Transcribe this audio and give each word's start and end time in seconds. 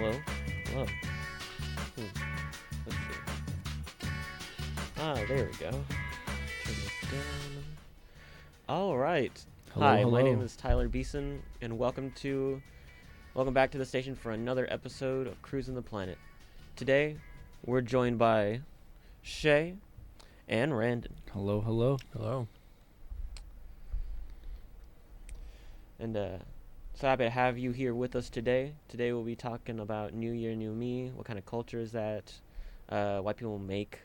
Hello? 0.00 0.18
Hello? 0.72 0.86
Hmm. 1.94 2.04
Let's 2.86 2.98
see. 4.00 4.08
Ah, 4.98 5.14
there 5.28 5.44
we 5.44 5.52
go. 5.58 5.70
Turn 5.70 5.84
this 6.64 7.10
down. 7.12 7.64
All 8.66 8.96
right. 8.96 9.44
Hello, 9.74 9.86
Hi, 9.86 10.04
my 10.04 10.22
name 10.22 10.40
is 10.40 10.56
Tyler 10.56 10.88
Beeson, 10.88 11.42
and 11.60 11.76
welcome 11.76 12.12
to, 12.12 12.62
welcome 13.34 13.52
back 13.52 13.72
to 13.72 13.78
the 13.78 13.84
station 13.84 14.14
for 14.14 14.30
another 14.30 14.66
episode 14.70 15.26
of 15.26 15.42
Cruising 15.42 15.74
the 15.74 15.82
Planet. 15.82 16.16
Today, 16.76 17.18
we're 17.66 17.82
joined 17.82 18.16
by 18.16 18.62
Shay 19.20 19.74
and 20.48 20.78
Randon, 20.78 21.12
Hello, 21.30 21.60
hello. 21.60 21.98
Hello. 22.14 22.48
and 25.98 26.16
uh, 26.16 26.38
so 27.00 27.06
happy 27.06 27.24
to 27.24 27.30
have 27.30 27.56
you 27.56 27.70
here 27.70 27.94
with 27.94 28.14
us 28.14 28.28
today. 28.28 28.74
Today, 28.88 29.14
we'll 29.14 29.22
be 29.22 29.34
talking 29.34 29.80
about 29.80 30.12
New 30.12 30.32
Year, 30.32 30.54
New 30.54 30.72
Me. 30.72 31.10
What 31.14 31.24
kind 31.24 31.38
of 31.38 31.46
culture 31.46 31.80
is 31.80 31.92
that? 31.92 32.30
Uh, 32.90 33.20
why 33.20 33.32
people 33.32 33.58
make 33.58 34.00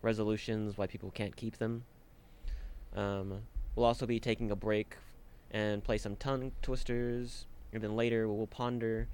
resolutions? 0.00 0.78
Why 0.78 0.86
people 0.86 1.10
can't 1.10 1.36
keep 1.36 1.58
them? 1.58 1.84
Um, 2.96 3.42
we'll 3.76 3.84
also 3.84 4.06
be 4.06 4.18
taking 4.18 4.50
a 4.50 4.56
break 4.56 4.96
and 5.50 5.84
play 5.84 5.98
some 5.98 6.16
tongue 6.16 6.52
twisters. 6.62 7.44
And 7.74 7.82
then 7.82 7.94
later 7.94 8.26
we'll 8.30 8.46
ponder 8.46 9.08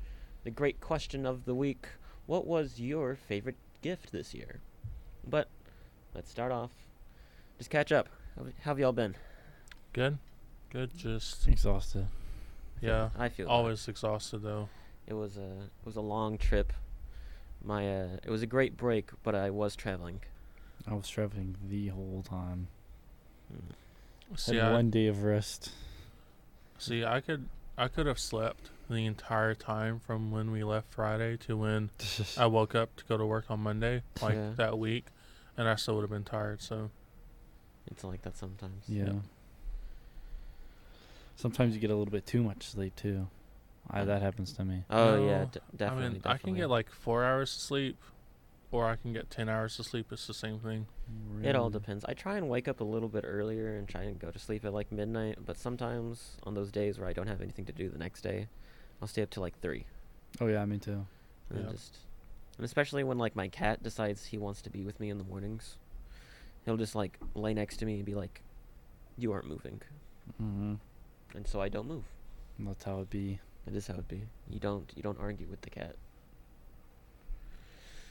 the 0.45 0.53
great 0.53 0.81
question 0.81 1.27
of 1.27 1.45
the 1.45 1.57
week 1.57 1.89
What 2.27 2.47
was 2.47 2.79
your 2.79 3.17
favorite 3.17 3.57
gift 3.83 4.13
this 4.13 4.33
year? 4.33 4.61
But 5.27 5.49
let's 6.15 6.31
start 6.31 6.53
off. 6.53 6.71
Just 7.59 7.71
catch 7.71 7.91
up. 7.91 8.09
How, 8.37 8.45
how 8.45 8.71
have 8.71 8.79
y'all 8.79 8.93
been? 8.93 9.17
Good. 9.93 10.19
Good. 10.71 10.97
Just 10.97 11.49
Exhausted. 11.49 12.07
Yeah. 12.85 13.09
I 13.19 13.29
feel 13.29 13.47
that. 13.47 13.53
Always 13.53 13.87
exhausted 13.89 14.39
though. 14.43 14.69
It 15.07 15.15
was 15.15 15.37
a 15.37 15.43
it 15.43 15.85
was 15.85 15.97
a 15.97 16.01
long 16.01 16.39
trip. 16.39 16.73
My 17.65 17.87
uh, 18.03 18.09
it 18.25 18.31
was 18.31 18.43
a 18.43 18.47
great 18.47 18.77
break, 18.77 19.11
but 19.23 19.35
I 19.35 19.51
was 19.51 19.75
traveling. 19.77 20.21
I 20.87 20.95
was 20.95 21.09
traveling 21.09 21.57
the 21.69 21.89
whole 21.89 22.23
time. 22.29 22.69
Mm. 23.53 24.39
See, 24.39 24.57
Had 24.57 24.67
I, 24.67 24.73
one 24.73 24.91
day 24.91 25.07
of 25.07 25.23
rest. 25.23 25.71
see, 26.79 27.05
I 27.05 27.21
could, 27.21 27.49
I 27.79 27.89
could 27.89 28.07
have 28.07 28.19
slept 28.19 28.71
the 28.91 29.07
entire 29.07 29.55
time 29.55 29.99
from 30.01 30.31
when 30.31 30.51
we 30.51 30.63
left 30.65 30.93
Friday 30.93 31.37
to 31.39 31.57
when 31.57 31.91
I 32.39 32.47
woke 32.47 32.75
up 32.75 32.97
to 32.97 33.05
go 33.05 33.17
to 33.17 33.25
work 33.25 33.47
on 33.51 33.61
Monday, 33.61 34.03
like 34.21 34.35
Yeah. 34.35 34.51
that 34.57 34.79
week, 34.79 35.07
and 35.57 35.69
I 35.69 35.77
still 35.77 35.95
would 35.97 36.03
have 36.03 36.11
been 36.11 36.25
tired. 36.25 36.61
So 36.61 36.91
It's 37.87 38.05
like 38.05 38.23
that 38.23 38.37
sometimes. 38.37 38.85
yeah. 38.89 39.05
Yep. 39.05 39.15
Sometimes 41.37 41.75
you 41.75 41.81
get 41.81 41.91
a 41.91 41.97
little 41.97 42.13
bit 42.13 42.27
too 42.27 42.43
much 42.43 42.65
sleep 42.69 42.95
too. 42.97 43.29
I, 43.91 44.05
that 44.05 44.23
happens 44.23 44.53
to 44.55 44.65
me. 44.65 44.85
Oh 44.89 45.17
yeah, 45.17 45.45
d- 45.53 45.61
definitely. 45.77 46.07
I 46.07 46.09
mean, 46.11 46.23
I 46.25 46.39
can 46.39 46.55
get 46.55 46.71
like 46.71 46.91
four 46.91 47.25
hours 47.25 47.55
of 47.55 47.61
sleep, 47.61 47.99
or 48.73 48.87
I 48.87 48.97
can 48.97 49.13
get 49.13 49.31
ten 49.31 49.49
hours 49.49 49.79
of 49.79 49.87
sleep. 49.87 50.07
It's 50.11 50.27
the 50.27 50.33
same 50.35 50.59
thing. 50.59 50.87
It 51.43 51.55
all 51.55 51.69
depends. 51.69 52.05
I 52.07 52.15
try 52.15 52.39
and 52.39 52.49
wake 52.49 52.67
up 52.67 52.81
a 52.81 52.85
little 52.85 53.09
bit 53.11 53.25
earlier 53.27 53.77
and 53.77 53.87
try 53.87 54.03
and 54.05 54.19
go 54.19 54.31
to 54.31 54.39
sleep 54.39 54.65
at 54.65 54.73
like 54.73 54.91
midnight, 54.91 55.39
but 55.45 55.59
sometimes 55.59 56.39
on 56.45 56.55
those 56.55 56.73
days 56.73 56.99
where 56.99 57.07
I 57.09 57.13
don't 57.13 57.27
have 57.27 57.43
anything 57.43 57.67
to 57.67 57.73
do 57.73 57.91
the 57.91 57.99
next 57.99 58.23
day, 58.23 58.49
I'll 59.03 59.09
stay 59.09 59.21
up 59.23 59.29
till 59.31 59.43
like 59.43 59.61
three. 59.61 59.85
Oh 60.41 60.47
yeah, 60.47 60.65
me 60.65 60.79
too. 60.79 61.07
And 61.51 61.59
then 61.59 61.65
Yep. 61.65 61.73
just 61.73 61.99
and 62.57 62.65
especially 62.65 63.05
when 63.05 63.19
like 63.19 63.37
my 63.37 63.49
cat 63.49 63.83
decides 63.83 64.27
he 64.27 64.39
wants 64.39 64.63
to 64.63 64.71
be 64.71 64.83
with 64.85 64.99
me 64.99 65.11
in 65.11 65.19
the 65.19 65.25
mornings. 65.25 65.77
He'll 66.65 66.79
just 66.79 66.95
like 66.95 67.19
lay 67.35 67.53
next 67.53 67.77
to 67.79 67.85
me 67.87 67.97
and 67.97 68.05
be 68.07 68.15
like, 68.15 68.41
You 69.19 69.33
aren't 69.33 69.47
moving. 69.49 69.83
hmm 70.39 70.75
And 71.35 71.47
so 71.47 71.61
I 71.61 71.69
don't 71.69 71.89
move. 71.89 72.05
That's 72.59 72.85
how 72.85 73.01
it 73.01 73.11
be. 73.11 73.41
That 73.67 73.75
is 73.75 73.87
how 73.87 73.95
it 73.95 74.09
be. 74.09 74.23
You 74.49 74.61
don't 74.61 74.91
you 74.95 75.03
don't 75.03 75.19
argue 75.21 75.47
with 75.51 75.61
the 75.63 75.71
cat. 75.71 75.97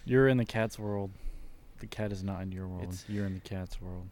You're 0.05 0.27
in 0.27 0.37
the 0.37 0.45
cat's 0.45 0.77
world. 0.77 1.11
The 1.79 1.87
cat 1.87 2.11
is 2.11 2.23
not 2.23 2.41
in 2.41 2.51
your 2.51 2.67
world. 2.67 2.83
It's- 2.83 3.05
You're 3.07 3.25
in 3.25 3.33
the 3.35 3.39
cat's 3.39 3.81
world. 3.81 4.07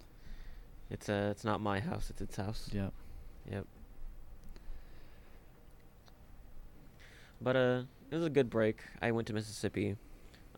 It's 0.89 1.09
uh 1.09 1.29
it's 1.31 1.43
not 1.43 1.61
my 1.61 1.79
house, 1.79 2.09
it's 2.09 2.21
its 2.21 2.35
house. 2.37 2.69
Yep. 2.71 2.93
Yep. 3.51 3.65
But 7.41 7.55
uh 7.55 7.81
it 8.11 8.15
was 8.15 8.25
a 8.25 8.29
good 8.29 8.49
break. 8.49 8.81
I 9.01 9.11
went 9.11 9.27
to 9.27 9.33
Mississippi. 9.33 9.95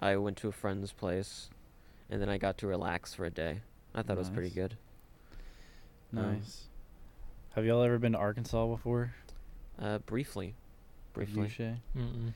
I 0.02 0.16
went 0.18 0.38
to 0.38 0.48
a 0.48 0.52
friend's 0.52 0.92
place 0.92 1.50
and 2.10 2.22
then 2.22 2.30
I 2.30 2.38
got 2.38 2.58
to 2.60 2.68
relax 2.68 3.14
for 3.14 3.26
a 3.26 3.30
day. 3.30 3.62
I 3.96 4.02
thought 4.02 4.18
it 4.18 4.20
was 4.20 4.30
pretty 4.30 4.50
Nice. 4.50 4.56
good. 4.56 4.78
Um, 6.18 6.34
Nice. 6.34 6.64
Have 7.54 7.66
y'all 7.66 7.84
ever 7.84 8.00
been 8.00 8.14
to 8.14 8.18
Arkansas 8.18 8.66
before? 8.68 9.14
Uh 9.80 10.00
briefly. 10.00 10.56
Briefly. 11.14 11.50
Shay? 11.50 11.76
Mm-mm. 11.96 12.34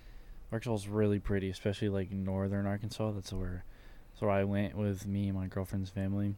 Arkansas's 0.51 0.87
really 0.87 1.19
pretty, 1.19 1.49
especially 1.49 1.89
like 1.89 2.11
northern 2.11 2.67
Arkansas. 2.67 3.11
That's 3.11 3.33
where, 3.33 3.63
that's 4.11 4.21
where 4.21 4.31
I 4.31 4.43
went 4.43 4.77
with 4.77 5.07
me 5.07 5.29
and 5.29 5.37
my 5.37 5.47
girlfriend's 5.47 5.89
family. 5.89 6.35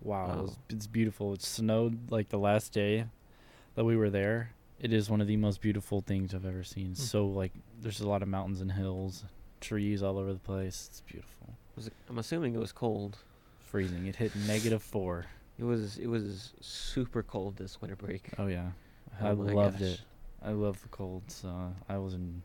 Wow, 0.00 0.32
it 0.32 0.42
was, 0.42 0.56
it's 0.70 0.86
beautiful. 0.86 1.34
It 1.34 1.42
snowed 1.42 2.10
like 2.10 2.30
the 2.30 2.38
last 2.38 2.72
day 2.72 3.04
that 3.74 3.84
we 3.84 3.96
were 3.96 4.10
there. 4.10 4.52
It 4.80 4.92
is 4.92 5.10
one 5.10 5.20
of 5.20 5.26
the 5.26 5.36
most 5.36 5.60
beautiful 5.60 6.00
things 6.00 6.34
I've 6.34 6.46
ever 6.46 6.64
seen. 6.64 6.88
Hmm. 6.88 6.94
So 6.94 7.26
like, 7.26 7.52
there's 7.82 8.00
a 8.00 8.08
lot 8.08 8.22
of 8.22 8.28
mountains 8.28 8.60
and 8.60 8.72
hills, 8.72 9.24
trees 9.60 10.02
all 10.02 10.18
over 10.18 10.32
the 10.32 10.38
place. 10.38 10.88
It's 10.90 11.02
beautiful. 11.02 11.54
Was 11.76 11.88
it, 11.88 11.92
I'm 12.08 12.18
assuming 12.18 12.54
it 12.54 12.60
was 12.60 12.72
cold. 12.72 13.18
Freezing. 13.60 14.06
It 14.06 14.16
hit 14.16 14.34
negative 14.34 14.82
four. 14.82 15.26
It 15.58 15.64
was 15.64 15.98
it 15.98 16.06
was 16.06 16.52
super 16.60 17.22
cold 17.22 17.56
this 17.56 17.80
winter 17.80 17.96
break. 17.96 18.30
Oh 18.38 18.46
yeah, 18.46 18.70
Oh 19.20 19.26
I 19.26 19.30
loved 19.32 19.80
gosh. 19.80 19.88
it. 19.88 20.00
I 20.42 20.50
love 20.50 20.80
the 20.82 20.88
cold. 20.88 21.24
So 21.28 21.72
I 21.88 21.98
was 21.98 22.14
in, 22.14 22.42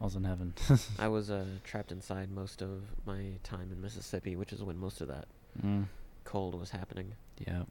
I 0.00 0.04
was 0.04 0.16
in 0.16 0.24
heaven. 0.24 0.54
I 0.98 1.06
was 1.08 1.30
uh, 1.30 1.44
trapped 1.62 1.92
inside 1.92 2.30
most 2.32 2.62
of 2.62 2.82
my 3.06 3.34
time 3.44 3.70
in 3.72 3.80
Mississippi, 3.80 4.34
which 4.34 4.52
is 4.52 4.62
when 4.62 4.76
most 4.76 5.00
of 5.00 5.06
that 5.08 5.26
mm, 5.64 5.84
cold 6.24 6.58
was 6.58 6.70
happening. 6.70 7.12
yeah. 7.46 7.62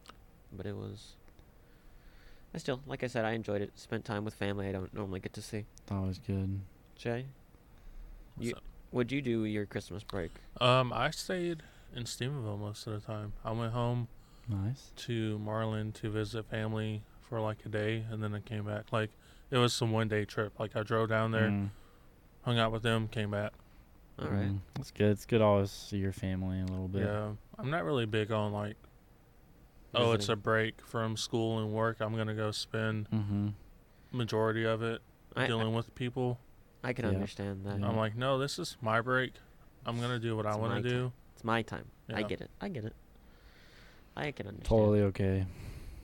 But 0.54 0.66
it 0.66 0.76
was. 0.78 1.16
I 2.54 2.58
still, 2.58 2.80
like 2.88 3.04
I 3.04 3.08
said, 3.08 3.26
I 3.26 3.32
enjoyed 3.32 3.62
it. 3.62 3.72
Spent 3.78 4.06
time 4.06 4.24
with 4.24 4.34
family 4.34 4.70
I 4.70 4.72
don't 4.72 4.94
normally 4.94 5.20
get 5.20 5.34
to 5.34 5.42
see. 5.42 5.66
That 5.88 6.00
was 6.02 6.18
good. 6.20 6.62
Jay, 6.96 7.26
You- 8.40 8.52
So- 8.52 8.60
what'd 8.92 9.12
you 9.12 9.22
do 9.22 9.44
your 9.44 9.66
Christmas 9.66 10.04
break? 10.04 10.32
um, 10.62 10.94
I 10.94 11.10
stayed 11.10 11.62
in 11.94 12.04
Stephenville 12.06 12.58
most 12.58 12.88
of 12.88 12.94
the 12.94 13.02
time. 13.06 13.34
I 13.44 13.52
went 13.52 13.74
home 13.74 14.08
Nice. 14.48 14.92
to 14.98 15.40
Marlin 15.40 15.92
to 15.94 16.10
visit 16.10 16.46
family 16.50 17.04
for 17.22 17.40
like 17.42 17.66
a 17.66 17.70
day, 17.70 18.06
and 18.12 18.22
then 18.24 18.34
I 18.36 18.40
came 18.40 18.66
back. 18.66 18.92
Like 18.92 19.12
it 19.52 19.58
was 19.58 19.74
some 19.74 19.92
one 19.92 20.08
day 20.08 20.26
trip. 20.26 20.60
Like 20.60 20.76
I 20.76 20.84
drove 20.84 21.10
down 21.10 21.32
there, 21.32 21.50
Mm. 21.50 21.70
hung 22.44 22.60
out 22.60 22.72
with 22.72 22.84
them, 22.84 23.08
came 23.08 23.32
back. 23.32 23.54
All 24.20 24.30
right. 24.30 24.48
Mm, 24.50 24.60
That's 24.76 24.92
good. 24.92 25.12
It's 25.12 25.26
good 25.26 25.40
to 25.40 25.44
always 25.44 25.72
see 25.72 25.98
your 25.98 26.14
family 26.14 26.62
a 26.62 26.66
little 26.66 26.88
bit. 26.88 27.02
Yeah, 27.04 27.32
I'm 27.58 27.70
not 27.70 27.84
really 27.84 28.06
big 28.06 28.32
on 28.32 28.54
like, 28.54 28.78
oh, 29.94 30.12
it's 30.14 30.30
a 30.30 30.36
break 30.36 30.82
from 30.82 31.18
school 31.18 31.60
and 31.60 31.74
work. 31.74 31.98
I'm 32.00 32.16
gonna 32.16 32.36
go 32.36 32.52
spend 32.52 33.10
Mm-hmm. 33.12 33.50
majority 34.12 34.64
of 34.66 34.82
it 34.84 35.02
I, 35.36 35.44
I, 35.44 35.48
dealing 35.48 35.74
with 35.74 35.94
people. 35.96 36.40
I 36.84 36.94
can 36.94 37.06
Yeah. 37.06 37.12
understand 37.12 37.66
that. 37.66 37.80
Yeah. 37.80 37.88
I'm 37.88 37.98
like, 37.98 38.16
no, 38.16 38.38
this 38.38 38.60
is 38.60 38.78
my 38.82 39.02
break. 39.02 39.34
I'm 39.86 40.00
gonna 40.00 40.20
do 40.20 40.36
what 40.36 40.46
I 40.46 40.56
want 40.56 40.82
to 40.84 40.90
do. 40.90 41.12
It's 41.34 41.44
my 41.44 41.62
time. 41.62 41.86
I 42.14 42.24
get 42.24 42.42
it. 42.42 42.50
I 42.62 42.70
get 42.70 42.86
it. 42.86 42.94
I 44.16 44.32
can 44.32 44.48
understand. 44.48 44.68
Totally 44.68 45.02
okay. 45.02 45.46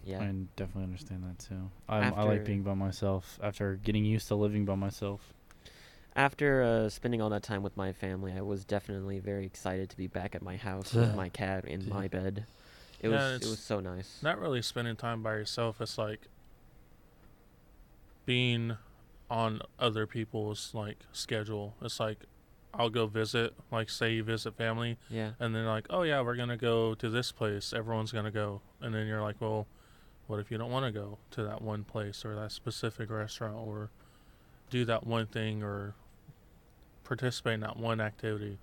Yeah. 0.06 0.22
I 0.22 0.32
definitely 0.56 0.84
understand 0.84 1.24
that 1.24 1.40
too. 1.40 1.70
I'm, 1.88 2.14
I 2.14 2.24
like 2.24 2.46
being 2.46 2.64
by 2.64 2.74
myself 2.74 3.40
after 3.42 3.76
getting 3.76 4.04
used 4.06 4.28
to 4.30 4.36
living 4.36 4.66
by 4.66 4.76
myself. 4.76 5.34
After 6.16 6.62
uh, 6.62 6.90
spending 6.90 7.22
all 7.22 7.30
that 7.30 7.44
time 7.44 7.64
with 7.64 7.78
my 7.78 7.94
family, 7.94 8.34
I 8.34 8.42
was 8.42 8.66
definitely 8.66 9.20
very 9.20 9.46
excited 9.46 9.90
to 9.92 9.98
be 9.98 10.08
back 10.08 10.36
at 10.36 10.42
my 10.42 10.58
house 10.58 10.94
with 10.94 11.16
my 11.16 11.30
cat 11.30 11.66
in 11.66 11.88
my 11.88 12.08
bed. 12.08 12.46
It 13.02 13.10
Yeah, 13.10 13.34
was 13.36 13.42
it 13.42 13.48
was 13.48 13.60
so 13.60 13.80
nice. 13.80 14.20
Not 14.22 14.40
really 14.40 14.62
spending 14.62 14.96
time 14.96 15.24
by 15.24 15.32
yourself. 15.34 15.80
It's 15.80 15.98
like 15.98 16.28
being 18.26 18.78
on 19.30 19.62
other 19.80 20.06
people's 20.06 20.72
like 20.74 20.98
schedule. 21.14 21.76
It's 21.82 22.00
like 22.00 22.20
I'll 22.74 22.90
go 22.90 23.08
visit, 23.08 23.54
like 23.72 23.90
say 23.90 24.14
you 24.14 24.24
visit 24.24 24.56
family, 24.56 24.98
yeah. 25.10 25.32
and 25.40 25.54
then 25.54 25.66
like, 25.66 25.88
oh 25.90 26.04
yeah, 26.04 26.22
we're 26.22 26.36
gonna 26.36 26.58
go 26.58 26.94
to 26.96 27.10
this 27.10 27.32
place. 27.32 27.74
Everyone's 27.74 28.12
gonna 28.12 28.32
go, 28.32 28.62
and 28.80 28.94
then 28.94 29.08
you're 29.08 29.22
like, 29.22 29.36
well, 29.40 29.68
what 30.28 30.40
if 30.40 30.50
you 30.50 30.58
don't 30.58 30.72
want 30.72 30.86
to 30.86 30.92
go 30.92 31.18
to 31.32 31.44
that 31.44 31.62
one 31.62 31.84
place 31.84 32.24
or 32.24 32.36
that 32.36 32.52
specific 32.52 33.10
restaurant 33.10 33.56
or 33.56 33.90
do 34.70 34.86
that 34.86 35.06
one 35.06 35.28
thing 35.28 35.62
or 35.62 35.94
participate 37.04 37.56
in 37.56 37.60
that 37.60 37.76
one 37.78 38.00
activity? 38.00 38.58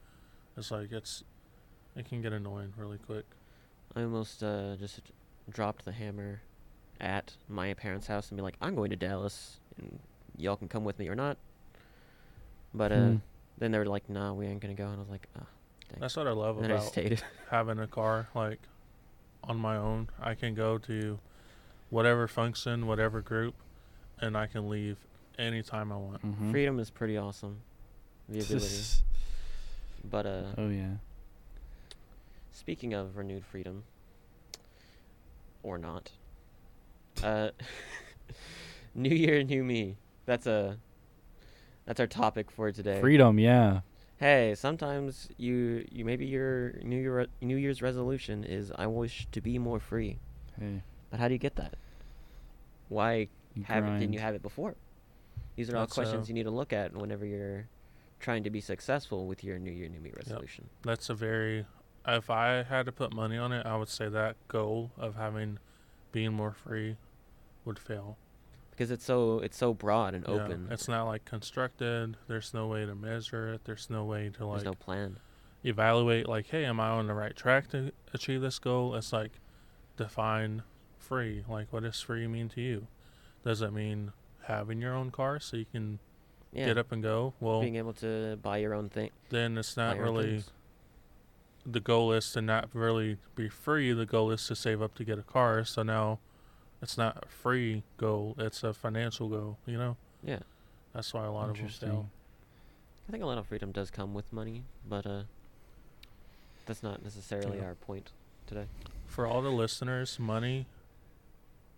It's 0.57 0.71
like 0.71 0.93
it's 0.93 1.25
it 1.95 2.09
can 2.09 2.23
get 2.23 2.33
annoying 2.33 2.73
really 2.77 2.99
quick. 2.99 3.27
I 3.95 4.03
almost 4.03 4.43
uh, 4.43 4.77
just 4.77 5.01
dropped 5.51 5.85
the 5.85 5.93
hammer 5.93 6.41
at 7.01 7.37
my 7.49 7.75
parents' 7.75 8.07
house 8.07 8.31
and 8.31 8.37
be 8.37 8.43
like, 8.43 8.57
"I'm 8.63 8.75
going 8.75 8.91
to 8.91 8.97
Dallas, 8.97 9.61
and 9.77 9.99
y'all 10.37 10.57
can 10.57 10.69
come 10.69 10.85
with 10.85 10.99
me 10.99 11.09
or 11.09 11.15
not." 11.15 11.37
But 12.73 12.93
uh, 12.93 12.97
Hmm. 12.97 13.17
Then 13.59 13.73
they 13.73 13.79
were 13.79 13.87
like, 13.87 14.09
"No, 14.09 14.35
we 14.35 14.47
ain't 14.47 14.61
gonna 14.61 14.75
go," 14.75 14.87
and 14.87 14.97
I 14.97 14.99
was 14.99 15.09
like, 15.09 15.29
"Ah." 15.37 15.47
dang." 15.89 16.01
That's 16.01 16.17
what 16.17 16.27
I 16.27 16.33
love 16.33 16.57
and 16.59 16.65
then 16.67 16.73
I 16.73 16.75
about 16.83 17.23
having 17.51 17.79
a 17.79 17.87
car 17.87 18.29
like 18.35 18.61
on 19.45 19.57
my 19.59 19.77
own. 19.77 20.09
I 20.21 20.35
can 20.35 20.55
go 20.55 20.79
to 20.79 21.19
whatever 21.91 22.29
function, 22.29 22.87
whatever 22.87 23.21
group, 23.21 23.55
and 24.21 24.37
I 24.37 24.47
can 24.47 24.69
leave 24.69 24.97
anytime 25.39 25.93
I 25.93 25.97
want. 25.97 26.23
Mhm. 26.23 26.51
Freedom 26.51 26.79
is 26.79 26.91
pretty 26.91 27.17
awesome. 27.17 27.61
the 28.29 28.41
ability. 28.45 28.83
but 30.05 30.27
uh, 30.27 30.43
oh 30.59 30.69
yeah. 30.69 30.97
speaking 32.53 32.93
of 32.93 33.17
renewed 33.17 33.45
freedom, 33.47 33.85
or 35.63 35.79
not, 35.79 36.11
uh, 37.23 37.51
New 38.95 39.15
Year, 39.15 39.43
new 39.43 39.65
me. 39.65 39.97
That's 40.27 40.47
a 40.47 40.77
that's 41.88 42.00
our 42.00 42.06
topic 42.06 42.50
for 42.50 42.70
today. 42.70 43.00
Freedom, 43.00 43.38
yeah. 43.38 43.81
Hey, 44.19 44.55
sometimes 44.55 45.31
you 45.38 45.87
you 45.90 46.05
maybe 46.05 46.26
your 46.26 46.75
New 46.82 46.99
Year 46.99 47.26
New 47.40 47.56
Year's 47.56 47.81
resolution 47.81 48.44
is 48.44 48.70
I 48.76 48.87
wish 48.87 49.26
to 49.32 49.40
be 49.40 49.58
more 49.58 49.81
free. 49.81 50.19
Hey, 50.61 50.82
But 51.08 51.19
how 51.19 51.29
do 51.29 51.35
you 51.35 51.38
get 51.38 51.56
that? 51.56 51.76
Why 52.90 53.29
haven't 53.64 54.00
didn't 54.00 54.12
you 54.12 54.20
have 54.20 54.35
it 54.35 54.43
before? 54.43 54.75
These 55.56 55.70
are 55.70 55.76
all 55.76 55.85
That's, 55.85 55.96
uh, 55.96 56.02
questions 56.02 56.29
you 56.29 56.35
need 56.35 56.43
to 56.43 56.50
look 56.50 56.75
at 56.75 56.94
whenever 56.94 57.25
you're 57.25 57.69
trying 58.20 58.44
to 58.44 58.50
be 58.50 58.61
successful 58.61 59.26
with 59.26 59.43
your 59.43 59.58
New 59.58 59.73
Year 59.73 59.88
New 59.88 60.00
Me 60.00 60.12
resolution. 60.14 60.69
That's 60.82 61.08
a 61.08 61.14
very. 61.14 61.64
If 62.06 62.29
I 62.29 62.64
had 62.64 62.85
to 62.85 62.93
put 62.93 63.14
money 63.14 63.38
on 63.38 63.52
it, 63.52 63.64
I 63.64 63.76
would 63.76 63.88
say 63.88 64.11
that 64.11 64.37
goal 64.49 64.90
of 64.99 65.17
having, 65.17 65.58
being 66.12 66.35
more 66.35 66.52
free, 66.52 66.99
would 67.64 67.79
fail. 67.79 68.19
Because 68.79 68.93
it's 68.93 69.05
so 69.05 69.41
it's 69.41 69.57
so 69.57 69.75
broad 69.75 70.15
and 70.15 70.25
open. 70.29 70.67
Yeah. 70.69 70.75
It's 70.75 70.87
not 70.87 71.07
like 71.09 71.25
constructed. 71.25 72.17
There's 72.29 72.55
no 72.55 72.69
way 72.69 72.87
to 72.87 72.95
measure 72.95 73.53
it. 73.55 73.63
There's 73.65 73.91
no 73.91 74.05
way 74.05 74.31
to 74.39 74.47
like. 74.47 74.59
There's 74.59 74.67
no 74.67 74.75
plan. 74.75 75.19
evaluate. 75.65 76.29
Like, 76.29 76.47
hey, 76.47 76.65
am 76.65 76.79
I 76.79 76.91
on 76.91 77.09
the 77.09 77.15
right 77.15 77.35
track 77.35 77.69
to 77.71 77.91
achieve 78.15 78.41
this 78.41 78.61
goal? 78.61 78.95
It's 78.95 79.13
like 79.13 79.33
define 79.97 80.63
free. 80.97 81.43
Like, 81.49 81.73
what 81.73 81.83
does 81.83 82.01
free 82.01 82.29
mean 82.29 82.49
to 82.51 82.61
you? 82.61 82.87
Does 83.45 83.63
it 83.63 83.73
mean 83.73 84.13
having 84.45 84.81
your 84.81 84.95
own 84.95 85.11
car 85.11 85.41
so 85.41 85.57
you 85.57 85.67
can 85.73 85.99
Yeah. 86.53 86.67
get 86.67 86.79
up 86.79 86.93
and 86.93 87.03
go? 87.03 87.35
Well, 87.41 87.61
Being 87.61 87.75
able 87.75 87.95
to 87.95 88.37
buy 88.41 88.59
your 88.59 88.75
own 88.75 88.91
thing. 88.91 89.11
then 89.31 89.59
it's 89.59 89.77
not 89.77 89.99
really. 89.99 90.45
The 91.67 91.81
goal 91.81 92.13
is 92.13 92.31
to 92.35 92.41
not 92.41 92.69
really 92.73 93.19
be 93.35 93.49
free. 93.49 93.93
The 93.93 94.07
goal 94.07 94.31
is 94.31 94.47
to 94.47 94.55
save 94.55 94.81
up 94.81 94.95
to 94.95 95.05
get 95.05 95.19
a 95.19 95.23
car. 95.25 95.65
So 95.65 95.83
now, 95.83 96.21
it's 96.83 96.97
not 96.99 97.25
a 97.25 97.29
free 97.29 97.83
goal. 97.97 98.35
It's 98.39 98.63
a 98.63 98.73
financial 98.73 99.29
goal. 99.29 99.59
You 99.67 99.79
know. 99.79 99.97
Yeah. 100.23 100.41
That's 100.95 101.13
why 101.15 101.25
a 101.25 101.31
lot 101.31 101.49
of 101.51 101.57
them 101.57 101.65
Interesting. 101.67 101.89
fail. 101.91 102.09
I 103.09 103.13
think 103.13 103.23
a 103.23 103.27
lot 103.27 103.39
of 103.39 103.47
freedom 103.47 103.73
does 103.73 103.91
come 103.91 104.15
with 104.15 104.33
money, 104.33 104.65
but 104.89 105.07
uh 105.07 105.23
that's 106.67 106.83
not 106.83 107.03
necessarily 107.03 107.59
Yeah. 107.59 107.65
our 107.65 107.75
point 107.75 108.11
today. 108.47 108.67
For 109.07 109.27
all 109.27 109.41
the 109.43 109.51
listeners, 109.51 110.19
money 110.19 110.67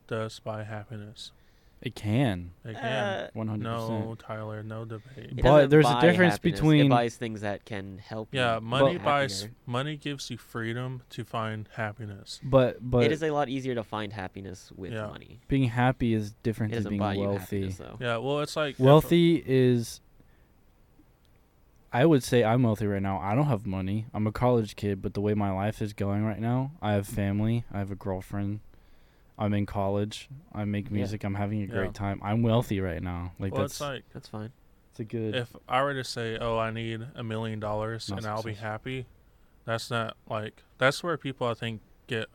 does 0.09 0.39
buy 0.41 0.65
happiness. 0.65 1.31
It 1.83 1.95
can. 1.95 2.51
It 2.63 2.75
can. 2.75 2.85
Uh, 2.85 3.31
One 3.33 3.49
hundred 3.49 3.65
no. 3.65 4.15
Tyler, 4.19 4.63
no 4.63 4.85
debate. 4.85 5.03
it 5.17 5.37
But 5.37 5.43
doesn't 5.43 5.71
there's 5.71 5.87
a 5.87 5.93
buy 5.95 6.01
difference 6.03 6.35
happiness, 6.35 6.61
between- 6.61 6.87
it 6.87 6.89
buys 6.91 7.17
things 7.17 7.41
that 7.41 7.65
can 7.65 7.97
help 7.97 8.35
you. 8.35 8.41
Yeah, 8.41 8.57
you 8.57 8.61
money 8.61 8.93
be 8.93 8.99
buys 8.99 9.41
happier. 9.43 9.57
money 9.65 9.97
gives 9.97 10.31
you 10.31 10.37
freedom 10.37 11.03
to 11.09 11.25
find 11.25 11.69
happiness. 11.77 12.39
But 12.45 12.77
but 12.83 13.05
it 13.05 13.13
is 13.13 13.23
a 13.23 13.31
lot 13.31 13.49
easier 13.49 13.75
to 13.75 13.83
find 13.83 14.13
happiness 14.13 14.71
with 14.77 14.93
Yeah. 14.93 15.07
money. 15.07 15.41
being 15.49 15.71
happy 15.71 16.13
is 16.13 16.33
different 16.43 16.73
than 16.73 16.81
doesn't 16.81 16.91
being 16.91 16.99
buy 17.01 17.15
you 17.15 17.21
wealthy. 17.21 17.39
happiness 17.63 17.77
though. 17.79 17.97
Yeah, 17.99 18.19
well, 18.19 18.41
it's 18.41 18.57
like 18.57 18.75
if- 18.75 18.81
Wealthy 18.81 19.43
is. 19.47 20.03
I 21.93 22.07
would 22.07 22.23
say 22.23 22.45
I'm 22.45 22.63
wealthy 22.63 22.87
right 22.87 23.03
now. 23.03 23.19
I 23.19 23.35
don't 23.35 23.47
have 23.47 23.67
money. 23.67 24.07
I'm 24.15 24.27
a 24.27 24.33
college 24.33 24.77
kid, 24.77 25.03
but 25.03 25.15
the 25.15 25.21
way 25.21 25.35
my 25.35 25.51
life 25.51 25.83
is 25.83 25.93
going 25.93 26.25
right 26.25 26.39
now, 26.39 26.73
I 26.81 26.93
have 26.93 27.09
family. 27.09 27.65
I 27.73 27.79
have 27.79 27.91
a 27.91 27.97
girlfriend. 27.97 28.61
I'm 29.41 29.55
in 29.55 29.65
college. 29.67 30.29
I 30.53 30.65
make 30.67 30.87
Yeah. 30.87 30.93
music. 30.97 31.25
I'm 31.25 31.35
having 31.35 31.63
a 31.63 31.67
Yeah. 31.67 31.73
great 31.75 31.95
time. 31.95 32.21
I'm 32.23 32.43
wealthy 32.43 32.81
right 32.81 33.03
now. 33.03 33.33
Like 33.39 33.53
well, 33.53 33.63
that's 33.63 33.75
it's 33.75 33.81
like 33.81 34.05
That's 34.13 34.29
fine. 34.29 34.53
it's 34.91 35.01
a 35.01 35.05
good. 35.05 35.35
if 35.35 35.57
I 35.69 35.83
were 35.83 35.95
to 35.95 36.05
say, 36.05 36.37
"Oh, 36.39 36.59
I 36.59 36.71
need 36.71 37.07
a 37.15 37.25
million 37.25 37.59
dollars 37.59 38.09
Not 38.11 38.19
and 38.19 38.27
I'll 38.27 38.43
be 38.43 38.55
happy," 38.55 39.07
that's 39.65 39.91
not 39.91 40.17
like 40.29 40.63
that's 40.79 41.03
where 41.03 41.17
people 41.17 41.47
I 41.47 41.55
think 41.55 41.81
get 42.07 42.29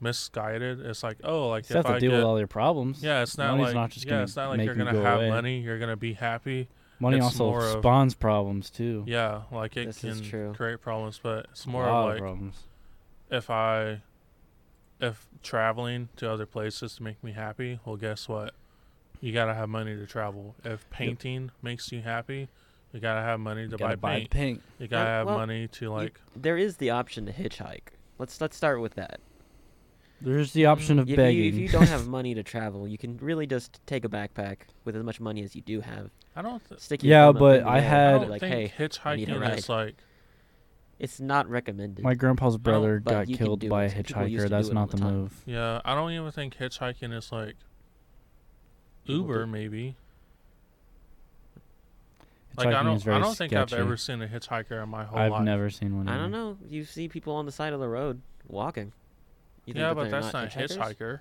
misguided. 0.00 0.80
It's 0.80 1.02
like, 1.02 1.18
oh, 1.24 1.48
like 1.48 1.68
you 1.68 1.76
have 1.76 1.84
if 1.84 1.90
to 1.90 1.96
I 1.96 1.98
deal 1.98 2.10
get 2.12 2.16
with 2.16 2.24
all 2.24 2.38
your 2.38 2.46
problems. 2.48 3.02
yeah, 3.02 3.22
it's 3.22 3.36
not 3.36 3.52
Money's 3.52 3.66
like 3.66 3.74
not 3.74 3.90
just 3.90 4.06
yeah, 4.06 4.22
it's 4.22 4.36
not 4.36 4.50
like 4.50 4.60
you're 4.62 4.74
gonna 4.74 4.92
go 4.92 5.02
have 5.02 5.18
away. 5.18 5.28
money, 5.28 5.60
you're 5.60 5.78
gonna 5.78 5.96
be 5.96 6.14
happy. 6.14 6.68
Money 6.98 7.16
it's 7.16 7.24
also 7.26 7.44
more 7.50 7.64
of- 7.64 7.80
spawns 7.80 8.14
problems 8.14 8.70
too. 8.70 9.04
Yeah, 9.06 9.42
like 9.50 9.76
it 9.76 9.86
This 9.94 10.00
can 10.30 10.54
create 10.54 10.80
problems, 10.80 11.18
but 11.22 11.46
it's 11.50 11.64
a 11.66 11.68
more 11.68 11.84
lot 11.86 12.02
of 12.02 12.04
of 12.06 12.10
like 12.14 12.20
problems. 12.20 12.62
if 13.30 13.50
I 13.50 14.00
if 15.00 15.26
traveling 15.42 16.08
to 16.16 16.30
other 16.30 16.46
places 16.46 16.96
to 16.96 17.02
make 17.02 17.22
me 17.24 17.32
happy, 17.32 17.78
well 17.84 17.96
guess 17.96 18.28
what? 18.28 18.54
You 19.20 19.32
gotta 19.32 19.54
have 19.54 19.68
money 19.68 19.96
to 19.96 20.06
travel. 20.06 20.54
If 20.64 20.88
painting 20.90 21.50
makes 21.62 21.92
you 21.92 22.00
happy, 22.02 22.48
you 22.92 23.00
gotta 23.00 23.20
have 23.22 23.38
money 23.40 23.68
to 23.68 23.76
buy 23.78 23.94
buy 23.96 24.16
paint. 24.20 24.30
paint. 24.30 24.62
You 24.78 24.88
gotta 24.88 25.04
Yeah, 25.08 25.16
have 25.18 25.26
well, 25.26 25.38
money 25.38 25.68
to 25.68 25.84
You- 25.86 25.90
like 25.92 26.20
there 26.36 26.56
is 26.56 26.76
the 26.78 26.90
option 26.90 27.26
to 27.26 27.32
hitchhike. 27.32 27.94
Let's 28.18 28.40
let's 28.40 28.56
start 28.56 28.80
with 28.80 28.94
that. 28.94 29.20
There's 30.22 30.52
the 30.52 30.66
option 30.66 30.98
of 30.98 31.08
If 31.08 31.16
begging. 31.16 31.42
you, 31.44 31.48
if 31.48 31.54
you 31.54 31.68
don't 31.68 31.88
have 31.88 32.06
money 32.18 32.34
to 32.34 32.42
travel, 32.42 32.86
you 32.86 32.98
can 32.98 33.16
really 33.18 33.46
just 33.46 33.80
take 33.86 34.04
a 34.04 34.08
backpack 34.08 34.58
with 34.84 34.94
as 34.94 35.02
much 35.02 35.18
money 35.18 35.42
as 35.42 35.56
you 35.56 35.62
do 35.62 35.80
have. 35.80 36.10
I 36.36 36.42
don't 36.42 36.62
th- 36.68 36.78
Stick 36.80 37.02
your 37.02 37.10
Yeah, 37.10 37.32
but 37.32 37.42
I 37.42 37.54
air 37.54 37.60
and 37.60 37.68
I 37.68 37.80
had- 37.80 38.18
don't 38.20 38.28
like, 38.30 38.40
think 38.42 38.70
hey, 38.72 38.84
hitchhiking 38.88 39.56
is 39.56 39.68
like 39.70 39.96
it's 41.00 41.18
not 41.18 41.48
recommended. 41.48 42.04
My 42.04 42.14
grandpa's 42.14 42.56
brother 42.58 43.00
but 43.00 43.10
got 43.10 43.28
you 43.28 43.36
can 43.36 43.46
killed 43.46 43.60
do 43.60 43.68
by 43.68 43.84
a 43.84 43.86
it. 43.86 44.06
People 44.06 44.26
used 44.28 44.44
hitchhiker. 44.44 44.48
to 44.48 44.48
That's 44.50 44.68
it 44.68 44.70
all 44.70 44.74
not 44.74 44.90
the 44.90 44.96
the 44.98 45.02
time. 45.02 45.14
move. 45.16 45.42
yeah, 45.46 45.80
I 45.84 45.94
don't 45.96 46.12
even 46.12 46.30
think 46.30 46.56
hitchhiking 46.56 47.12
is 47.16 47.32
like 47.32 47.56
People 49.06 49.22
Uber 49.22 49.46
do- 49.46 49.50
maybe. 49.50 49.96
Like 52.56 52.66
I 52.66 52.70
Hitchhiking 52.72 52.78
is 52.80 52.84
don't 52.84 53.02
very 53.04 53.16
I 53.16 53.20
don't 53.20 53.36
think 53.36 53.52
I've 53.52 53.68
sketchy. 53.68 53.80
ever 53.82 53.96
seen 53.96 54.22
a 54.22 54.26
hitchhiker 54.28 54.82
in 54.82 54.88
my 54.88 55.04
whole 55.04 55.16
life. 55.16 55.26
I've 55.26 55.32
life. 55.32 55.42
never 55.42 55.70
seen 55.70 55.96
one. 55.96 56.08
I 56.08 56.16
don't 56.16 56.30
know. 56.32 56.58
You 56.68 56.84
see 56.84 57.08
people 57.08 57.34
on 57.34 57.46
the 57.46 57.52
side 57.52 57.72
of 57.72 57.80
the 57.80 57.88
road 57.88 58.20
walking. 58.48 58.92
You 59.66 59.72
think 59.74 59.82
yeah, 59.82 59.88
that 59.90 59.94
but 59.94 60.10
they're 60.10 60.20
that's 60.20 60.32
not, 60.32 60.44
a 60.44 60.58
hitchhikers? 60.58 60.76
hitchhiker. 60.98 61.20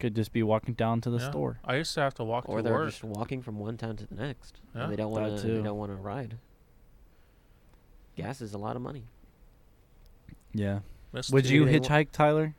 Could 0.00 0.16
just 0.16 0.32
be 0.32 0.42
walking 0.42 0.72
down 0.74 1.02
to 1.02 1.10
the 1.10 1.18
Yeah. 1.18 1.30
store. 1.30 1.60
I 1.64 1.76
used 1.76 1.92
to 1.94 2.00
have 2.00 2.14
to 2.14 2.24
walk 2.24 2.48
Or 2.48 2.56
to 2.58 2.62
they're 2.62 2.72
work. 2.72 2.88
just 2.90 3.04
walking 3.04 3.42
from 3.42 3.58
one 3.58 3.76
town 3.76 3.96
to 3.96 4.06
the 4.06 4.14
next. 4.14 4.58
and 4.72 4.82
Yeah, 4.84 4.88
they 4.88 4.96
don't 4.96 5.12
that 5.12 5.36
to. 5.42 5.46
They 5.46 5.56
too. 5.58 5.62
don't 5.62 5.76
want 5.76 5.92
to 5.92 5.96
ride. 5.96 6.38
Gas 8.22 8.40
is 8.40 8.54
a 8.54 8.58
lot 8.58 8.76
of 8.76 8.82
money. 8.82 9.04
Yeah. 10.52 10.80
Missed 11.12 11.32
Would 11.32 11.46
you 11.48 11.64
they 11.64 11.78
wa- 11.78 11.86
hitchhike, 11.86 12.10
Tyler? 12.12 12.54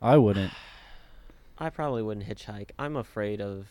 I 0.00 0.16
wouldn't. 0.16 0.52
I 1.58 1.70
probably 1.70 2.02
wouldn't 2.02 2.26
hitchhike. 2.26 2.70
I'm 2.78 2.96
afraid 2.96 3.40
of 3.40 3.68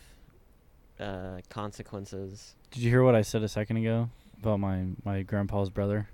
uh, 1.00 1.40
consequences. 1.50 2.56
Did 2.72 2.84
you 2.84 2.90
hear 2.90 3.04
what 3.04 3.16
I 3.16 3.22
said 3.22 3.44
a 3.44 3.50
second 3.50 3.78
ago 3.78 4.10
about 4.42 4.60
my 4.60 4.86
my 5.04 5.24
grandpa's 5.24 5.70
brother? 5.70 6.08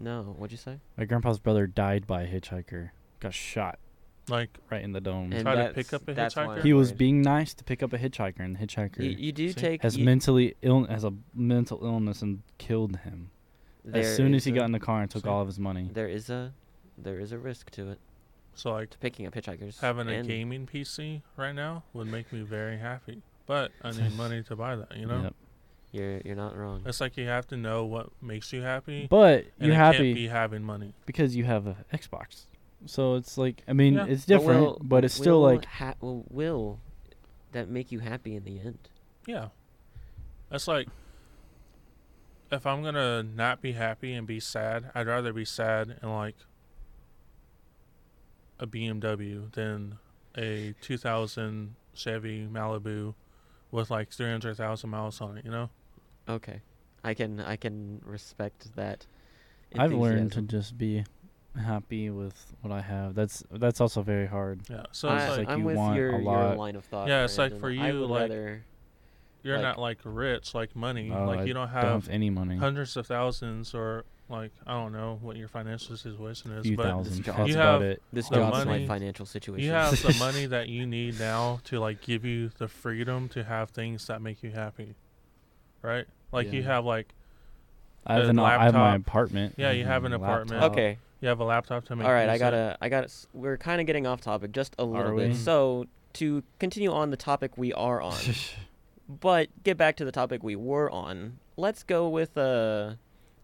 No, 0.00 0.34
what'd 0.38 0.52
you 0.52 0.58
say? 0.58 0.78
My 0.96 1.04
grandpa's 1.04 1.40
brother 1.40 1.66
died 1.66 2.06
by 2.06 2.22
a 2.22 2.28
hitchhiker. 2.28 2.90
Got 3.18 3.34
shot 3.34 3.78
like 4.28 4.56
right 4.70 4.82
in 4.84 4.92
the 4.92 5.00
dome. 5.00 5.32
And 5.32 5.42
Try 5.42 5.54
to 5.56 5.72
pick 5.72 5.92
up 5.92 6.06
a 6.06 6.14
hitchhiker? 6.14 6.62
He 6.62 6.72
was 6.72 6.92
being 6.92 7.22
nice 7.22 7.54
to 7.54 7.64
pick 7.64 7.82
up 7.82 7.92
a 7.92 7.98
hitchhiker, 7.98 8.40
and 8.40 8.54
the 8.54 8.60
hitchhiker 8.64 8.98
You, 9.02 9.10
you 9.10 9.32
do 9.32 9.48
See? 9.48 9.54
take 9.60 9.82
has 9.82 9.96
you- 9.96 10.04
mentally 10.04 10.54
ill 10.62 10.84
has 10.84 11.02
a 11.02 11.12
mental 11.34 11.80
illness 11.82 12.22
and 12.22 12.42
killed 12.58 12.98
him. 12.98 13.30
There 13.92 14.02
as 14.02 14.16
soon 14.16 14.34
as 14.34 14.44
he 14.44 14.52
a- 14.52 14.54
got 14.54 14.64
in 14.64 14.72
the 14.72 14.80
car 14.80 15.02
and 15.02 15.10
took 15.10 15.24
See? 15.24 15.28
all 15.28 15.40
of 15.40 15.46
his 15.48 15.58
money. 15.58 15.88
there 15.92 16.08
is 16.08 16.30
a 16.30 16.52
there 16.96 17.18
is 17.20 17.32
a 17.32 17.38
risk 17.38 17.70
to 17.72 17.90
it 17.92 17.98
so 18.54 18.72
like 18.72 18.90
to 18.90 18.98
picking 18.98 19.26
up 19.26 19.34
hitchhikers. 19.34 19.80
having 19.80 20.08
a 20.08 20.22
gaming 20.22 20.66
PC 20.66 21.22
right 21.36 21.54
now 21.54 21.84
would 21.92 22.08
make 22.08 22.32
me 22.32 22.40
very 22.42 22.76
happy. 22.78 23.22
But 23.46 23.70
I 23.82 23.92
need 23.92 24.12
money 24.16 24.42
to 24.42 24.56
buy 24.56 24.74
that, 24.76 24.96
you 24.96 25.06
know? 25.06 25.22
Yep. 25.22 25.34
You're 25.92 26.20
you're 26.24 26.36
not 26.36 26.56
wrong. 26.56 26.82
It's 26.84 27.00
like 27.00 27.16
you 27.16 27.26
have 27.28 27.46
to 27.48 27.56
know 27.56 27.84
what 27.86 28.10
makes 28.20 28.52
you 28.52 28.60
happy. 28.62 29.06
But 29.08 29.46
and 29.58 29.68
you're 29.68 29.72
it 29.72 29.76
happy 29.76 29.98
can't 29.98 30.14
be 30.16 30.26
having 30.28 30.62
money. 30.64 30.92
because 31.06 31.34
you 31.36 31.44
have 31.44 31.66
a 31.66 31.76
Xbox. 31.94 32.46
So 32.86 33.14
it's 33.14 33.38
like 33.38 33.62
I 33.68 33.72
mean 33.72 33.94
Yeah. 33.94 34.06
it's 34.06 34.26
But 34.26 34.38
different, 34.38 34.60
will- 34.60 34.80
but 34.82 35.04
it's 35.04 35.14
still 35.14 35.40
will 35.40 35.48
like 35.54 35.64
ha- 35.64 35.94
will, 36.00 36.24
will 36.28 36.80
that 37.52 37.68
make 37.70 37.90
you 37.92 38.00
happy 38.00 38.34
in 38.36 38.44
the 38.44 38.58
end? 38.60 38.78
Yeah. 39.26 39.48
That's 40.50 40.66
like 40.68 40.88
if 42.50 42.66
I'm 42.66 42.82
gonna 42.82 43.22
not 43.22 43.60
be 43.60 43.72
happy 43.72 44.14
and 44.14 44.26
be 44.26 44.40
sad, 44.40 44.90
I'd 44.94 45.06
rather 45.06 45.32
be 45.32 45.44
sad 45.44 45.98
in 46.02 46.10
like 46.10 46.36
a 48.58 48.66
BMW 48.66 49.50
than 49.52 49.98
a 50.36 50.74
2000 50.80 51.74
Chevy 51.94 52.46
Malibu 52.46 53.14
with 53.70 53.90
like 53.90 54.10
300,000 54.10 54.88
miles 54.88 55.20
on 55.20 55.38
it, 55.38 55.44
you 55.44 55.50
know? 55.50 55.70
Okay, 56.28 56.60
I 57.04 57.14
can 57.14 57.40
I 57.40 57.56
can 57.56 58.00
respect 58.04 58.74
that. 58.76 59.06
I've 59.76 59.92
learned 59.92 60.32
to 60.32 60.42
just 60.42 60.78
be 60.78 61.04
happy 61.58 62.10
with 62.10 62.54
what 62.62 62.72
I 62.72 62.80
have. 62.80 63.14
That's 63.14 63.42
that's 63.50 63.80
also 63.80 64.02
very 64.02 64.26
hard. 64.26 64.60
Yeah. 64.70 64.84
So 64.92 65.08
I, 65.08 65.14
it's 65.16 65.22
It's 65.24 65.30
like, 65.30 65.38
like 65.38 65.48
I'm 65.48 65.60
you 65.60 65.66
with 65.66 65.76
want 65.76 65.96
your, 65.96 66.10
a 66.16 66.22
your 66.22 66.54
line 66.54 66.76
of 66.76 66.84
thought. 66.84 67.08
Yeah, 67.08 67.24
it's 67.24 67.38
like 67.38 67.58
Brandon. 67.58 67.78
for 67.78 67.82
I 67.82 67.88
you, 67.90 68.00
would 68.00 68.10
like, 68.10 68.20
rather 68.22 68.64
you're 69.48 69.56
like- 69.56 69.62
not 69.64 69.78
like 69.78 69.98
rich, 70.04 70.54
like 70.54 70.76
money. 70.76 71.10
Like 71.10 71.40
I 71.40 71.44
you 71.44 71.54
don't 71.54 71.66
don't 71.66 71.74
have 71.74 71.84
have 72.04 72.08
any 72.08 72.30
money. 72.30 72.56
hundreds 72.56 72.96
of 72.96 73.06
thousands 73.06 73.74
or 73.74 74.04
like 74.30 74.52
I 74.66 74.72
don't 74.74 74.92
know 74.92 75.18
what 75.22 75.36
your 75.36 75.48
financial 75.48 75.96
situation 75.96 76.52
is, 76.52 76.64
few 76.66 76.76
but 76.76 76.84
thousand. 76.84 77.26
You 77.26 77.32
about 77.32 77.48
have- 77.56 77.82
it. 77.82 78.02
this 78.12 78.28
the 78.28 78.36
job's 78.36 78.58
my 78.58 78.64
money- 78.64 78.86
financial 78.86 79.26
situation. 79.26 79.64
You 79.66 79.72
have 79.72 80.00
the 80.02 80.14
money 80.18 80.46
that 80.54 80.68
you 80.68 80.86
need 80.86 81.18
now 81.18 81.60
to 81.64 81.80
like 81.80 82.00
give 82.02 82.24
you 82.24 82.50
the 82.58 82.68
freedom 82.68 83.28
to 83.30 83.42
have 83.44 83.70
things 83.70 84.06
that 84.06 84.20
make 84.22 84.42
you 84.42 84.50
happy. 84.50 84.94
Right? 85.82 86.06
Like 86.32 86.52
you 86.52 86.62
have 86.62 86.84
like 86.84 87.14
I 88.06 88.14
have 88.14 88.28
an, 88.28 88.38
I 88.38 88.64
have 88.64 88.74
my 88.74 88.94
apartment. 88.96 89.54
Yeah, 89.56 89.70
you 89.72 89.84
have 89.84 90.04
an 90.04 90.12
a 90.12 90.16
apartment. 90.16 90.60
laptop. 90.60 90.72
Okay. 90.72 90.98
you 91.20 91.28
have 91.28 91.40
a 91.40 91.44
laptop 91.44 91.84
to 91.86 91.96
make. 91.96 92.06
All 92.06 92.12
right, 92.12 92.28
I 92.28 92.38
gotta, 92.38 92.76
I 92.80 92.88
gotta. 92.88 93.08
We're 93.34 93.56
kind 93.58 93.80
of 93.80 93.86
getting 93.86 94.06
off 94.06 94.20
topic 94.20 94.52
just 94.52 94.74
a 94.78 94.84
little 94.84 95.16
bit. 95.16 95.36
So 95.36 95.86
to 96.14 96.42
continue 96.58 96.90
on 96.92 97.10
the 97.10 97.16
topic 97.16 97.56
we 97.58 97.72
are 97.74 98.00
on, 98.00 98.14
but 99.08 99.48
get 99.64 99.76
back 99.76 99.96
to 99.96 100.04
the 100.04 100.12
topic 100.12 100.42
we 100.42 100.56
were 100.56 100.90
on. 100.90 101.38
Let's 101.56 101.82
go 101.82 102.08
with 102.08 102.36
a. 102.36 102.98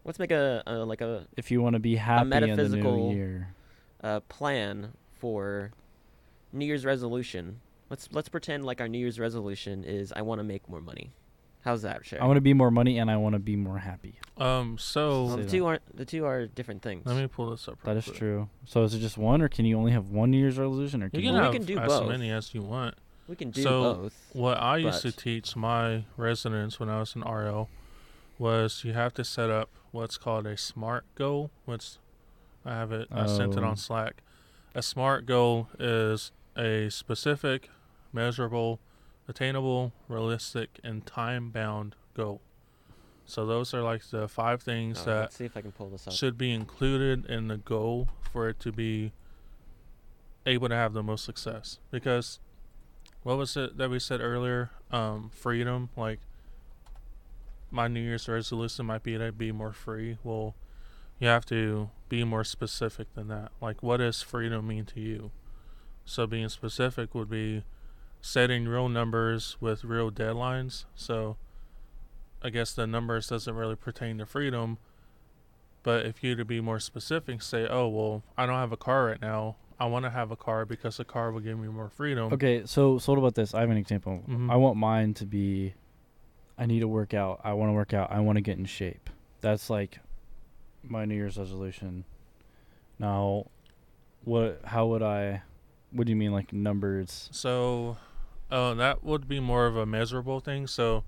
let's 0.05 0.19
make 0.19 0.31
a, 0.31 0.63
a 0.67 0.75
like 0.85 1.01
a, 1.01 1.27
if 1.37 1.51
you 1.51 1.63
want 1.63 1.75
to 1.75 1.81
be 1.81 1.97
happy 1.97 2.23
in 2.23 2.29
the 2.31 2.41
metaphysical- 2.41 3.11
new 3.11 3.17
year, 3.17 3.55
a 4.01 4.21
plan 4.21 4.93
for 5.19 5.73
New 6.53 6.67
Year's 6.67 6.85
resolution. 6.85 7.61
Let's 7.91 8.09
let's 8.13 8.29
pretend 8.29 8.65
like 8.65 8.81
our 8.81 8.89
New 8.89 8.99
Year's 8.99 9.19
resolution 9.19 9.85
is 9.85 10.13
I 10.15 10.23
want 10.23 10.39
to 10.39 10.45
make 10.45 10.69
more 10.69 10.81
money. 10.81 11.11
How's 11.65 11.81
that, 11.83 12.05
Shay? 12.05 12.19
I 12.19 12.27
want 12.27 12.37
to 12.37 12.43
be 12.43 12.53
more 12.53 12.71
money 12.71 12.99
and 12.99 13.11
I 13.11 13.17
want 13.17 13.33
to 13.35 13.39
be 13.39 13.57
more 13.57 13.79
happy. 13.79 14.19
Um. 14.37 14.77
So 14.79 15.25
Well, 15.25 15.37
the 15.39 15.47
two 15.47 15.65
aren't 15.67 15.97
the 15.97 16.05
two 16.05 16.25
are 16.27 16.47
different 16.47 16.83
things. 16.83 17.07
let 17.07 17.17
me 17.17 17.27
pull 17.27 17.51
this 17.51 17.67
up. 17.69 17.79
That 17.85 17.97
is 17.97 18.05
quick. 18.05 18.17
true. 18.17 18.49
So 18.67 18.83
is 18.85 18.93
it 18.95 18.99
just 19.01 19.17
one, 19.17 19.41
or 19.43 19.49
can 19.49 19.65
you 19.65 19.79
only 19.79 19.93
have 19.93 20.11
one 20.11 20.31
New 20.31 20.39
Year's 20.39 20.59
resolution, 20.59 21.03
or 21.03 21.07
You 21.07 21.11
can 21.13 21.23
can 21.23 21.33
Well, 21.33 21.41
we 21.41 21.45
have 21.47 21.53
can 21.55 21.65
do 21.65 21.79
as 21.79 21.89
both. 21.89 22.09
many 22.09 22.31
as 22.31 22.55
you 22.55 22.63
want. 22.63 22.95
We 23.29 23.37
can 23.37 23.51
do 23.51 23.63
So, 23.63 23.95
both. 23.95 24.31
What 24.33 24.59
I 24.61 24.77
used 24.79 25.03
to 25.03 25.13
teach 25.13 25.57
my 25.57 26.05
residents 26.17 26.79
when 26.81 26.89
I 26.89 27.01
was 27.01 27.15
in 27.15 27.23
RL 27.23 27.69
was 28.39 28.83
you 28.85 28.93
have 28.93 29.15
to 29.15 29.25
set 29.25 29.51
up 29.51 29.71
what's 29.93 30.19
called 30.19 30.47
a 30.47 30.57
SMART 30.57 31.05
goal, 31.15 31.51
which 31.65 31.97
I 32.65 32.73
have 32.75 32.93
it. 32.93 33.09
I 33.13 33.27
sent 33.27 33.55
it 33.57 33.63
Oh. 33.63 33.67
on 33.69 33.77
Slack. 33.77 34.23
A 34.75 34.83
SMART 34.83 35.25
goal 35.27 35.69
is 35.79 36.33
a 36.57 36.89
specific, 36.91 37.71
measurable, 38.13 38.81
attainable, 39.29 39.93
realistic, 40.09 40.81
and 40.83 41.07
time-bound 41.07 41.95
goal. 42.15 42.41
So 43.27 43.47
those 43.47 43.73
are 43.73 43.83
like 43.83 44.05
the 44.11 44.29
five 44.29 44.63
things 44.63 45.03
Oh, 45.03 45.05
that 45.07 45.33
see 45.33 45.45
if 45.47 45.57
I 45.57 45.63
can 45.63 45.73
pull 45.73 45.89
this 45.89 46.07
up. 46.07 46.13
should 46.13 46.37
be 46.37 46.53
included 46.53 47.25
in 47.27 47.49
the 47.49 47.57
goal 47.57 48.09
for 48.33 48.49
it 48.49 48.61
to 48.61 48.73
be 48.73 49.13
able 50.45 50.69
to 50.69 50.75
have 50.75 50.93
the 50.93 51.03
most 51.03 51.25
success. 51.25 51.79
Because 51.91 52.39
what 53.25 53.37
was 53.37 53.57
it 53.57 53.77
that 53.79 53.91
we 53.91 53.99
said 53.99 54.21
earlier? 54.21 54.71
Um, 54.93 55.31
freedom. 55.35 55.89
Like 55.97 56.21
my 57.71 57.89
New 57.89 58.01
Year's 58.01 58.29
resolution 58.29 58.87
might 58.87 59.03
be 59.03 59.19
to 59.19 59.33
be 59.33 59.51
more 59.51 59.73
free. 59.73 60.19
Well, 60.23 60.55
you 61.19 61.27
have 61.27 61.47
to 61.47 61.91
be 62.09 62.23
more 62.23 62.45
specific 62.45 63.13
than 63.15 63.29
that. 63.29 63.51
Like, 63.61 63.83
what 63.83 63.97
does 63.97 64.23
freedom 64.23 64.69
mean 64.69 64.85
to 64.87 65.01
you? 65.01 65.31
So, 66.05 66.27
being 66.27 66.49
specific 66.49 67.15
would 67.15 67.31
be 67.31 67.65
setting 68.21 68.69
real 68.69 68.89
numbers 68.89 69.57
with 69.61 69.85
real 69.85 70.11
deadlines. 70.11 70.85
So, 70.95 71.37
I 72.43 72.51
guess 72.51 72.73
the 72.75 72.87
numbers 72.87 73.29
doesn't 73.29 73.55
really 73.55 73.77
pertain 73.77 74.19
to 74.19 74.27
freedom. 74.27 74.79
But 75.83 76.07
if 76.07 76.23
you 76.23 76.35
to 76.37 76.45
be 76.45 76.61
more 76.61 76.81
specific, 76.81 77.43
say, 77.43 77.67
oh 77.69 77.89
well, 77.89 78.23
I 78.37 78.47
don't 78.47 78.55
have 78.55 78.73
a 78.73 78.77
car 78.77 79.07
right 79.07 79.21
now. 79.21 79.57
I 79.79 79.87
want 79.87 80.05
to 80.05 80.11
have 80.11 80.31
a 80.31 80.37
car 80.37 80.65
because 80.65 81.01
a 81.01 81.05
car 81.05 81.33
will 81.33 81.41
give 81.41 81.59
me 81.59 81.69
more 81.69 81.89
freedom. 81.89 82.33
Okay, 82.33 82.63
so 82.65 82.99
so 82.99 83.13
what 83.13 83.19
about 83.19 83.35
this? 83.35 83.55
I 83.55 83.61
have 83.61 83.71
an 83.71 83.77
example. 83.77 84.23
Mhm. 84.29 84.51
I 84.51 84.57
want 84.57 84.77
mine 84.77 85.15
to 85.15 85.27
be 85.27 85.75
I 86.57 86.67
need 86.67 86.81
to 86.81 86.89
work 86.89 87.15
out. 87.15 87.41
I 87.43 87.53
want 87.55 87.71
to 87.71 87.73
work 87.73 87.93
out. 87.93 88.13
I 88.13 88.21
want 88.21 88.37
to 88.37 88.41
get 88.43 88.59
in 88.59 88.65
shape. 88.65 89.11
That's 89.41 89.69
like 89.69 89.99
my 90.83 91.05
New 91.05 91.15
Year's 91.17 91.37
resolution. 91.37 92.05
Now, 92.99 93.47
what 94.25 94.61
how 94.65 94.87
would 94.87 95.03
I 95.03 95.43
what 95.91 96.07
do 96.07 96.11
you 96.11 96.17
mean 96.17 96.33
like 96.33 96.53
numbers? 96.53 97.29
So, 97.33 97.97
uh, 98.51 98.75
that 98.75 99.03
would 99.05 99.29
be 99.29 99.41
more 99.41 99.67
of 99.67 99.77
a 99.77 99.87
measurable 99.87 100.41
thing. 100.41 100.67
So, 100.67 101.05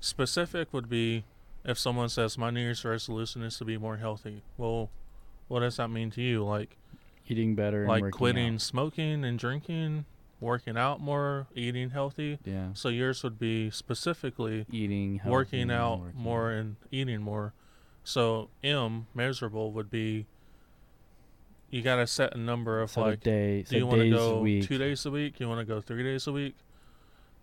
specific 0.00 0.72
would 0.72 0.88
be 0.88 1.24
if 1.64 1.78
someone 1.78 2.08
says 2.08 2.38
my 2.38 2.50
New 2.50 2.60
Year's 2.60 2.84
resolution 2.84 3.42
is 3.42 3.58
to 3.58 3.64
be 3.64 3.76
more 3.76 3.96
healthy. 3.98 4.42
Well, 4.56 4.90
what 5.48 5.60
does 5.60 5.76
that 5.76 5.88
mean 5.88 6.10
to 6.12 6.22
you? 6.22 6.44
Like, 6.44 6.76
Eating 7.28 7.54
better 7.54 7.86
like 7.86 8.10
quitting 8.10 8.54
out. 8.54 8.60
smoking 8.60 9.24
and 9.24 9.38
drinking, 9.38 10.06
working 10.40 10.76
out 10.78 11.00
more, 11.00 11.46
eating 11.54 11.90
healthy. 11.90 12.38
Yeah. 12.44 12.68
So 12.72 12.88
yours 12.88 13.22
would 13.22 13.38
be 13.38 13.70
specifically 13.70 14.66
Eating 14.72 15.20
working 15.26 15.70
out 15.70 16.00
working 16.00 16.20
more 16.20 16.50
and 16.50 16.76
eating 16.90 17.20
more. 17.22 17.52
So 18.02 18.48
M 18.64 19.06
measurable 19.14 19.72
would 19.72 19.90
be 19.90 20.26
you 21.70 21.82
got 21.82 21.96
to 21.96 22.06
set 22.06 22.34
a 22.34 22.38
number 22.38 22.80
of 22.80 22.90
Set 22.90 23.00
like 23.00 23.20
day, 23.22 23.62
do 23.62 23.76
you 23.76 23.86
want 23.86 24.00
to 24.00 24.10
go 24.10 24.40
week. 24.40 24.66
two 24.66 24.78
days 24.78 25.04
a 25.04 25.10
week? 25.10 25.38
You 25.38 25.48
want 25.48 25.60
to 25.60 25.66
go 25.66 25.80
three 25.82 26.02
days 26.02 26.26
a 26.26 26.32
week? 26.32 26.54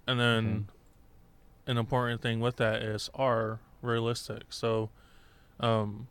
And 0.08 0.20
then 0.20 0.68
an 1.68 1.78
important 1.78 2.22
thing 2.22 2.40
with 2.40 2.58
that 2.58 2.82
is 2.82 3.10
are 3.14 3.60
realistic. 3.82 4.44
So, 4.50 4.90
um, 5.60 6.08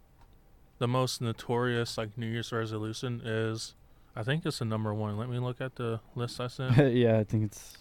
the 0.79 0.89
most 0.89 1.21
notorious 1.21 1.97
like 1.99 2.17
New 2.19 2.27
Year's 2.27 2.53
resolution 2.53 3.21
is, 3.25 3.75
I 4.17 4.23
think 4.23 4.45
it's 4.47 4.59
the 4.59 4.65
number 4.65 4.93
one. 4.95 5.17
Let 5.17 5.29
me 5.29 5.39
look 5.39 5.61
at 5.61 5.77
the 5.77 6.01
list 6.15 6.41
I 6.41 6.49
sent. 6.49 6.77
yeah, 6.95 7.19
I 7.19 7.25
think 7.25 7.45
it's 7.45 7.77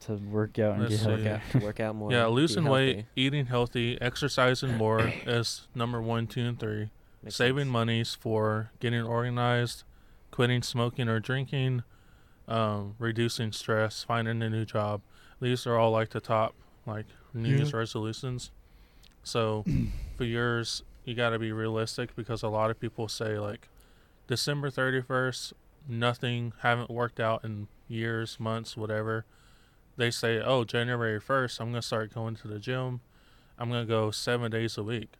to 0.00 0.14
work 0.14 0.58
out 0.58 0.72
and 0.74 0.82
Let's 0.82 0.96
get 0.96 1.18
see. 1.18 1.24
healthy. 1.24 1.58
to 1.58 1.64
work 1.64 1.80
out 1.80 1.94
more. 1.94 2.10
yeah, 2.10 2.26
losing 2.26 2.64
weight, 2.64 3.06
eating 3.14 3.46
healthy, 3.46 4.00
exercising 4.00 4.76
more 4.76 5.00
is 5.26 5.68
number 5.74 6.02
one, 6.02 6.26
two, 6.26 6.42
and 6.42 6.58
three. 6.58 6.90
Makes 7.22 7.36
saving 7.36 7.64
sense. 7.64 7.72
monies 7.72 8.14
for 8.20 8.72
getting 8.80 9.02
organized, 9.02 9.84
quitting 10.32 10.62
smoking 10.62 11.08
or 11.08 11.20
drinking, 11.20 11.84
um, 12.48 12.96
reducing 12.98 13.52
stress, 13.52 14.02
finding 14.02 14.42
a 14.42 14.50
new 14.50 14.64
job. 14.64 15.02
These 15.40 15.66
are 15.66 15.78
all 15.78 15.92
like 15.92 16.10
the 16.10 16.20
top 16.20 16.54
like 16.84 17.06
New 17.32 17.48
Year's 17.48 17.72
resolutions. 17.72 18.50
So 19.22 19.64
for 20.16 20.24
yours, 20.24 20.82
you 21.04 21.14
got 21.14 21.30
to 21.30 21.38
be 21.38 21.52
realistic 21.52 22.14
because 22.14 22.42
a 22.42 22.48
lot 22.48 22.70
of 22.70 22.78
people 22.80 23.08
say 23.08 23.38
like 23.38 23.68
December 24.26 24.70
31st, 24.70 25.52
nothing 25.88 26.52
haven't 26.60 26.90
worked 26.90 27.20
out 27.20 27.44
in 27.44 27.68
years, 27.88 28.38
months, 28.38 28.76
whatever. 28.76 29.24
They 29.96 30.10
say, 30.10 30.40
"Oh, 30.40 30.64
January 30.64 31.20
1st, 31.20 31.60
I'm 31.60 31.70
going 31.70 31.80
to 31.80 31.86
start 31.86 32.14
going 32.14 32.36
to 32.36 32.48
the 32.48 32.58
gym. 32.58 33.00
I'm 33.58 33.68
going 33.68 33.84
to 33.84 33.88
go 33.88 34.10
7 34.10 34.50
days 34.50 34.78
a 34.78 34.82
week." 34.82 35.10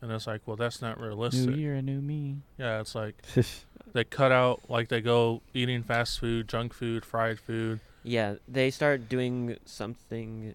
And 0.00 0.10
it's 0.10 0.26
like, 0.26 0.42
"Well, 0.46 0.56
that's 0.56 0.82
not 0.82 1.00
realistic." 1.00 1.50
New 1.50 1.56
year, 1.56 1.80
new 1.80 2.00
me. 2.00 2.38
Yeah, 2.58 2.80
it's 2.80 2.94
like 2.94 3.14
they 3.92 4.04
cut 4.04 4.32
out 4.32 4.68
like 4.68 4.88
they 4.88 5.00
go 5.00 5.42
eating 5.54 5.82
fast 5.82 6.18
food, 6.18 6.48
junk 6.48 6.74
food, 6.74 7.04
fried 7.04 7.38
food. 7.38 7.80
Yeah, 8.02 8.36
they 8.48 8.70
start 8.70 9.08
doing 9.08 9.56
something 9.64 10.54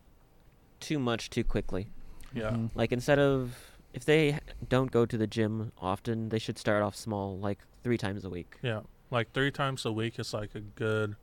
too 0.79 0.99
much 0.99 1.29
too 1.29 1.43
quickly. 1.43 1.87
Yeah. 2.33 2.51
Mhm. 2.51 2.71
Like 2.75 2.91
instead 2.91 3.19
of 3.19 3.70
if 3.93 4.05
they 4.05 4.39
don't 4.69 4.91
go 4.91 5.05
to 5.05 5.17
the 5.17 5.27
gym 5.27 5.71
often, 5.81 6.29
they 6.29 6.39
should 6.39 6.57
start 6.57 6.81
off 6.83 6.95
small, 6.95 7.37
like 7.37 7.59
three 7.83 7.97
times 7.97 8.23
a 8.25 8.29
week. 8.29 8.57
Yeah. 8.61 8.81
Like 9.09 9.33
3 9.33 9.51
times 9.51 9.85
a 9.85 9.91
week 9.91 10.17
is 10.19 10.33
like 10.33 10.55
a 10.55 10.61
good, 10.61 11.15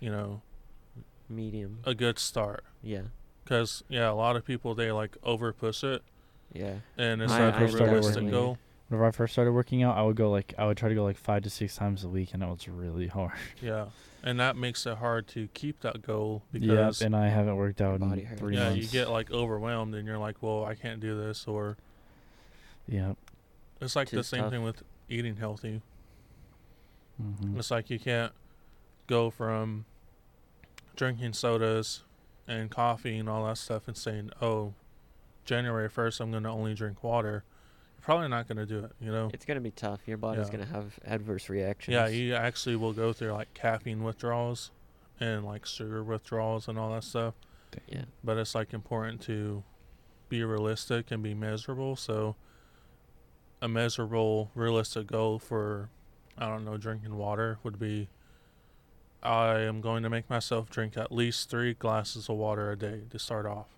you 0.00 0.10
know, 0.10 0.42
Medium. 1.28 1.78
a 1.84 1.94
good 1.94 2.18
start 2.18 2.64
Yeah. 2.82 3.02
cuz 3.46 3.82
yeah, 3.88 4.10
a 4.10 4.12
lot 4.12 4.36
of 4.36 4.44
people 4.44 4.74
they 4.74 4.90
like 4.92 5.16
over 5.22 5.52
push 5.52 5.82
it 5.84 6.02
Yeah. 6.52 6.76
and 6.98 7.22
it's 7.22 7.32
I- 7.32 7.38
not 7.38 7.54
I 7.54 7.62
a 7.64 7.68
started 7.68 7.92
realistic 7.92 8.30
goal. 8.30 8.58
Whenever 8.88 9.06
I 9.06 9.10
first 9.12 9.32
started 9.32 9.52
working 9.52 9.82
out, 9.82 9.96
I 9.96 10.02
would 10.02 10.16
go 10.16 10.30
like 10.30 10.52
I 10.58 10.66
would 10.66 10.76
try 10.76 10.88
to 10.90 10.94
go 10.94 11.04
like 11.04 11.16
five 11.16 11.42
to 11.44 11.50
six 11.50 11.76
times 11.76 12.04
a 12.04 12.08
week, 12.08 12.34
and 12.34 12.42
that 12.42 12.48
was 12.50 12.68
really 12.68 13.06
hard. 13.06 13.32
Yeah. 13.62 13.86
And 14.24 14.38
that 14.38 14.56
makes 14.56 14.84
it 14.86 14.98
hard 14.98 15.26
to 15.28 15.48
keep 15.54 15.80
that 15.80 16.02
goal 16.02 16.42
Yeah, 16.52 16.60
because 16.60 17.02
and 17.02 17.16
I 17.16 17.28
haven't 17.28 17.56
worked 17.56 17.80
out 17.80 18.00
in 18.00 18.08
hurts. 18.08 18.38
three 18.40 18.56
yeah, 18.56 18.70
months. 18.70 18.82
you 18.84 18.88
get 18.90 19.08
like 19.10 19.30
overwhelmed 19.30 19.94
and 19.94 20.06
you're 20.06 20.18
like, 20.18 20.42
"Well, 20.42 20.64
I 20.64 20.74
can't 20.74 21.00
do 21.00 21.18
this," 21.18 21.46
or 21.48 21.76
yeah. 22.88 23.14
it's 23.80 23.96
like 23.96 24.10
the 24.10 24.22
same 24.24 24.42
tough. 24.42 24.52
thing 24.52 24.62
with 24.62 24.82
eating 25.08 25.36
healthy. 25.36 25.82
hmm 27.20 27.58
It's 27.58 27.70
like 27.70 27.90
you 27.90 27.98
can't 27.98 28.32
go 29.06 29.30
from 29.30 29.84
drinking 30.96 31.32
sodas 31.32 32.02
and 32.46 32.70
coffee 32.70 33.18
and 33.18 33.28
all 33.28 33.46
that 33.46 33.58
stuff 33.58 33.86
and 33.88 33.96
saying, 33.96 34.30
"Oh, 34.40 34.74
January 35.44 35.88
first, 35.88 36.20
I'm 36.20 36.30
going 36.30 36.42
to 36.44 36.48
only 36.50 36.74
drink 36.74 37.02
water." 37.02 37.44
You're 37.96 38.04
probably 38.04 38.28
not 38.28 38.48
going 38.48 38.58
to 38.58 38.66
do 38.66 38.84
it. 38.84 38.92
You 39.00 39.12
know? 39.12 39.30
It's 39.32 39.44
gonna 39.44 39.60
be 39.60 39.70
tough. 39.70 40.00
Your 40.06 40.16
body's 40.18 40.46
Yeah. 40.46 40.52
gonna 40.52 40.66
have 40.66 40.98
adverse 41.04 41.48
reactions. 41.48 41.92
Yeah, 41.94 42.08
you 42.08 42.34
actually 42.34 42.74
will 42.76 42.92
go 42.92 43.12
through 43.12 43.32
like 43.32 43.54
caffeine 43.54 44.02
withdrawals 44.02 44.72
and 45.20 45.44
like 45.44 45.64
sugar 45.66 46.02
withdrawals 46.02 46.66
and 46.66 46.76
all 46.78 46.92
that 46.94 47.04
stuff. 47.04 47.34
Yeah. 47.86 48.06
But 48.24 48.38
it's 48.38 48.54
like 48.56 48.72
important 48.74 49.20
to 49.22 49.62
be 50.28 50.42
realistic 50.42 51.10
and 51.12 51.22
be 51.22 51.32
measurable. 51.34 51.94
So, 51.94 52.34
a 53.62 53.68
measurable, 53.68 54.50
realistic 54.54 55.06
goal 55.06 55.38
for, 55.38 55.88
I 56.36 56.48
don't 56.48 56.64
know, 56.64 56.76
drinking 56.76 57.16
water 57.16 57.58
would 57.62 57.78
be 57.78 58.08
I 59.22 59.60
am 59.60 59.80
going 59.80 60.02
to 60.02 60.10
make 60.10 60.28
myself 60.28 60.68
drink 60.68 60.96
at 60.96 61.12
least 61.12 61.48
three 61.48 61.74
glasses 61.74 62.28
of 62.28 62.36
water 62.36 62.72
a 62.72 62.76
day 62.76 63.02
to 63.10 63.18
start 63.20 63.46
off. 63.46 63.68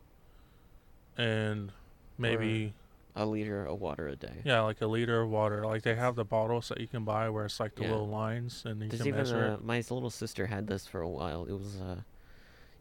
And 1.19 1.71
maybe, 2.17 2.73
A 3.15 3.27
liter 3.27 3.67
of 3.67 3.79
water 3.79 4.09
a 4.09 4.17
day. 4.17 4.41
yeah, 4.43 4.63
like 4.63 4.81
a 4.81 4.87
liter 4.87 5.21
of 5.21 5.29
water. 5.29 5.65
Like 5.67 5.83
they 5.83 5.95
have 5.97 6.17
the 6.17 6.25
bottles 6.25 6.69
that 6.71 6.81
you 6.81 6.89
can 6.89 7.05
buy 7.05 7.29
where 7.29 7.45
it's 7.45 7.61
like 7.61 7.75
the 7.75 7.83
Yeah. 7.85 7.91
little 7.91 8.09
lines 8.09 8.63
and 8.65 8.81
you 8.83 8.89
There's 8.89 9.03
can 9.03 9.09
even 9.09 9.19
measure 9.19 9.47
uh, 9.51 9.55
it. 9.57 9.65
my 9.65 9.77
little 9.91 10.09
sister 10.11 10.47
had 10.47 10.67
this 10.67 10.87
for 10.87 11.03
a 11.03 11.09
while. 11.09 11.45
It 11.45 11.53
was 11.53 11.77
uh, 11.81 12.01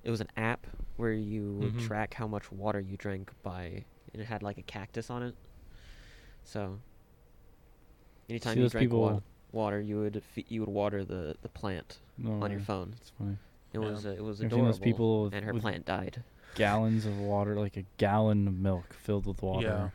it 0.06 0.10
was 0.10 0.22
an 0.22 0.30
app 0.38 0.66
where 0.96 1.12
you 1.12 1.52
would 1.56 1.74
Mhm. 1.74 1.86
track 1.86 2.14
how 2.14 2.28
much 2.28 2.50
water 2.52 2.80
you 2.80 2.96
drank 2.98 3.32
by 3.44 3.84
and 4.14 4.22
it 4.22 4.26
had 4.26 4.42
like 4.42 4.58
a 4.58 4.62
cactus 4.64 5.10
on 5.10 5.22
it. 5.22 5.36
So 6.46 6.80
anytime 8.30 8.54
See 8.54 8.60
you 8.60 8.66
those 8.66 8.72
drank 8.72 8.92
wa- 8.92 9.08
people- 9.10 9.24
water, 9.52 9.80
you 9.82 10.00
would 10.00 10.22
fe- 10.24 10.46
you 10.50 10.62
would 10.62 10.70
water 10.70 11.04
the, 11.06 11.36
the 11.42 11.50
plant 11.50 12.00
No, 12.18 12.42
on 12.44 12.50
your 12.52 12.60
yeah, 12.60 12.66
phone. 12.66 12.96
It's 13.00 13.12
funny. 13.18 13.38
It 13.74 13.80
Yeah. 13.80 13.90
was 13.90 14.06
uh, 14.06 14.10
it 14.10 14.24
was 14.24 14.38
I've 14.38 14.38
seen 14.40 14.48
adorable. 14.48 14.66
those 14.68 14.80
people 14.80 15.24
with, 15.26 15.34
and 15.34 15.46
her 15.46 15.54
with 15.54 15.62
plant 15.62 15.86
died. 15.86 16.24
gallons 16.56 17.06
of 17.06 17.18
water, 17.20 17.60
like 17.60 17.78
a 17.78 17.84
gallon 17.98 18.48
of 18.48 18.56
milk 18.60 18.94
filled 18.94 19.26
with 19.26 19.42
water. 19.42 19.66
Yeah. 19.68 19.90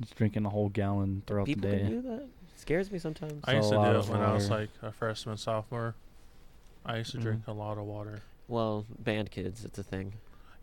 Just 0.00 0.16
drinking 0.16 0.44
a 0.44 0.50
whole 0.50 0.68
gallon 0.68 1.22
throughout 1.26 1.46
People 1.46 1.70
the 1.70 1.76
can 1.76 1.86
day. 1.86 1.90
do 1.94 2.02
that. 2.02 2.26
scares 2.56 2.90
me 2.90 2.98
sometimes. 2.98 3.40
I 3.44 3.54
used 3.56 3.70
to 3.70 3.76
lot 3.76 3.84
do 3.86 3.90
it 3.92 3.96
of 3.96 4.10
when 4.10 4.20
I 4.20 4.32
was 4.32 4.48
water. 4.50 4.62
like 4.62 4.70
a 4.82 4.90
freshman, 4.92 5.36
sophomore. 5.36 5.94
I 6.84 6.98
used 6.98 7.12
to 7.12 7.18
Mhm. 7.18 7.22
drink 7.22 7.42
a 7.46 7.52
lot 7.52 7.78
of 7.78 7.84
water. 7.84 8.20
well, 8.48 8.86
band 8.98 9.30
kids, 9.32 9.64
it's 9.64 9.78
a 9.78 9.82
thing. 9.82 10.14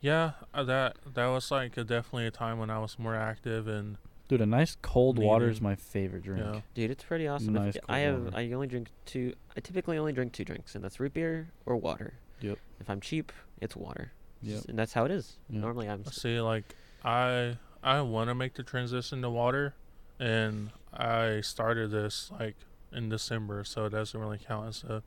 Yeah, 0.01 0.31
uh, 0.53 0.63
that 0.63 0.97
that 1.13 1.27
was 1.27 1.49
like 1.51 1.75
a, 1.77 1.83
definitely 1.83 2.27
a 2.27 2.31
time 2.31 2.57
when 2.59 2.69
I 2.69 2.79
was 2.79 2.97
more 2.99 3.15
active 3.15 3.67
and 3.67 3.97
Dude, 4.33 4.41
a 4.41 4.45
nice 4.47 4.75
cold 4.81 5.19
water 5.19 5.47
is 5.47 5.61
my 5.61 5.75
favorite 5.75 6.23
drink. 6.23 6.43
yeah. 6.43 6.61
Dude, 6.73 6.89
it's 6.89 7.03
pretty 7.03 7.27
awesome. 7.27 7.53
Nice 7.53 7.73
cold 7.73 7.85
I 7.87 7.99
have 7.99 8.23
water. 8.23 8.35
I 8.37 8.51
only 8.51 8.65
drink 8.65 8.87
two. 9.05 9.33
I 9.55 9.59
typically 9.59 9.97
only 9.99 10.11
drink 10.11 10.33
two 10.33 10.43
drinks, 10.43 10.73
and 10.73 10.83
that's 10.83 10.99
root 10.99 11.13
beer 11.13 11.49
or 11.67 11.75
water. 11.75 12.13
Yep. 12.41 12.57
If 12.79 12.89
I'm 12.89 12.99
cheap, 12.99 13.31
it's 13.61 13.75
water. 13.75 14.11
It's 14.41 14.51
Yep. 14.53 14.63
And 14.69 14.79
that's 14.79 14.93
how 14.93 15.05
it 15.05 15.11
is. 15.11 15.37
Yep. 15.49 15.61
Normally, 15.61 15.87
I'm. 15.87 16.03
s- 16.07 16.15
See, 16.15 16.39
like 16.41 16.63
I 17.05 17.57
I 17.83 18.01
want 18.01 18.29
to 18.29 18.33
make 18.35 18.55
the 18.55 18.63
transition 18.63 19.21
to 19.21 19.29
water, 19.29 19.75
and 20.19 20.71
I 20.91 21.41
started 21.41 21.91
this 21.91 22.31
like 22.39 22.55
in 22.91 23.09
December, 23.09 23.63
so 23.63 23.85
it 23.85 23.91
doesn't 23.91 24.19
really 24.19 24.39
count 24.39 24.67
as 24.69 24.83
a 24.83 25.03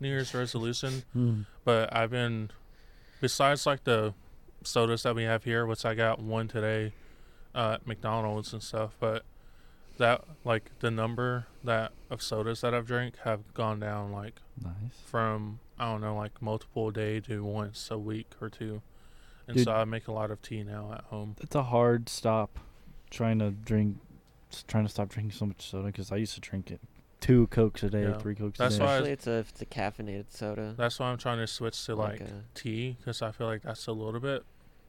New 0.00 0.08
Year's 0.08 0.34
resolution. 0.34 1.02
Hmm. 1.14 1.42
But 1.64 1.96
I've 1.96 2.10
been, 2.10 2.50
besides 3.22 3.64
like 3.64 3.84
the 3.84 4.12
sodas 4.62 5.02
that 5.04 5.14
we 5.14 5.22
have 5.22 5.44
here, 5.44 5.64
which 5.64 5.84
I 5.86 5.94
got 5.94 6.18
one 6.20 6.46
today 6.48 6.92
uh, 7.56 7.72
at 7.80 7.86
McDonald's 7.86 8.52
and 8.52 8.62
stuff, 8.62 8.94
but 9.00 9.24
that 9.98 10.22
like 10.44 10.70
the 10.80 10.90
number 10.90 11.46
that 11.64 11.90
of 12.10 12.20
sodas 12.22 12.60
that 12.60 12.74
I've 12.74 12.86
drank 12.86 13.16
have 13.24 13.52
gone 13.54 13.80
down 13.80 14.12
like 14.12 14.34
Nice. 14.62 14.72
from 15.06 15.58
I 15.78 15.86
don't 15.90 16.02
know 16.02 16.14
like 16.16 16.40
multiple 16.42 16.88
a 16.88 16.92
day 16.92 17.18
to 17.20 17.42
once 17.42 17.90
a 17.90 17.98
week 17.98 18.28
or 18.40 18.48
two, 18.50 18.82
and 19.48 19.56
Dude. 19.56 19.64
so 19.64 19.72
I 19.72 19.84
make 19.86 20.06
a 20.06 20.12
lot 20.12 20.30
of 20.30 20.40
tea 20.42 20.62
now 20.62 20.92
at 20.92 21.04
home. 21.04 21.34
It's 21.40 21.54
a 21.56 21.62
hard 21.64 22.08
stop 22.10 22.58
trying 23.10 23.38
to 23.38 23.50
drink, 23.50 23.96
trying 24.68 24.84
to 24.84 24.90
stop 24.90 25.08
drinking 25.08 25.32
so 25.32 25.46
much 25.46 25.70
soda 25.70 25.86
because 25.86 26.12
I 26.12 26.16
used 26.16 26.34
to 26.34 26.40
drink 26.40 26.70
it. 26.70 26.80
Two 27.20 27.46
Cokes 27.46 27.82
a 27.82 27.88
day, 27.88 28.02
Yeah. 28.02 28.18
three 28.18 28.34
Cokes 28.34 28.58
That's 28.58 28.74
a 28.76 28.78
day. 28.78 28.84
why 28.84 28.92
Especially, 28.96 29.12
it's 29.12 29.26
a 29.26 29.32
it's 29.38 29.62
a 29.62 29.66
caffeinated 29.66 30.26
soda. 30.30 30.74
That's 30.76 30.98
why 30.98 31.06
I'm 31.06 31.16
trying 31.18 31.38
to 31.38 31.46
switch 31.46 31.82
to 31.86 31.94
like, 31.96 32.20
a- 32.20 32.44
tea 32.54 32.96
because 32.98 33.22
I 33.22 33.30
feel 33.32 33.46
like 33.46 33.62
that's 33.62 33.86
a 33.86 33.92
little 33.92 34.20
bit 34.20 34.44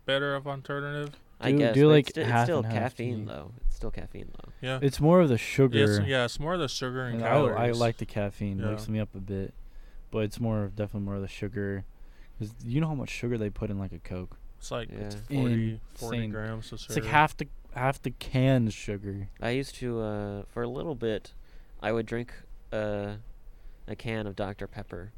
better 0.05 0.35
of 0.35 0.45
alternative. 0.47 1.15
I 1.39 1.51
do- 1.51 1.57
guess. 1.59 1.73
do 1.75 1.87
like 1.89 2.09
it's, 2.09 2.19
sti- 2.19 2.21
it's 2.33 2.43
still 2.43 2.63
and 2.63 2.71
caffeine 2.73 3.19
tea. 3.19 3.25
though. 3.25 3.51
It's 3.67 3.75
still 3.75 3.91
caffeine 3.91 4.31
though. 4.31 4.51
Yeah, 4.61 4.79
It's 4.81 4.99
more 4.99 5.21
of 5.21 5.29
the 5.29 5.37
sugar. 5.37 5.83
It's, 5.99 6.07
yeah, 6.07 6.25
it's 6.25 6.39
more 6.39 6.55
of 6.55 6.59
the 6.59 6.67
sugar 6.67 7.03
and 7.05 7.17
and 7.17 7.25
I, 7.25 7.29
calories. 7.29 7.57
I 7.59 7.71
like 7.79 7.97
the 7.97 8.05
caffeine. 8.05 8.59
Yeah. 8.59 8.69
Wakes 8.69 8.87
me 8.89 8.99
up 8.99 9.13
a 9.13 9.19
bit, 9.19 9.53
but 10.11 10.19
it's 10.19 10.39
more 10.39 10.63
of 10.63 10.75
definitely 10.75 11.05
more 11.05 11.15
of 11.15 11.21
the 11.21 11.27
sugar. 11.27 11.85
Cause 12.39 12.51
you 12.65 12.81
know 12.81 12.87
how 12.87 12.95
much 12.95 13.09
sugar 13.09 13.37
they 13.37 13.49
put 13.49 13.69
in 13.69 13.77
like 13.79 13.91
a 13.91 13.99
Coke. 13.99 14.37
It's 14.59 14.71
like 14.71 14.89
Yeah. 14.91 15.09
40, 15.29 15.79
40 15.95 16.17
Insane. 16.17 16.29
grams 16.31 16.71
of 16.71 16.79
sugar. 16.79 16.93
It's 16.93 17.05
like 17.05 17.11
half 17.13 17.37
the 17.37 17.47
half 17.75 18.01
the 18.01 18.11
can 18.11 18.69
sugar. 18.71 19.29
I 19.41 19.51
used 19.51 19.75
to 19.75 19.99
uh, 20.01 20.43
for 20.47 20.63
a 20.63 20.67
little 20.67 20.95
bit, 20.95 21.33
I 21.83 21.91
would 21.91 22.05
drink 22.07 22.33
uh, 22.73 23.13
a 23.87 23.95
can 23.95 24.25
of 24.25 24.35
Dr 24.35 24.65
Pepper 24.67 25.11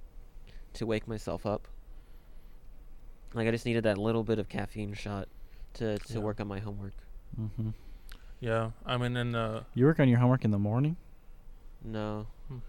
to 0.74 0.86
wake 0.86 1.08
myself 1.08 1.46
up. 1.46 1.68
Like 3.34 3.48
I 3.48 3.52
just 3.52 3.66
needed 3.66 3.84
that 3.84 3.98
little 3.98 4.24
bit 4.24 4.40
of 4.40 4.50
caffeine 4.50 4.94
shot 4.94 5.28
to 5.80 5.98
to 6.00 6.14
Yeah. 6.14 6.20
work 6.20 6.40
on 6.40 6.48
my 6.48 6.60
homework. 6.60 6.94
hmm 7.36 7.72
Yeah, 8.40 8.72
I 8.86 8.98
mean, 8.98 9.18
in 9.18 9.32
the 9.34 9.66
You 9.74 9.86
work 9.86 10.00
on 10.00 10.08
your 10.08 10.20
homework 10.20 10.46
in 10.46 10.52
the 10.52 10.60
morning, 10.60 10.96
No. 11.84 12.28
Hmm. 12.48 12.60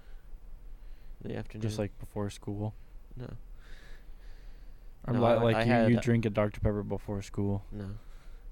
The 1.22 1.36
afternoon. 1.36 1.62
just 1.62 1.78
like 1.78 1.92
before 1.98 2.30
school. 2.30 2.74
no, 3.16 3.28
Or 5.06 5.14
No, 5.14 5.20
li- 5.20 5.42
like 5.44 5.56
I 5.56 5.62
you, 5.64 5.72
had- 5.72 5.90
you 5.90 6.00
drink 6.00 6.24
a 6.26 6.30
Dr 6.30 6.60
Pepper 6.60 6.82
before 6.82 7.22
school. 7.22 7.62
no. 7.72 7.90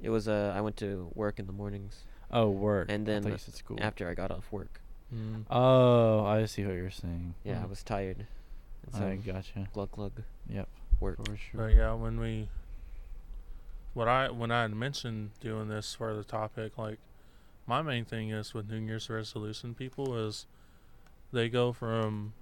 It 0.00 0.10
was 0.10 0.28
uh 0.28 0.52
I 0.56 0.60
went 0.60 0.76
to 0.78 1.10
work 1.14 1.38
in 1.40 1.46
the 1.46 1.52
mornings 1.52 2.04
Oh, 2.30 2.50
work. 2.50 2.86
And 2.90 3.08
I 3.08 3.14
thought 3.14 3.22
then 3.24 3.32
you 3.32 3.38
said 3.38 3.54
school. 3.54 3.78
after 3.80 4.08
I 4.08 4.14
got 4.14 4.30
off 4.30 4.52
work. 4.52 4.80
mm, 5.12 5.44
Oh, 5.50 6.24
I 6.24 6.44
see 6.46 6.64
what 6.64 6.74
you're 6.76 6.90
saying. 6.90 7.34
Yeah, 7.42 7.62
I 7.62 7.64
Mhm. 7.66 7.70
was 7.70 7.82
tired. 7.82 8.26
So 8.92 9.06
I 9.06 9.16
gotcha. 9.16 9.66
glug 9.72 9.90
glug 9.90 10.22
Yep. 10.48 10.68
work. 11.00 11.16
For 11.26 11.36
sure. 11.36 11.60
but 11.66 11.74
yeah, 11.74 11.92
when 11.94 12.20
we, 12.20 12.48
what 13.98 14.06
I 14.06 14.30
when 14.30 14.52
I 14.52 14.62
had 14.62 14.74
mentioned 14.74 15.30
doing 15.40 15.66
this 15.66 15.92
for 15.92 16.14
the 16.14 16.22
topic, 16.22 16.78
like 16.78 17.00
my 17.66 17.82
main 17.82 18.04
thing 18.04 18.30
is 18.30 18.54
with 18.54 18.70
New 18.70 18.78
Year's 18.78 19.10
resolution 19.10 19.74
people 19.74 20.16
is 20.16 20.46
they 21.32 21.48
go 21.48 21.72
from 21.72 22.32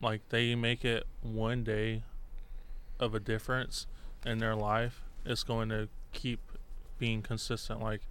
like 0.00 0.20
they 0.28 0.54
make 0.54 0.84
it 0.84 1.08
one 1.20 1.64
day 1.64 2.04
of 3.00 3.12
a 3.12 3.18
difference 3.18 3.88
in 4.24 4.38
their 4.38 4.54
life. 4.54 5.02
It's 5.26 5.42
going 5.42 5.68
to 5.70 5.88
keep 6.12 6.38
being 6.96 7.22
consistent, 7.22 7.80
like 7.80 8.02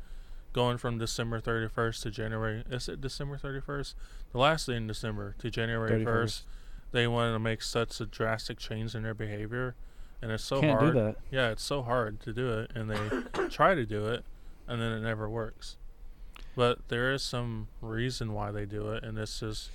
going 0.52 0.78
from 0.78 0.98
December 0.98 1.40
31st 1.40 2.02
to 2.02 2.12
January. 2.12 2.64
Is 2.70 2.90
it 2.90 3.00
December 3.00 3.38
31st? 3.38 3.94
The 4.34 4.40
last 4.40 4.68
day 4.68 4.76
in 4.76 4.88
December 4.88 5.36
to 5.40 5.50
January 5.50 6.04
1st. 6.04 6.42
They 6.92 7.08
want 7.08 7.34
to 7.34 7.40
make 7.40 7.62
such 7.62 8.02
a 8.02 8.06
drastic 8.06 8.58
change 8.58 8.94
in 8.94 9.04
their 9.04 9.14
behavior, 9.14 9.76
and 10.22 10.32
it's 10.32 10.44
so 10.44 10.62
Can't 10.62 10.80
hard. 10.80 10.94
do 10.94 11.00
that. 11.00 11.16
Yeah, 11.32 11.50
it's 11.50 11.64
so 11.64 11.82
hard 11.82 12.20
to 12.22 12.34
do 12.34 12.60
it, 12.60 12.72
and 12.76 12.90
they 12.90 13.48
try 13.50 13.76
to 13.76 13.86
do 13.86 14.08
it, 14.08 14.24
and 14.68 14.82
then 14.82 14.92
it 14.92 15.02
never 15.02 15.30
works. 15.30 15.78
But 16.56 16.88
there 16.90 17.14
is 17.14 17.22
some 17.24 17.68
reason 17.82 18.34
why 18.34 18.52
they 18.52 18.66
do 18.66 18.90
it, 18.92 19.04
and 19.04 19.18
it's 19.18 19.40
just 19.40 19.70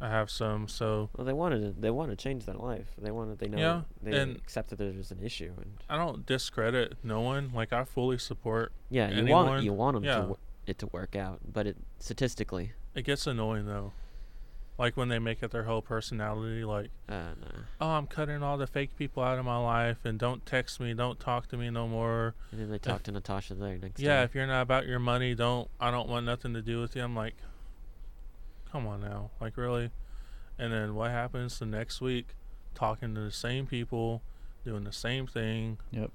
I 0.00 0.08
have 0.08 0.30
some. 0.30 0.68
So 0.68 1.10
Well, 1.16 1.24
they 1.24 1.32
wanted 1.32 1.60
to, 1.74 1.80
they 1.80 1.90
want 1.90 2.10
to 2.10 2.16
change 2.16 2.44
their 2.46 2.54
life. 2.56 2.88
They 2.98 3.10
wanted 3.10 3.38
they 3.38 3.48
know 3.48 3.58
Yeah, 3.58 3.80
they 4.02 4.18
and- 4.18 4.36
accept 4.36 4.70
that 4.70 4.78
there's 4.78 5.10
an 5.10 5.20
issue 5.22 5.52
and 5.56 5.74
I 5.88 5.96
don't 5.96 6.26
discredit 6.26 6.94
no 7.02 7.20
one. 7.20 7.52
Like 7.54 7.72
I 7.72 7.84
fully 7.84 8.18
support. 8.18 8.72
yeah, 8.90 9.08
you 9.10 9.18
Anyone- 9.18 9.46
want 9.46 9.64
you 9.64 9.72
want 9.72 9.96
'em 9.96 10.04
yeah. 10.04 10.16
to 10.18 10.26
wo- 10.28 10.38
it 10.66 10.78
to 10.78 10.86
work 10.88 11.14
out, 11.14 11.40
but 11.52 11.66
it 11.66 11.76
statistically, 11.98 12.72
It 12.94 13.02
gets 13.02 13.26
annoying 13.26 13.66
though, 13.66 13.92
like 14.76 14.96
when 14.96 15.08
they 15.08 15.18
make 15.18 15.42
it 15.42 15.50
their 15.50 15.64
whole 15.64 15.82
personality. 15.82 16.64
Like, 16.64 16.90
uh, 17.08 17.34
no. 17.40 17.48
oh, 17.80 17.88
I'm 17.90 18.06
cutting 18.06 18.42
all 18.42 18.58
the 18.58 18.66
fake 18.66 18.96
people 18.96 19.22
out 19.22 19.38
of 19.38 19.44
my 19.44 19.56
life, 19.56 19.98
and 20.04 20.18
don't 20.18 20.44
text 20.44 20.80
me, 20.80 20.94
don't 20.94 21.20
talk 21.20 21.48
to 21.48 21.56
me 21.56 21.70
no 21.70 21.86
more. 21.86 22.34
And 22.50 22.60
then 22.60 22.70
they 22.70 22.78
talk 22.78 23.02
to 23.04 23.12
Natasha 23.12 23.54
there 23.54 23.78
next. 23.78 24.00
Yeah, 24.00 24.18
day. 24.18 24.24
if 24.24 24.34
you're 24.34 24.46
not 24.46 24.62
about 24.62 24.86
your 24.86 24.98
money, 24.98 25.34
don't. 25.34 25.68
I 25.80 25.90
don't 25.90 26.08
want 26.08 26.26
nothing 26.26 26.54
to 26.54 26.62
do 26.62 26.80
with 26.80 26.96
you. 26.96 27.02
I'm 27.02 27.14
like, 27.14 27.36
come 28.70 28.86
on 28.86 29.00
now, 29.00 29.30
like 29.40 29.56
really. 29.56 29.90
And 30.58 30.72
then 30.72 30.94
what 30.94 31.10
happens 31.10 31.58
the 31.58 31.66
next 31.66 32.00
week? 32.00 32.28
Talking 32.74 33.14
to 33.14 33.20
the 33.20 33.32
same 33.32 33.66
people, 33.66 34.22
doing 34.64 34.84
the 34.84 34.92
same 34.92 35.26
thing. 35.26 35.78
Yep. 35.92 36.10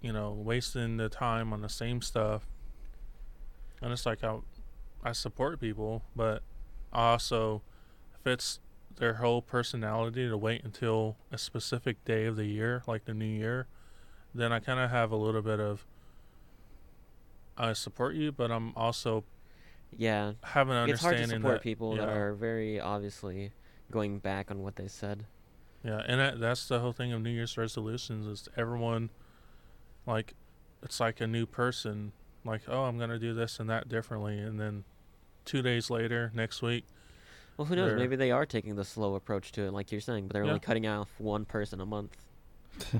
You 0.00 0.12
know, 0.12 0.32
wasting 0.32 0.96
the 0.96 1.08
time 1.08 1.52
on 1.52 1.60
the 1.60 1.68
same 1.68 2.00
stuff. 2.00 2.46
And 3.82 3.92
it's 3.92 4.06
like 4.06 4.24
I, 4.24 4.38
I 5.04 5.12
support 5.12 5.60
people, 5.60 6.02
but 6.16 6.36
I 6.36 6.40
also, 6.92 7.62
fits 8.22 8.60
their 8.96 9.14
whole 9.14 9.40
personality 9.40 10.28
to 10.28 10.36
wait 10.36 10.64
until 10.64 11.16
a 11.30 11.38
specific 11.38 12.04
day 12.04 12.26
of 12.26 12.36
the 12.36 12.46
year, 12.46 12.82
like 12.86 13.04
the 13.04 13.14
new 13.14 13.24
year, 13.24 13.66
then 14.34 14.52
I 14.52 14.60
kind 14.60 14.80
of 14.80 14.90
have 14.90 15.10
a 15.10 15.16
little 15.16 15.42
bit 15.42 15.60
of. 15.60 15.86
I 17.56 17.72
support 17.72 18.14
you, 18.14 18.30
but 18.30 18.52
I'm 18.52 18.72
also 18.76 19.24
yeah. 19.96 20.32
have 20.44 20.68
an 20.68 20.88
It's 20.88 21.02
hard 21.02 21.16
to 21.16 21.26
support 21.26 21.54
that 21.54 21.62
people 21.62 21.96
that 21.96 22.08
are 22.08 22.34
very 22.34 22.78
obviously 22.78 23.52
going 23.90 24.18
back 24.18 24.50
on 24.50 24.62
what 24.62 24.76
they 24.76 24.86
said. 24.86 25.24
Yeah, 25.82 26.02
and 26.06 26.20
that, 26.20 26.40
that's 26.40 26.68
the 26.68 26.80
whole 26.80 26.92
thing 26.92 27.12
of 27.12 27.22
New 27.22 27.30
Year's 27.30 27.56
resolutions 27.56 28.26
is 28.26 28.48
everyone, 28.56 29.10
like, 30.06 30.34
it's 30.82 31.00
like 31.00 31.20
a 31.20 31.26
new 31.26 31.46
person. 31.46 32.12
Like, 32.44 32.62
oh, 32.68 32.84
I'm 32.84 32.98
gonna 32.98 33.18
do 33.18 33.34
this 33.34 33.58
and 33.58 33.68
that 33.70 33.88
differently, 33.88 34.38
and 34.38 34.60
then 34.60 34.84
two 35.48 35.62
days 35.62 35.90
later, 35.90 36.30
next 36.34 36.60
week, 36.62 36.84
Well, 37.56 37.64
who 37.66 37.74
knows? 37.74 37.98
Maybe 37.98 38.14
they 38.16 38.30
are 38.30 38.46
taking 38.46 38.76
the 38.76 38.84
slow 38.84 39.14
approach 39.16 39.50
to 39.52 39.62
it, 39.62 39.72
like 39.72 39.90
you're 39.90 40.00
saying, 40.00 40.28
but 40.28 40.34
they're 40.34 40.44
Yeah. 40.44 40.50
only 40.50 40.60
cutting 40.60 40.86
off 40.86 41.08
one 41.18 41.44
person 41.44 41.80
a 41.80 41.86
month. 41.86 42.16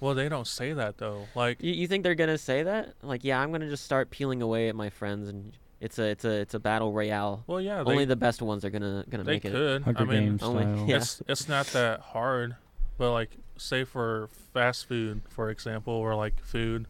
well, 0.00 0.14
they 0.14 0.28
don't 0.28 0.46
say 0.46 0.72
that 0.72 0.98
though. 0.98 1.26
Like, 1.34 1.60
You, 1.62 1.72
you 1.72 1.88
think 1.88 2.04
they're 2.04 2.14
gonna 2.14 2.38
say 2.38 2.62
that? 2.62 2.94
Like, 3.02 3.24
yeah, 3.24 3.40
I'm 3.40 3.50
gonna 3.50 3.68
just 3.68 3.84
start 3.84 4.10
peeling 4.10 4.42
away 4.42 4.68
at 4.68 4.76
my 4.76 4.90
friends, 4.90 5.28
and 5.28 5.52
it's 5.80 5.98
a 5.98 6.04
it's 6.10 6.24
a 6.24 6.30
it's 6.40 6.54
a 6.54 6.60
battle 6.60 6.92
royale. 6.92 7.42
well, 7.46 7.60
yeah, 7.60 7.82
Only 7.84 8.04
the 8.04 8.16
best 8.16 8.40
ones 8.42 8.64
are 8.64 8.70
gonna 8.70 9.04
gonna 9.10 9.24
they 9.24 9.32
make 9.32 9.44
it. 9.44 9.52
could. 9.52 9.82
Hunger 9.82 10.02
I 10.02 10.04
mean, 10.04 10.24
Games 10.24 10.42
only- 10.42 10.62
style. 10.62 10.86
yeah. 10.88 10.96
it's 10.96 11.22
it's 11.26 11.48
not 11.48 11.66
that 11.68 12.00
hard, 12.00 12.56
but 12.98 13.12
like, 13.12 13.30
say 13.56 13.82
for 13.84 14.28
fast 14.52 14.86
food, 14.86 15.22
for 15.28 15.50
example, 15.50 15.92
or 15.94 16.14
like 16.14 16.38
food, 16.40 16.86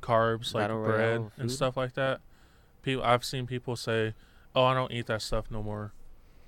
carbs, 0.00 0.54
like 0.54 0.62
Battle 0.64 0.82
bread 0.84 0.98
Royale 1.18 1.32
and 1.36 1.50
stuff 1.52 1.76
like 1.76 1.92
that. 1.94 2.20
People, 2.86 3.04
I've 3.04 3.24
seen 3.24 3.46
people 3.46 3.74
say, 3.74 4.14
"Oh, 4.54 4.62
I 4.64 4.72
don't 4.72 4.92
eat 4.92 5.06
that 5.06 5.20
stuff 5.20 5.50
no 5.50 5.60
more," 5.60 5.92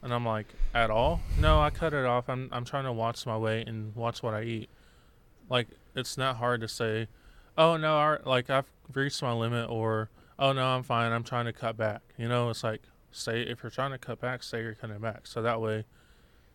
and 0.02 0.14
I'm 0.14 0.24
like, 0.24 0.46
"At 0.72 0.88
all? 0.88 1.20
No, 1.38 1.60
I 1.60 1.70
cut 1.70 1.92
it 1.92 2.04
off. 2.06 2.28
I'm 2.28 2.48
I'm 2.52 2.64
trying 2.64 2.84
to 2.84 2.92
watch 2.92 3.26
my 3.26 3.36
weight 3.36 3.66
and 3.66 3.94
watch 3.96 4.22
what 4.22 4.34
I 4.34 4.42
eat." 4.44 4.70
Like, 5.50 5.66
it's 5.96 6.16
not 6.16 6.36
hard 6.36 6.60
to 6.60 6.68
say, 6.68 7.08
"Oh 7.56 7.76
no, 7.76 7.96
our, 7.96 8.20
like 8.24 8.50
I've 8.50 8.70
reached 8.94 9.20
my 9.20 9.32
limit 9.32 9.68
or 9.68 10.10
oh 10.38 10.52
no 10.52 10.64
i'm 10.64 10.82
fine 10.82 11.12
i'm 11.12 11.24
trying 11.24 11.44
to 11.44 11.52
cut 11.52 11.76
back 11.76 12.00
you 12.16 12.28
know 12.28 12.48
it's 12.50 12.62
like 12.62 12.82
say 13.10 13.42
if 13.42 13.62
you're 13.62 13.70
trying 13.70 13.90
to 13.90 13.98
cut 13.98 14.20
back 14.20 14.42
say 14.42 14.62
you're 14.62 14.74
cutting 14.74 14.98
back 14.98 15.26
so 15.26 15.42
that 15.42 15.60
way 15.60 15.84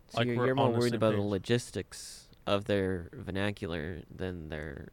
So 0.10 0.20
Like, 0.20 0.28
you're, 0.28 0.46
you're 0.46 0.56
more 0.56 0.72
worried 0.72 0.94
about 0.96 1.16
the 1.16 1.22
logistics 1.22 2.28
of 2.48 2.66
their 2.66 3.10
vernacular 3.14 4.04
than 4.14 4.50
their 4.50 4.90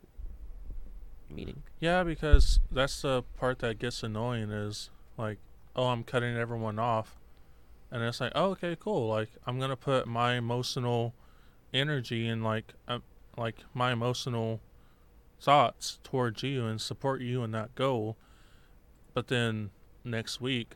meaning. 1.30 1.62
yeah 1.78 2.02
because 2.02 2.60
that's 2.70 3.02
the 3.02 3.22
part 3.38 3.58
that 3.60 3.78
gets 3.78 4.02
annoying 4.02 4.50
is 4.50 4.90
like 5.16 5.38
oh 5.76 5.86
i'm 5.86 6.04
cutting 6.04 6.36
everyone 6.36 6.78
off. 6.78 7.16
And 7.92 8.04
it's 8.04 8.20
like 8.20 8.32
oh 8.34 8.50
okay 8.50 8.76
cool. 8.78 9.08
Like 9.08 9.30
i'm 9.46 9.58
gonna 9.58 9.76
put 9.76 10.06
my 10.06 10.34
emotional 10.34 11.14
energy 11.72 12.28
and 12.28 12.42
like 12.42 12.74
um, 12.88 13.02
like 13.36 13.56
my 13.74 13.92
emotional 13.92 14.60
thoughts 15.40 15.98
towards 16.02 16.42
you 16.42 16.66
and 16.66 16.80
support 16.80 17.20
you 17.20 17.42
in 17.42 17.50
that 17.52 17.74
goal. 17.74 18.16
But 19.14 19.28
then 19.28 19.70
next 20.04 20.40
week 20.40 20.74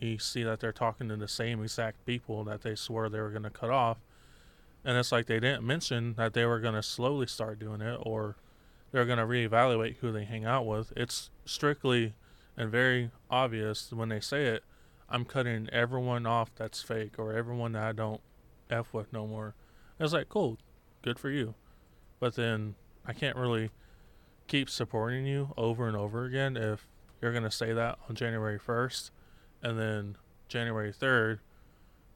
you 0.00 0.18
see 0.18 0.44
that 0.44 0.60
they're 0.60 0.72
talking 0.72 1.08
to 1.08 1.16
the 1.16 1.28
same 1.28 1.62
exact 1.62 2.06
people 2.06 2.44
that 2.44 2.62
they 2.62 2.74
swore 2.74 3.08
they 3.08 3.20
were 3.20 3.30
going 3.30 3.42
to 3.42 3.50
cut 3.50 3.70
off. 3.70 3.98
And 4.84 4.96
it's 4.96 5.10
like 5.10 5.26
they 5.26 5.40
didn't 5.40 5.64
mention 5.64 6.14
that 6.14 6.34
they 6.34 6.44
were 6.44 6.60
going 6.60 6.74
to 6.74 6.82
slowly 6.82 7.26
start 7.26 7.58
doing 7.58 7.80
it 7.80 7.98
or 8.02 8.36
they're 8.90 9.04
going 9.04 9.18
to 9.18 9.24
reevaluate 9.24 9.96
who 9.98 10.12
they 10.12 10.24
hang 10.24 10.44
out 10.44 10.66
with. 10.66 10.92
It's 10.96 11.30
strictly 11.44 12.14
and 12.58 12.70
very 12.70 13.10
obvious 13.30 13.92
when 13.92 14.08
they 14.08 14.20
say 14.20 14.46
it 14.46 14.64
i'm 15.08 15.24
cutting 15.24 15.68
everyone 15.72 16.26
off 16.26 16.50
that's 16.56 16.82
fake 16.82 17.14
or 17.16 17.32
everyone 17.32 17.72
that 17.72 17.82
i 17.84 17.92
don't 17.92 18.20
f 18.68 18.92
with 18.92 19.10
no 19.12 19.26
more. 19.26 19.54
It's 19.98 20.12
like 20.12 20.28
cool 20.28 20.58
good 21.00 21.18
for 21.18 21.30
you. 21.30 21.54
But 22.20 22.34
then 22.34 22.74
i 23.06 23.12
can't 23.12 23.36
really 23.36 23.70
keep 24.48 24.68
supporting 24.68 25.24
you 25.24 25.54
over 25.56 25.86
and 25.86 25.96
over 25.96 26.24
again 26.24 26.56
if 26.56 26.86
you're 27.22 27.32
going 27.32 27.44
to 27.44 27.50
say 27.50 27.72
that 27.72 27.98
on 28.08 28.14
january 28.14 28.58
1st 28.58 29.10
and 29.62 29.78
then 29.78 30.16
january 30.48 30.92
3rd 30.92 31.38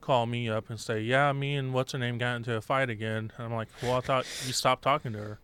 call 0.00 0.26
me 0.26 0.48
up 0.48 0.70
and 0.70 0.80
say 0.80 1.00
yeah 1.00 1.32
me 1.32 1.54
and 1.54 1.72
what's 1.72 1.92
her 1.92 1.98
name 1.98 2.18
got 2.18 2.36
into 2.36 2.54
a 2.54 2.60
fight 2.60 2.90
again. 2.90 3.30
And 3.36 3.46
i'm 3.46 3.54
like 3.54 3.68
well 3.82 3.96
i 3.96 4.00
thought 4.00 4.26
you 4.46 4.52
stopped 4.52 4.82
talking 4.82 5.12
to 5.12 5.18
her 5.18 5.38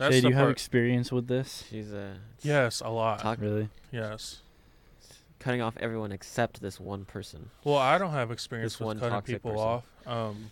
Shay, 0.00 0.10
do 0.10 0.20
the 0.22 0.28
you 0.28 0.34
have 0.34 0.44
part- 0.44 0.52
experience 0.52 1.12
with 1.12 1.28
this? 1.28 1.64
She's 1.70 1.92
uh, 1.92 2.14
yes 2.42 2.80
a 2.80 2.88
lot 2.88 3.20
talk, 3.20 3.40
Really? 3.40 3.68
yes 3.92 4.40
cutting 5.38 5.60
off 5.60 5.76
everyone 5.78 6.10
except 6.10 6.62
this 6.62 6.80
one 6.80 7.04
person. 7.04 7.50
Well, 7.64 7.76
I 7.76 7.98
don't 7.98 8.12
have 8.12 8.30
experience 8.30 8.72
This 8.74 8.80
with 8.80 8.86
one 8.86 8.98
cutting 8.98 9.12
toxic 9.14 9.34
people 9.42 9.50
person. 9.52 9.66
off. 9.66 9.86
Um, 10.30 10.50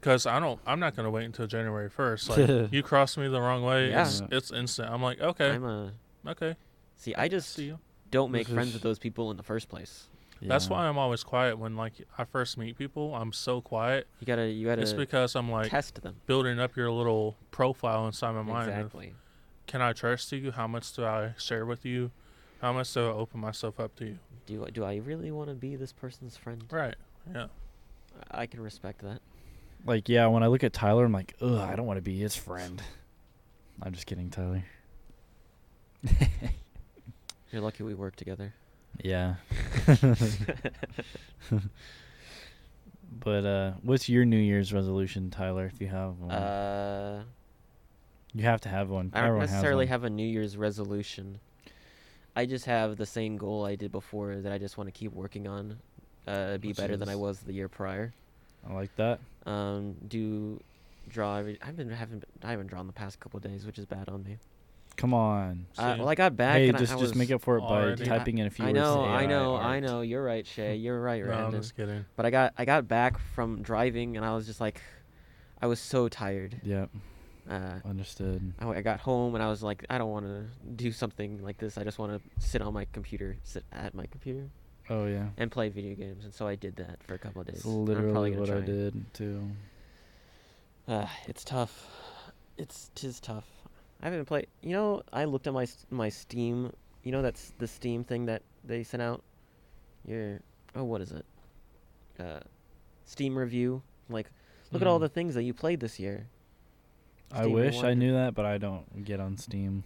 because 0.00 0.26
I 0.26 0.38
don't. 0.38 0.60
I'm 0.66 0.78
not 0.80 0.94
gonna 0.94 1.10
wait 1.10 1.24
until 1.24 1.46
January 1.46 1.88
first. 1.88 2.28
Like 2.28 2.48
you 2.72 2.82
cross 2.82 3.16
me 3.16 3.26
the 3.28 3.40
wrong 3.40 3.62
way, 3.62 3.88
Yeah. 3.88 4.02
it's 4.02 4.20
it's 4.30 4.50
instant. 4.52 4.90
I'm 4.92 5.02
like, 5.02 5.18
okay, 5.20 5.52
I'm 5.52 5.64
a 5.64 5.92
okay, 6.28 6.56
see. 6.96 7.14
I 7.14 7.26
just 7.28 7.54
see 7.54 7.64
you. 7.64 7.78
don't 8.10 8.30
make 8.30 8.46
This 8.46 8.54
friends 8.54 8.68
is- 8.68 8.74
with 8.74 8.82
those 8.82 8.98
people 8.98 9.30
in 9.30 9.38
the 9.38 9.42
first 9.42 9.70
place. 9.70 10.08
That's 10.48 10.68
why 10.68 10.86
I'm 10.86 10.98
always 10.98 11.24
quiet 11.24 11.58
when 11.58 11.76
like 11.76 11.94
I 12.18 12.24
first 12.24 12.58
meet 12.58 12.76
people. 12.76 13.14
I'm 13.14 13.32
so 13.32 13.60
quiet. 13.60 14.06
You 14.20 14.26
gotta 14.26 14.48
you 14.48 14.66
gotta 14.66 14.82
It's 14.82 14.92
because 14.92 15.34
I'm 15.36 15.50
like 15.50 15.70
test 15.70 16.02
them. 16.02 16.16
building 16.26 16.58
up 16.60 16.76
your 16.76 16.90
little 16.90 17.36
profile 17.50 18.06
inside 18.06 18.32
my 18.32 18.42
mind. 18.42 18.70
of, 18.70 18.76
Exactly. 18.76 19.14
Can 19.66 19.80
I 19.82 19.92
trust 19.92 20.30
you? 20.32 20.50
How 20.52 20.66
much 20.66 20.92
do 20.94 21.04
I 21.04 21.34
share 21.38 21.64
with 21.64 21.84
you? 21.86 22.10
How 22.60 22.72
much 22.72 22.92
do 22.94 23.00
I 23.06 23.10
open 23.12 23.40
myself 23.40 23.78
up 23.80 23.94
to 23.96 24.04
you? 24.06 24.18
Do 24.46 24.66
I- 24.66 24.70
do 24.70 24.84
I 24.84 24.96
really 24.96 25.30
want 25.30 25.48
to 25.48 25.54
be 25.54 25.76
this 25.76 25.92
person's 25.92 26.36
friend? 26.36 26.64
Right. 26.70 26.94
Yeah. 27.34 27.46
I 28.30 28.46
can 28.46 28.60
respect 28.60 29.00
that. 29.02 29.20
Like, 29.86 30.08
yeah, 30.08 30.26
when 30.28 30.42
I 30.42 30.46
look 30.46 30.62
at 30.64 30.72
Tyler, 30.72 31.04
I'm 31.04 31.12
like, 31.12 31.34
ugh, 31.40 31.58
I 31.58 31.76
don't 31.76 31.86
want 31.86 31.98
to 31.98 32.02
be 32.02 32.18
his 32.18 32.34
friend. 32.36 32.82
I'm 33.82 33.92
just 33.92 34.06
kidding, 34.06 34.30
Tyler. 34.30 34.64
You're 37.52 37.60
lucky 37.62 37.82
we 37.82 37.94
work 37.94 38.16
together. 38.16 38.52
Yeah. 39.02 39.34
but 43.20 43.44
uh, 43.44 43.72
what's 43.82 44.08
your 44.08 44.24
New 44.24 44.38
Year's 44.38 44.72
resolution, 44.72 45.30
Tyler? 45.30 45.66
If 45.66 45.80
you 45.80 45.88
have 45.88 46.18
one, 46.20 46.30
Uh, 46.30 47.24
you 48.34 48.44
have 48.44 48.60
to 48.62 48.68
have 48.68 48.90
one. 48.90 49.10
I 49.12 49.18
don't 49.20 49.28
Everyone 49.28 49.46
necessarily 49.46 49.86
have 49.86 50.04
a 50.04 50.10
New 50.10 50.26
Year's 50.26 50.56
resolution. 50.56 51.38
I 52.36 52.46
just 52.46 52.64
have 52.64 52.96
the 52.96 53.06
same 53.06 53.36
goal 53.36 53.64
I 53.64 53.76
did 53.76 53.92
before 53.92 54.36
that 54.36 54.52
I 54.52 54.58
just 54.58 54.76
want 54.76 54.88
to 54.88 54.92
keep 54.92 55.12
working 55.12 55.46
on, 55.46 55.78
uh, 56.26 56.58
be 56.58 56.68
Which 56.68 56.76
better 56.76 56.96
than 56.96 57.08
I 57.08 57.14
was 57.14 57.40
the 57.40 57.52
year 57.52 57.68
prior. 57.68 58.12
I 58.68 58.72
like 58.72 58.94
that. 58.96 59.20
Um, 59.46 59.94
do 60.08 60.60
draw. 61.08 61.36
Every, 61.36 61.58
I've 61.62 61.76
been 61.76 61.90
haven't 61.90 62.24
I 62.42 62.50
haven't 62.50 62.68
drawn 62.68 62.86
the 62.86 62.92
past 62.92 63.20
couple 63.20 63.38
days, 63.40 63.66
which 63.66 63.78
is 63.78 63.84
bad 63.84 64.08
on 64.08 64.24
me. 64.24 64.38
Come 64.96 65.12
on. 65.12 65.66
Uh, 65.76 65.96
well, 65.98 66.08
I 66.08 66.14
got 66.14 66.36
back. 66.36 66.56
hey, 66.56 66.68
and 66.68 66.78
just 66.78 66.94
I, 66.94 66.98
just 66.98 67.14
make 67.16 67.28
was- 67.28 67.34
up 67.36 67.42
for 67.42 67.56
it 67.58 67.62
by 67.62 67.66
already- 67.82 68.04
typing 68.04 68.38
in 68.38 68.46
a 68.46 68.50
few 68.50 68.64
I 68.64 68.68
words. 68.68 68.76
know, 68.76 69.04
to 69.04 69.10
I 69.10 69.26
know, 69.26 69.56
I 69.56 69.80
know. 69.80 70.00
You're 70.02 70.22
right, 70.22 70.46
Shay. 70.46 70.76
You're 70.84 71.00
right, 71.00 71.24
No, 71.24 71.32
I'm 71.32 71.38
Randon. 71.42 71.60
just 71.62 71.76
kidding. 71.76 72.04
But 72.16 72.26
I 72.26 72.30
got 72.30 72.54
I 72.56 72.64
got 72.64 72.86
back 72.88 73.18
from 73.34 73.60
driving, 73.62 74.16
and 74.16 74.24
I 74.24 74.34
was 74.34 74.46
just 74.46 74.60
like, 74.60 74.80
I 75.60 75.66
was 75.66 75.80
so 75.80 76.08
tired. 76.08 76.60
Yep, 76.62 76.90
Uh, 77.50 77.74
understood. 77.84 78.52
I, 78.60 78.68
I 78.68 78.82
got 78.82 79.00
home 79.00 79.34
and 79.34 79.42
I 79.42 79.48
was 79.48 79.62
like, 79.62 79.84
I 79.90 79.98
don't 79.98 80.10
want 80.10 80.26
to 80.26 80.44
do 80.76 80.92
something 80.92 81.42
like 81.42 81.58
this. 81.58 81.76
I 81.76 81.82
just 81.84 81.98
want 81.98 82.12
to 82.12 82.46
sit 82.46 82.62
on 82.62 82.72
my 82.72 82.86
computer, 82.92 83.36
sit 83.42 83.64
at 83.72 83.94
my 83.94 84.06
computer, 84.06 84.48
Oh 84.90 85.06
yeah, 85.06 85.26
and 85.38 85.50
play 85.50 85.70
video 85.70 85.94
games. 85.96 86.24
And 86.24 86.32
so 86.32 86.46
I 86.46 86.54
did 86.54 86.76
that 86.76 87.02
for 87.02 87.14
a 87.14 87.18
couple 87.18 87.40
of 87.40 87.48
days. 87.48 87.56
it's 87.56 87.64
and 87.64 87.74
I'm 87.74 87.84
literally 87.84 88.12
probably 88.12 88.30
gonna 88.30 88.40
what 88.42 88.50
I 88.50 88.56
try. 88.58 88.66
did 88.66 89.14
too. 89.14 89.50
Uh, 90.86 91.06
it's 91.26 91.42
tough. 91.44 91.88
It's 92.56 92.90
tis 92.94 93.18
tough. 93.20 93.46
I 94.04 94.08
haven't 94.10 94.26
played. 94.26 94.46
You 94.62 94.72
know, 94.72 95.02
I 95.12 95.24
looked 95.24 95.46
at 95.46 95.54
my 95.54 95.66
my 95.90 96.10
Steam. 96.10 96.70
You 97.02 97.12
know 97.12 97.22
that's 97.22 97.52
the 97.58 97.66
Steam 97.66 98.04
thing 98.04 98.26
that 98.26 98.42
they 98.62 98.82
sent 98.84 99.02
out. 99.02 99.22
Your 100.06 100.40
oh, 100.76 100.84
what 100.84 101.00
is 101.00 101.10
it? 101.10 101.24
Uh, 102.20 102.40
Steam 103.06 103.36
review. 103.36 103.82
Like, 104.10 104.30
look 104.70 104.82
at 104.82 104.88
all 104.88 104.98
Mhm. 104.98 105.02
the 105.02 105.08
things 105.08 105.34
that 105.34 105.42
you 105.42 105.54
played 105.54 105.80
this 105.80 105.98
year. 105.98 106.26
I 107.32 107.42
Steam 107.42 107.52
wish 107.52 107.82
I 107.82 107.94
knew 107.94 108.12
that, 108.12 108.34
but 108.34 108.44
I 108.44 108.58
don't 108.58 109.04
get 109.04 109.18
on 109.20 109.38
Steam. 109.38 109.84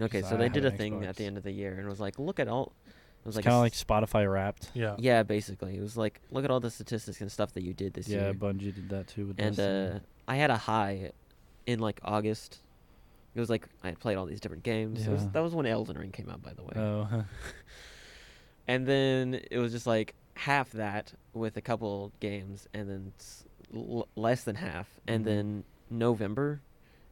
Okay, 0.00 0.22
so 0.22 0.34
I 0.34 0.38
they 0.38 0.48
did 0.48 0.64
a 0.64 0.68
an 0.68 0.76
thing 0.76 1.04
at 1.04 1.16
the 1.16 1.24
end 1.24 1.36
of 1.38 1.44
the 1.44 1.50
year, 1.52 1.72
and 1.72 1.86
it 1.86 1.88
was 1.88 2.00
like, 2.00 2.18
look 2.18 2.38
at 2.40 2.48
all. 2.48 2.72
It 2.86 3.26
was 3.26 3.36
It's 3.36 3.36
like 3.36 3.44
kind 3.44 3.54
of 3.54 3.60
like 3.60 3.72
Spotify 3.72 4.30
Wrapped. 4.30 4.70
Yeah. 4.74 4.96
Yeah, 4.98 5.22
basically, 5.22 5.76
it 5.76 5.80
was 5.80 5.96
like, 5.96 6.20
look 6.30 6.44
at 6.44 6.50
all 6.50 6.60
the 6.60 6.70
statistics 6.70 7.20
and 7.20 7.30
stuff 7.30 7.52
that 7.54 7.62
you 7.62 7.72
did 7.74 7.94
this 7.94 8.08
Yeah, 8.08 8.16
year. 8.18 8.26
Yeah, 8.28 8.32
Bungie 8.32 8.74
did 8.74 8.88
that 8.90 9.06
too 9.08 9.26
with 9.28 9.40
and 9.40 9.56
Destiny. 9.56 9.96
uh, 9.96 9.98
I 10.26 10.36
had 10.36 10.50
a 10.50 10.56
high 10.56 11.12
in 11.66 11.78
like 11.78 12.00
August. 12.04 12.60
It 13.38 13.40
was 13.40 13.50
like 13.50 13.68
I 13.84 13.88
had 13.90 14.00
played 14.00 14.16
all 14.16 14.26
these 14.26 14.40
different 14.40 14.64
games. 14.64 15.06
It 15.06 15.10
was, 15.10 15.22
Yeah. 15.22 15.28
that 15.34 15.40
was 15.44 15.54
when 15.54 15.64
Elden 15.64 15.96
Ring 15.96 16.10
came 16.10 16.28
out, 16.28 16.42
by 16.42 16.52
the 16.54 16.62
way. 16.64 16.72
oh, 16.74 17.24
and 18.66 18.86
then 18.86 19.40
it 19.50 19.58
was 19.58 19.72
just 19.72 19.86
like 19.86 20.14
half 20.34 20.70
that 20.72 21.12
with 21.32 21.56
a 21.56 21.60
couple 21.60 22.12
games, 22.20 22.66
and 22.74 22.88
then 22.90 23.12
s- 23.18 23.44
l- 23.74 24.08
less 24.16 24.42
than 24.44 24.56
half, 24.56 24.88
and 25.06 25.22
Mhm. 25.22 25.26
then 25.26 25.64
November 25.90 26.60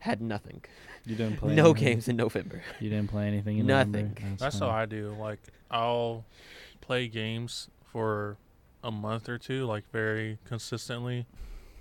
had 0.00 0.20
nothing. 0.20 0.62
you 1.04 1.14
didn't 1.14 1.36
play 1.38 1.54
no 1.54 1.66
anything? 1.70 1.84
games 1.84 2.08
in 2.08 2.16
November. 2.16 2.62
You 2.80 2.90
didn't 2.90 3.08
play 3.10 3.28
anything 3.28 3.58
in 3.58 3.66
November? 3.66 3.98
Nothing. 4.02 4.14
November? 4.14 4.36
That's 4.40 4.58
fine. 4.58 4.68
how 4.70 4.76
I 4.76 4.86
do. 4.86 5.14
Like 5.18 5.38
I'll 5.70 6.24
play 6.80 7.06
games 7.06 7.68
for 7.84 8.36
a 8.82 8.90
month 8.90 9.28
or 9.28 9.38
two, 9.38 9.64
like 9.66 9.88
very 9.92 10.38
consistently, 10.44 11.26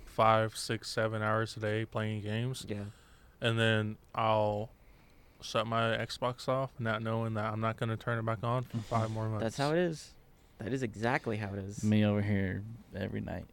five, 0.04 0.56
six, 0.56 0.88
seven 0.88 1.20
hours 1.22 1.56
a 1.56 1.60
day 1.60 1.84
playing 1.84 2.22
games, 2.22 2.64
Yeah. 2.68 2.84
And 3.40 3.58
then 3.58 3.96
I'll 4.14 4.70
shut 5.40 5.66
my 5.66 5.96
Xbox 5.96 6.48
off, 6.48 6.70
not 6.78 7.02
knowing 7.02 7.34
that 7.34 7.52
I'm 7.52 7.60
not 7.60 7.76
going 7.76 7.90
to 7.90 7.96
turn 7.96 8.18
it 8.18 8.24
back 8.24 8.42
on 8.42 8.64
for 8.64 8.78
mm-hmm. 8.78 8.80
five 8.80 9.10
more 9.10 9.28
months. 9.28 9.42
That's 9.42 9.56
how 9.56 9.72
it 9.72 9.78
is. 9.78 10.14
That 10.58 10.72
is 10.72 10.82
exactly 10.82 11.36
how 11.36 11.52
it 11.52 11.58
is. 11.58 11.84
Me 11.84 12.04
over 12.04 12.22
here 12.22 12.62
every 12.94 13.20
night. 13.20 13.44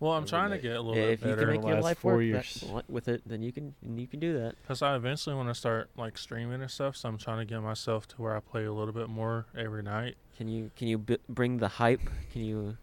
Well, 0.00 0.12
I'm 0.12 0.18
Every 0.18 0.28
trying 0.28 0.50
to 0.50 0.58
get 0.58 0.76
a 0.76 0.80
little 0.80 1.02
if 1.02 1.20
bit 1.20 1.28
you 1.28 1.34
better 1.34 1.52
can 1.52 1.60
make 1.60 1.68
your 1.68 1.80
life 1.80 2.04
work 2.04 2.20
that, 2.20 2.84
with 2.88 3.08
it, 3.08 3.22
then 3.26 3.42
you 3.42 3.50
can 3.50 3.74
you 3.96 4.06
can 4.06 4.20
do 4.20 4.38
that. 4.38 4.54
because 4.62 4.80
I 4.80 4.94
eventually 4.94 5.34
want 5.34 5.48
to 5.48 5.54
start 5.54 5.90
like 5.96 6.16
streaming 6.16 6.60
and 6.60 6.70
stuff. 6.70 6.96
So 6.96 7.08
I'm 7.08 7.18
trying 7.18 7.38
to 7.38 7.44
get 7.44 7.60
myself 7.62 8.06
to 8.08 8.22
where 8.22 8.36
I 8.36 8.40
play 8.40 8.64
a 8.64 8.72
little 8.72 8.94
bit 8.94 9.08
more 9.08 9.46
every 9.56 9.82
night. 9.82 10.14
Can 10.36 10.46
you 10.46 10.70
can 10.76 10.86
you 10.86 10.98
b- 10.98 11.18
bring 11.28 11.58
the 11.58 11.66
hype? 11.66 12.02
Can 12.32 12.44
you? 12.44 12.76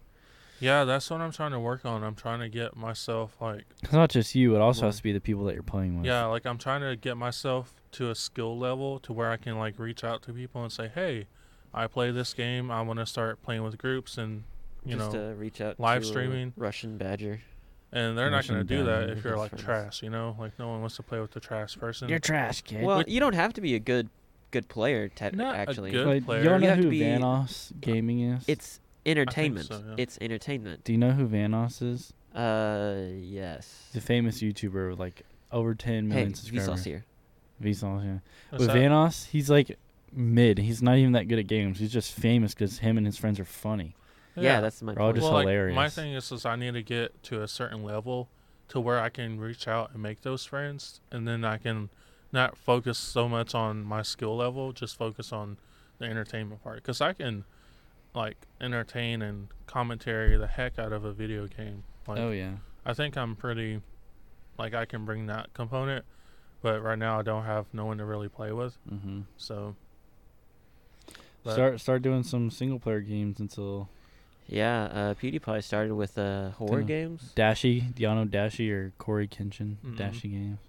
Yeah, 0.59 0.83
that's 0.85 1.09
what 1.09 1.21
I'm 1.21 1.31
trying 1.31 1.51
to 1.51 1.59
work 1.59 1.85
on. 1.85 2.03
I'm 2.03 2.15
trying 2.15 2.39
to 2.39 2.49
get 2.49 2.75
myself 2.77 3.35
like 3.41 3.65
It's 3.83 3.91
not 3.93 4.09
just 4.09 4.35
you. 4.35 4.55
It 4.55 4.61
also 4.61 4.81
Well- 4.81 4.89
has 4.89 4.97
to 4.97 5.03
be 5.03 5.11
the 5.11 5.19
people 5.21 5.43
that 5.45 5.53
you're 5.53 5.63
playing 5.63 5.97
with. 5.97 6.05
Yeah, 6.05 6.25
like 6.25 6.45
I'm 6.45 6.57
trying 6.57 6.81
to 6.81 6.95
get 6.95 7.17
myself 7.17 7.73
to 7.93 8.09
a 8.09 8.15
skill 8.15 8.57
level 8.57 8.99
to 8.99 9.13
where 9.13 9.29
I 9.31 9.37
can 9.37 9.57
like 9.57 9.77
reach 9.79 10.03
out 10.03 10.21
to 10.23 10.33
people 10.33 10.63
and 10.63 10.71
say, 10.71 10.87
"Hey, 10.93 11.27
I 11.73 11.87
play 11.87 12.11
this 12.11 12.33
game. 12.33 12.71
I 12.71 12.81
want 12.81 12.99
to 12.99 13.05
start 13.05 13.41
playing 13.43 13.63
with 13.63 13.77
groups 13.77 14.17
and 14.17 14.43
you 14.85 14.95
just 14.97 15.13
know, 15.13 15.31
reach 15.33 15.59
out 15.61 15.79
live 15.79 16.03
to 16.03 16.07
a 16.07 16.11
streaming. 16.11 16.53
Russian 16.55 16.97
Badger. 16.97 17.41
and 17.91 18.17
they're 18.17 18.29
not 18.29 18.45
going 18.47 18.59
to 18.59 18.63
do 18.65 18.83
that 18.85 19.09
if 19.09 19.23
you're 19.23 19.37
like 19.37 19.51
friends. 19.51 19.63
trash, 19.63 20.03
you 20.03 20.09
know? 20.09 20.35
Like 20.37 20.57
no 20.59 20.67
one 20.67 20.81
wants 20.81 20.97
to 20.97 21.03
play 21.03 21.19
with 21.21 21.31
the 21.31 21.39
trash 21.39 21.77
person. 21.77 22.09
You're 22.09 22.19
trash, 22.19 22.61
kid. 22.61 22.83
Well, 22.83 22.97
Which- 22.99 23.07
you 23.07 23.19
don't 23.21 23.35
have 23.35 23.53
to 23.53 23.61
be 23.61 23.73
a 23.75 23.79
good 23.79 24.09
good 24.51 24.67
player. 24.69 25.09
Te- 25.09 25.31
Not 25.31 25.55
a 25.55 25.57
actually, 25.57 25.91
good- 25.91 26.25
player. 26.25 26.43
you 26.43 26.49
don't 26.49 26.61
You 26.61 26.67
know 26.67 26.73
have 26.75 26.77
to 26.77 26.83
who 26.85 26.89
be- 26.89 26.99
Vanoss 27.01 27.71
Gaming 27.81 28.21
is? 28.21 28.43
it's 28.47 28.79
entertainment. 29.05 29.67
so, 29.67 29.81
yeah. 29.87 29.95
It's 29.97 30.17
entertainment. 30.21 30.83
Do 30.83 30.91
you 30.91 30.97
know 30.97 31.11
who 31.11 31.27
Vanoss 31.27 31.81
is? 31.81 32.13
Uh, 32.33 33.11
yes. 33.15 33.87
He's 33.93 34.03
a 34.03 34.05
famous 34.05 34.41
YouTuber 34.41 34.89
with 34.91 34.99
like 34.99 35.23
over 35.51 35.73
10 35.75 36.07
million 36.07 36.29
Hey, 36.29 36.33
subscribers. 36.33 36.81
Vsauce 36.81 36.83
here. 36.85 37.05
Vsauce, 37.61 38.03
yeah. 38.05 38.55
Is 38.55 38.59
With 38.59 38.67
that- 38.67 38.77
Vanoss, 38.77 39.27
he's 39.27 39.49
like 39.49 39.77
mid. 40.11 40.57
He's 40.57 40.81
not 40.81 40.97
even 40.97 41.13
that 41.13 41.27
good 41.27 41.39
at 41.39 41.47
games. 41.47 41.79
He's 41.79 41.91
just 41.93 42.13
famous 42.13 42.53
because 42.53 42.79
him 42.79 42.97
and 42.97 43.05
his 43.05 43.17
friends 43.17 43.39
are 43.39 43.45
funny. 43.45 43.95
Yeah, 44.37 44.59
that's 44.59 44.81
my 44.81 44.93
They're 44.93 45.01
all 45.01 45.09
point. 45.13 45.21
just 45.21 45.31
well, 45.31 45.45
like, 45.45 45.73
my 45.73 45.87
thing 45.87 46.13
is, 46.13 46.29
is 46.31 46.45
I 46.45 46.57
need 46.57 46.73
to 46.73 46.83
get 46.83 47.23
to 47.23 47.41
a 47.41 47.47
certain 47.47 47.83
level 47.85 48.27
to 48.67 48.81
where 48.81 48.99
I 48.99 49.07
can 49.07 49.39
reach 49.39 49.65
out 49.65 49.91
and 49.93 50.03
make 50.03 50.23
those 50.23 50.43
friends, 50.43 50.99
and 51.09 51.25
then 51.25 51.45
I 51.45 51.57
can 51.57 51.89
not 52.33 52.57
focus 52.57 52.97
so 52.97 53.29
much 53.29 53.55
on 53.55 53.83
my 53.85 54.01
skill 54.01 54.35
level, 54.35 54.73
just 54.73 54.97
focus 54.97 55.31
on 55.31 55.57
the 55.99 56.05
entertainment 56.05 56.61
part. 56.63 56.77
Because 56.77 56.99
I 56.99 57.13
can, 57.13 57.45
like, 58.15 58.37
entertain 58.61 59.21
and 59.21 59.47
commentary 59.67 60.37
the 60.37 60.47
heck 60.47 60.79
out 60.79 60.93
of 60.93 61.03
a 61.05 61.11
video 61.11 61.47
game. 61.47 61.83
Like, 62.07 62.19
oh 62.19 62.31
yeah. 62.31 62.53
I 62.85 62.93
think 62.93 63.17
I'm 63.17 63.35
pretty, 63.35 63.81
like, 64.57 64.73
I 64.73 64.85
can 64.85 65.05
bring 65.05 65.25
that 65.27 65.53
component, 65.53 66.05
but 66.61 66.81
right 66.81 66.97
now 66.97 67.19
I 67.19 67.23
don't 67.23 67.43
have 67.45 67.65
no 67.73 67.85
one 67.85 67.97
to 67.97 68.05
really 68.05 68.29
play 68.29 68.51
with. 68.51 68.77
Mm-hmm. 68.91 69.21
So, 69.37 69.75
But- 71.43 71.53
Start 71.53 71.79
start 71.79 72.01
doing 72.01 72.23
some 72.23 72.49
single 72.49 72.79
player 72.79 73.01
games 73.01 73.39
until 73.39 73.89
Yeah, 74.47 74.83
uh, 74.85 75.13
PewDiePie 75.15 75.63
started 75.63 75.93
with 75.95 76.17
uh, 76.17 76.51
horror 76.51 76.79
Kinda- 76.79 76.85
games. 76.87 77.33
Dashie, 77.35 77.93
Diano 77.93 78.27
Dashie 78.29 78.71
or 78.71 78.93
Corey 78.97 79.27
Kenshin 79.27 79.75
Mm-mm. 79.85 79.97
Dashie 79.97 80.31
games. 80.31 80.59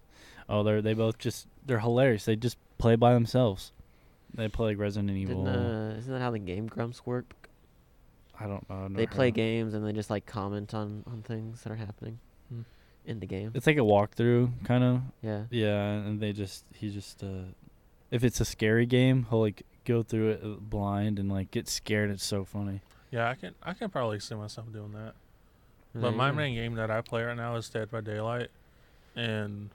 Oh, 0.49 0.63
they're 0.63 0.81
they 0.83 0.95
both 0.95 1.19
just 1.19 1.47
they're 1.67 1.81
hilarious. 1.81 2.25
They 2.25 2.37
just 2.37 2.57
play 2.79 2.97
by 2.97 3.13
themselves. 3.15 3.73
They 4.35 4.49
play 4.49 4.69
like 4.71 4.79
Resident 4.79 5.11
Evil. 5.17 5.45
Didn't, 5.45 5.57
uh, 5.61 5.95
isn't 5.99 6.13
that 6.13 6.21
how 6.21 6.31
the 6.31 6.39
Game 6.39 6.67
Grumps 6.67 7.05
work? 7.07 7.35
I 8.39 8.47
don't 8.47 8.69
know. 8.69 8.89
They 8.91 9.07
play 9.07 9.29
heard 9.29 9.35
games 9.35 9.75
and 9.75 9.87
they 9.87 9.93
just 9.93 10.11
like 10.11 10.27
comment 10.27 10.75
on 10.75 11.05
on 11.07 11.23
things 11.23 11.63
that 11.63 11.73
are 11.73 11.77
happening 11.77 12.19
Hmm. 12.51 12.63
in 13.07 13.21
the 13.21 13.27
game. 13.27 13.51
It's 13.55 13.67
like 13.67 13.77
a 13.77 13.81
walkthrough 13.81 14.65
kind 14.65 14.85
of. 14.85 15.01
Yeah. 15.23 15.45
Yeah, 15.51 15.91
and 15.93 16.21
they 16.21 16.33
just 16.33 16.65
he 16.75 16.91
just 16.91 17.23
uh 17.23 17.53
if 18.11 18.23
it's 18.25 18.41
a 18.41 18.45
scary 18.45 18.87
game, 18.87 19.27
he'll 19.31 19.41
like 19.41 19.63
go 19.85 20.03
through 20.03 20.31
it 20.31 20.41
uh, 20.45 20.49
blind 20.61 21.19
and 21.19 21.31
like 21.31 21.51
get 21.51 21.69
scared. 21.69 22.11
It's 22.11 22.25
so 22.25 22.45
funny. 22.45 22.81
yeah, 23.11 23.29
I 23.31 23.35
can 23.35 23.55
I 23.63 23.73
can 23.73 23.89
probably 23.91 24.21
see 24.21 24.35
myself 24.35 24.73
doing 24.73 24.93
that. 24.93 25.15
There 25.93 26.03
But 26.03 26.11
you 26.11 26.17
my 26.17 26.31
main 26.31 26.55
game 26.55 26.75
that 26.75 26.91
I 26.91 27.01
play 27.01 27.23
right 27.23 27.37
now 27.37 27.57
is 27.57 27.69
Dead 27.71 27.91
by 27.91 28.01
Daylight, 28.03 28.51
and 29.17 29.71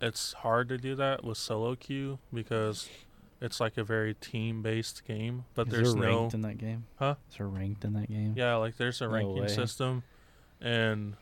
it's 0.00 0.32
hard 0.32 0.68
to 0.68 0.78
do 0.78 0.94
that 0.94 1.24
with 1.24 1.36
solo 1.38 1.74
queue 1.74 2.18
because 2.32 2.88
it's 3.40 3.58
like 3.60 3.76
a 3.78 3.84
very 3.84 4.14
team-based 4.14 5.04
game. 5.06 5.44
But 5.54 5.68
Is 5.68 5.72
there's 5.72 5.94
there 5.94 6.02
no 6.04 6.18
ranked 6.20 6.34
in 6.34 6.40
that 6.42 6.58
game? 6.58 6.84
Huh? 6.96 7.14
Is 7.30 7.36
there 7.38 7.48
ranked 7.48 7.84
in 7.84 7.92
that 7.94 8.08
game? 8.08 8.34
yeah, 8.36 8.56
like 8.56 8.76
there's 8.76 9.00
a 9.00 9.04
No 9.06 9.10
ranking 9.12 9.42
way. 9.42 9.48
system, 9.48 10.02
and 10.60 11.16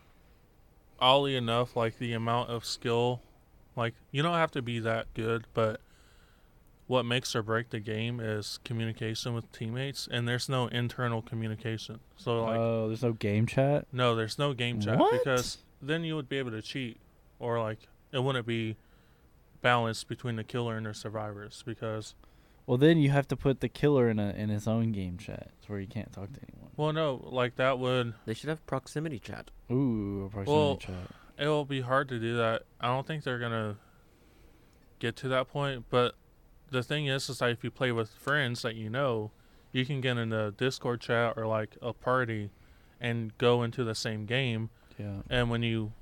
oddly 0.99 1.35
enough, 1.35 1.75
like 1.75 1.97
the 1.97 2.13
amount 2.13 2.49
of 2.49 2.65
skill, 2.65 3.21
like 3.75 3.93
you 4.11 4.21
don't 4.21 4.35
have 4.35 4.51
to 4.51 4.61
be 4.61 4.79
that 4.79 5.13
good, 5.13 5.45
but 5.53 5.79
what 6.87 7.05
makes 7.05 7.35
or 7.35 7.43
break 7.43 7.69
the 7.69 7.79
game 7.79 8.19
is 8.19 8.59
communication 8.65 9.33
with 9.35 9.51
teammates, 9.51 10.07
and 10.11 10.27
there's 10.27 10.49
no 10.49 10.67
internal 10.67 11.21
communication. 11.21 11.99
So 12.17 12.43
like. 12.43 12.57
oh, 12.59 12.87
there's 12.87 13.03
no 13.03 13.13
game 13.13 13.45
chat. 13.45 13.85
No, 13.91 14.15
there's 14.15 14.39
no 14.39 14.53
game 14.53 14.79
chat 14.81 14.97
What? 14.97 15.11
because 15.23 15.59
then 15.81 16.03
you 16.03 16.15
would 16.15 16.27
be 16.27 16.37
able 16.39 16.51
to 16.51 16.61
cheat, 16.61 16.97
or 17.39 17.59
like 17.61 17.79
it 18.11 18.23
wouldn't 18.23 18.47
be 18.47 18.75
balanced 19.61 20.07
between 20.07 20.35
the 20.35 20.43
killer 20.43 20.77
and 20.77 20.85
the 20.85 20.93
survivors 20.93 21.63
because 21.65 22.15
Well, 22.65 22.77
then 22.77 22.97
you 22.97 23.09
have 23.09 23.27
to 23.29 23.35
put 23.35 23.59
the 23.61 23.69
killer 23.69 24.09
in 24.09 24.19
a 24.19 24.29
in 24.31 24.49
his 24.49 24.67
own 24.67 24.91
game 24.91 25.17
chat, 25.17 25.49
where 25.67 25.79
you 25.79 25.87
can't 25.87 26.11
talk 26.11 26.31
to 26.33 26.39
anyone. 26.51 26.71
well, 26.77 26.93
no, 26.93 27.21
like 27.31 27.55
that 27.55 27.79
would 27.79 28.13
They 28.25 28.33
should 28.33 28.49
have 28.49 28.65
proximity 28.65 29.19
chat. 29.19 29.51
Ooh, 29.71 30.25
a 30.25 30.29
proximity 30.29 30.51
Well, 30.51 30.77
chat. 30.77 31.11
it 31.37 31.47
will 31.47 31.65
be 31.65 31.81
hard 31.81 32.07
to 32.09 32.19
do 32.19 32.35
that. 32.37 32.63
I 32.79 32.87
don't 32.87 33.05
think 33.07 33.23
they're 33.23 33.39
gonna 33.39 33.77
get 34.99 35.15
to 35.17 35.27
that 35.29 35.47
point. 35.47 35.85
But 35.89 36.15
the 36.71 36.83
thing 36.83 37.07
is, 37.07 37.29
is 37.29 37.39
that 37.39 37.49
if 37.51 37.63
you 37.63 37.71
play 37.71 37.91
with 37.91 38.09
friends 38.11 38.61
that 38.61 38.75
you 38.75 38.89
know, 38.89 39.31
you 39.71 39.85
can 39.85 40.01
get 40.01 40.17
in 40.17 40.31
a 40.33 40.51
Discord 40.51 41.01
chat 41.01 41.33
or 41.37 41.45
like 41.47 41.77
a 41.81 41.93
party, 41.93 42.51
and 43.01 43.37
go 43.37 43.63
into 43.63 43.83
the 43.83 43.95
same 43.95 44.25
game. 44.25 44.69
Yeah. 44.97 45.21
And 45.29 45.49
when 45.49 45.63
you 45.63 45.93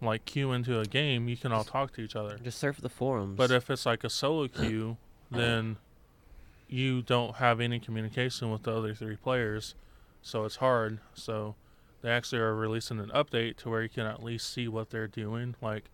like 0.00 0.24
queue 0.24 0.52
into 0.52 0.78
a 0.80 0.84
game, 0.86 1.28
you 1.28 1.36
can 1.36 1.52
all 1.52 1.64
talk 1.64 1.92
to 1.94 2.00
each 2.00 2.14
other. 2.16 2.38
Just 2.38 2.58
surf 2.58 2.78
the 2.80 2.88
forums. 2.88 3.36
But 3.36 3.50
if 3.50 3.68
it's 3.70 3.84
like 3.86 4.04
a 4.04 4.10
solo 4.10 4.46
queue, 4.48 4.96
then 5.30 5.76
you 6.68 7.02
don't 7.02 7.36
have 7.36 7.60
any 7.60 7.80
communication 7.80 8.50
with 8.50 8.62
the 8.62 8.72
other 8.76 8.94
three 8.94 9.16
players, 9.16 9.74
so 10.22 10.44
it's 10.44 10.56
hard. 10.56 10.98
So 11.14 11.54
they 12.02 12.10
actually 12.10 12.40
are 12.40 12.54
releasing 12.54 13.00
an 13.00 13.10
update 13.14 13.56
to 13.58 13.70
where 13.70 13.82
you 13.82 13.88
can 13.88 14.06
at 14.06 14.22
least 14.22 14.52
see 14.52 14.68
what 14.68 14.90
they're 14.90 15.06
doing, 15.08 15.54
like 15.62 15.84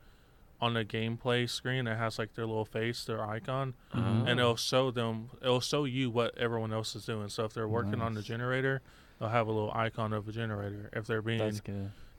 on 0.61 0.75
the 0.75 0.85
gameplay 0.85 1.49
screen. 1.49 1.87
It 1.87 1.97
has 1.97 2.19
like 2.19 2.35
their 2.35 2.47
little 2.47 2.65
face, 2.65 3.05
their 3.05 3.25
icon, 3.25 3.75
Mhm. 3.95 4.29
and 4.29 4.41
it'll 4.41 4.57
show 4.57 4.91
them. 4.91 5.31
It'll 5.43 5.61
show 5.61 5.85
you 5.85 6.11
what 6.11 6.37
everyone 6.39 6.73
else 6.73 6.95
is 6.97 7.05
doing. 7.07 7.29
So 7.29 7.45
if 7.45 7.55
they're 7.55 7.69
working 7.69 8.01
on 8.01 8.15
the 8.15 8.23
generator, 8.23 8.81
they'll 9.19 9.29
have 9.29 9.47
a 9.47 9.53
little 9.53 9.73
icon 9.73 10.13
of 10.13 10.29
a 10.29 10.33
generator. 10.33 10.91
If 10.93 11.07
they're 11.07 11.23
being 11.23 11.61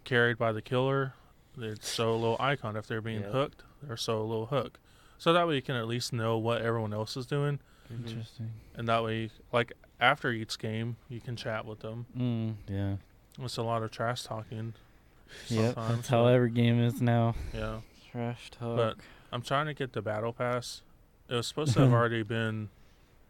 carried 0.04 0.38
by 0.38 0.52
the 0.52 0.62
killer, 0.62 1.14
they 1.58 1.76
show 1.82 2.12
a 2.12 2.16
little 2.16 2.38
icon. 2.40 2.76
If 2.76 2.88
they're 2.88 3.02
being 3.02 3.22
Yeah. 3.22 3.30
hooked, 3.32 3.64
they 3.82 3.96
show 3.96 4.20
a 4.20 4.24
little 4.24 4.48
hook. 4.48 4.80
So 5.18 5.34
that 5.34 5.48
way 5.48 5.56
you 5.56 5.62
can 5.62 5.76
at 5.76 5.88
least 5.88 6.14
know 6.14 6.38
what 6.38 6.62
everyone 6.62 6.94
else 6.94 7.16
is 7.18 7.26
doing. 7.26 7.60
Interesting. 7.90 8.52
and 8.76 8.88
that 8.88 9.04
way, 9.04 9.30
like 9.54 9.74
after 10.00 10.32
each 10.32 10.58
game, 10.58 10.98
you 11.08 11.22
can 11.22 11.36
chat 11.36 11.66
with 11.66 11.80
them. 11.80 12.08
Mm, 12.18 12.56
yeah. 12.68 12.96
It's 13.44 13.58
a 13.58 13.64
lot 13.64 13.84
of 13.84 13.92
trash 13.92 14.24
talking. 14.24 14.74
Yep. 15.50 15.76
sometimes, 15.76 15.96
That's 15.98 16.08
how 16.10 16.28
every 16.28 16.50
game 16.50 16.80
is 16.82 17.02
now. 17.02 17.36
Yeah, 17.54 17.82
Trash 18.12 18.52
talk. 18.52 18.76
but 18.76 18.98
I'm 19.32 19.42
trying 19.42 19.66
to 19.68 19.74
get 19.74 19.94
the 19.94 20.02
battle 20.02 20.34
pass. 20.34 20.82
It 21.30 21.36
was 21.36 21.48
supposed 21.48 21.74
to 21.74 21.82
have 21.82 21.94
already 21.94 22.24
been 22.24 22.70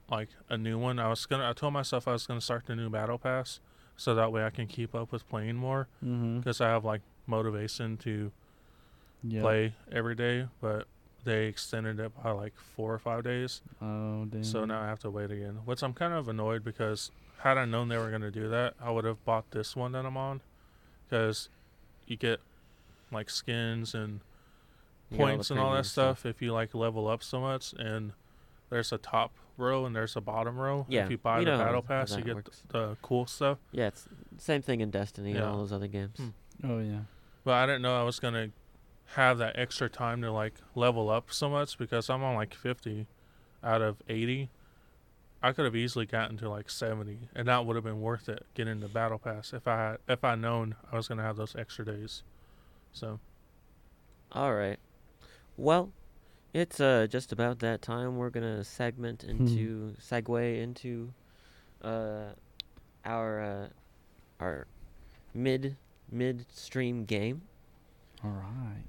like 0.09 0.29
a 0.49 0.57
new 0.57 0.77
one. 0.77 0.99
I 0.99 1.09
was 1.09 1.25
gonna. 1.25 1.49
I 1.49 1.53
told 1.53 1.73
myself 1.73 2.07
I 2.07 2.11
was 2.11 2.27
gonna 2.27 2.41
start 2.41 2.65
the 2.65 2.75
new 2.75 2.89
battle 2.89 3.17
pass, 3.17 3.59
so 3.97 4.13
that 4.15 4.31
way 4.31 4.43
I 4.45 4.49
can 4.49 4.67
keep 4.67 4.93
up 4.93 5.11
with 5.11 5.27
playing 5.29 5.55
more 5.55 5.87
mm-hmm. 6.03 6.39
because 6.39 6.61
I 6.61 6.67
have 6.69 6.85
like 6.85 7.01
motivation 7.27 7.97
to 7.97 8.31
Yep. 9.27 9.41
play 9.41 9.73
every 9.91 10.13
day, 10.15 10.47
but 10.61 10.87
they 11.23 11.47
extended 11.47 11.99
it 11.99 12.11
by 12.23 12.29
like 12.31 12.53
four 12.75 12.93
or 12.93 12.99
five 12.99 13.23
days. 13.23 13.61
Oh 13.81 14.25
damn. 14.25 14.43
So 14.43 14.65
now 14.65 14.81
I 14.81 14.85
have 14.87 14.99
to 14.99 15.09
wait 15.09 15.31
again, 15.31 15.59
which 15.65 15.81
I'm 15.81 15.93
kind 15.93 16.13
of 16.13 16.27
annoyed 16.27 16.63
because 16.63 17.09
had 17.39 17.57
I 17.57 17.65
known 17.65 17.87
they 17.89 17.97
were 17.97 18.09
going 18.09 18.21
to 18.21 18.29
do 18.31 18.47
that, 18.49 18.75
I 18.79 18.91
would 18.91 19.05
have 19.05 19.23
bought 19.25 19.49
this 19.51 19.75
one 19.75 19.93
that 19.93 20.05
I'm 20.05 20.17
on 20.17 20.41
because 21.09 21.49
you 22.05 22.15
get 22.17 22.39
like 23.11 23.29
skins 23.31 23.95
and 23.95 24.19
got 25.11 25.19
all 25.19 25.25
points 25.27 25.49
and 25.51 25.59
all 25.59 25.73
that 25.73 25.85
stuff 25.87 26.25
if 26.25 26.41
you 26.41 26.53
like 26.53 26.75
level 26.75 27.07
up 27.07 27.23
so 27.23 27.39
much. 27.39 27.73
And 27.73 28.11
there's 28.69 28.91
a 28.91 28.97
top 28.99 29.31
row 29.57 29.85
and 29.85 29.95
there's 29.95 30.15
a 30.15 30.21
bottom 30.21 30.57
row. 30.57 30.85
Yeah, 30.87 31.05
If 31.05 31.11
you 31.11 31.17
buy 31.17 31.39
the 31.39 31.45
battle 31.45 31.81
pass, 31.81 32.15
you 32.15 32.23
get 32.23 32.35
works. 32.35 32.61
the 32.69 32.95
cool 33.01 33.25
stuff. 33.25 33.57
Yeah, 33.71 33.87
it's 33.87 34.07
same 34.37 34.61
thing 34.61 34.81
in 34.81 34.91
Destiny 34.91 35.31
and 35.31 35.43
all 35.43 35.57
those 35.57 35.71
other 35.71 35.87
games. 35.87 36.17
Hmm. 36.19 36.29
Oh 36.71 36.79
yeah. 36.79 36.99
But 37.45 37.53
I 37.53 37.65
didn't 37.67 37.83
know 37.83 37.97
I 37.97 38.03
was 38.03 38.19
gonna 38.19 38.49
have 39.13 39.37
that 39.37 39.57
extra 39.57 39.87
time 39.87 40.21
to 40.23 40.31
like 40.31 40.55
level 40.73 41.09
up 41.09 41.31
so 41.31 41.47
much 41.49 41.77
because 41.77 42.09
I'm 42.09 42.23
on 42.23 42.35
like 42.35 42.53
50 42.53 43.07
out 43.63 43.81
of 43.81 43.97
80. 44.09 44.49
I 45.43 45.51
could 45.51 45.63
have 45.65 45.75
easily 45.75 46.07
gotten 46.07 46.37
to 46.37 46.49
like 46.49 46.71
70, 46.71 47.29
and 47.35 47.47
that 47.47 47.65
would 47.67 47.75
have 47.75 47.85
been 47.85 48.01
worth 48.01 48.27
it 48.27 48.47
getting 48.55 48.79
the 48.79 48.87
battle 48.87 49.19
pass 49.19 49.53
if 49.53 49.67
I 49.67 49.77
had 49.77 49.97
if 50.09 50.23
I 50.23 50.35
known 50.35 50.75
I 50.91 50.95
was 50.97 51.07
gonna 51.07 51.21
have 51.21 51.37
those 51.37 51.55
extra 51.55 51.85
days. 51.85 52.23
So 52.91 53.19
All 54.31 54.55
right. 54.55 54.79
Well, 55.55 55.91
it's 56.51 56.79
uh 56.81 57.05
just 57.07 57.31
about 57.31 57.59
that 57.59 57.83
time. 57.83 58.17
We're 58.17 58.31
gonna 58.31 58.63
segment 58.63 59.23
into 59.23 59.93
segue 60.01 60.61
into 60.61 61.13
uh 61.83 62.29
our 63.05 63.39
uh 63.41 63.67
our 64.39 64.65
mid 65.33 65.75
midstream 66.11 67.05
game. 67.05 67.41
All 68.23 68.31
right. 68.31 68.83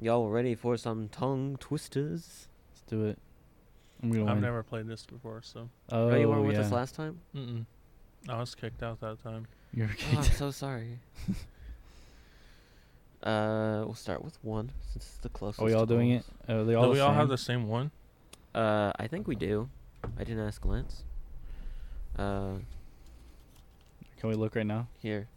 Y'all 0.00 0.28
ready 0.28 0.54
for 0.54 0.76
some 0.76 1.08
tongue 1.08 1.56
twisters? 1.58 2.48
Let's 2.70 2.82
do 2.88 3.04
it. 3.06 3.18
I'm 4.02 4.10
gonna 4.12 4.26
I've 4.26 4.34
win. 4.36 4.42
never 4.42 4.62
played 4.62 4.86
this 4.86 5.04
before, 5.06 5.42
so 5.42 5.68
Oh 5.90 6.10
Oh, 6.10 6.14
you 6.16 6.28
weren't 6.28 6.46
with 6.46 6.56
us 6.56 6.70
last 6.70 6.94
time? 6.94 7.18
Mm-mm. 7.34 7.64
I 8.28 8.38
was 8.38 8.54
kicked 8.54 8.82
out 8.82 9.00
that 9.00 9.22
time. 9.22 9.46
You're 9.74 9.88
Oh, 10.12 10.18
I'm 10.18 10.22
so 10.22 10.50
sorry. 10.52 10.98
uh, 13.22 13.82
we'll 13.84 13.94
start 13.94 14.24
with 14.24 14.38
one 14.42 14.70
since 14.92 15.04
it's 15.06 15.16
the 15.18 15.28
closest. 15.28 15.60
Are 15.60 15.64
we 15.64 15.72
all 15.74 15.86
doing 15.86 16.10
it? 16.12 16.24
Are 16.48 16.62
they 16.64 16.74
all 16.74 16.84
Do 16.84 16.88
the 16.90 16.94
we 16.94 17.00
all 17.00 17.12
have 17.12 17.28
the 17.28 17.38
same 17.38 17.68
one? 17.68 17.90
Uh, 18.54 18.92
I 18.98 19.08
think 19.08 19.26
we 19.26 19.34
do. 19.34 19.68
I 20.18 20.24
didn't 20.24 20.46
ask 20.46 20.64
Lance. 20.64 21.04
Uh, 22.16 22.54
Can 24.18 24.28
we 24.28 24.34
look 24.36 24.54
right 24.56 24.66
now? 24.66 24.86
here, 25.02 25.28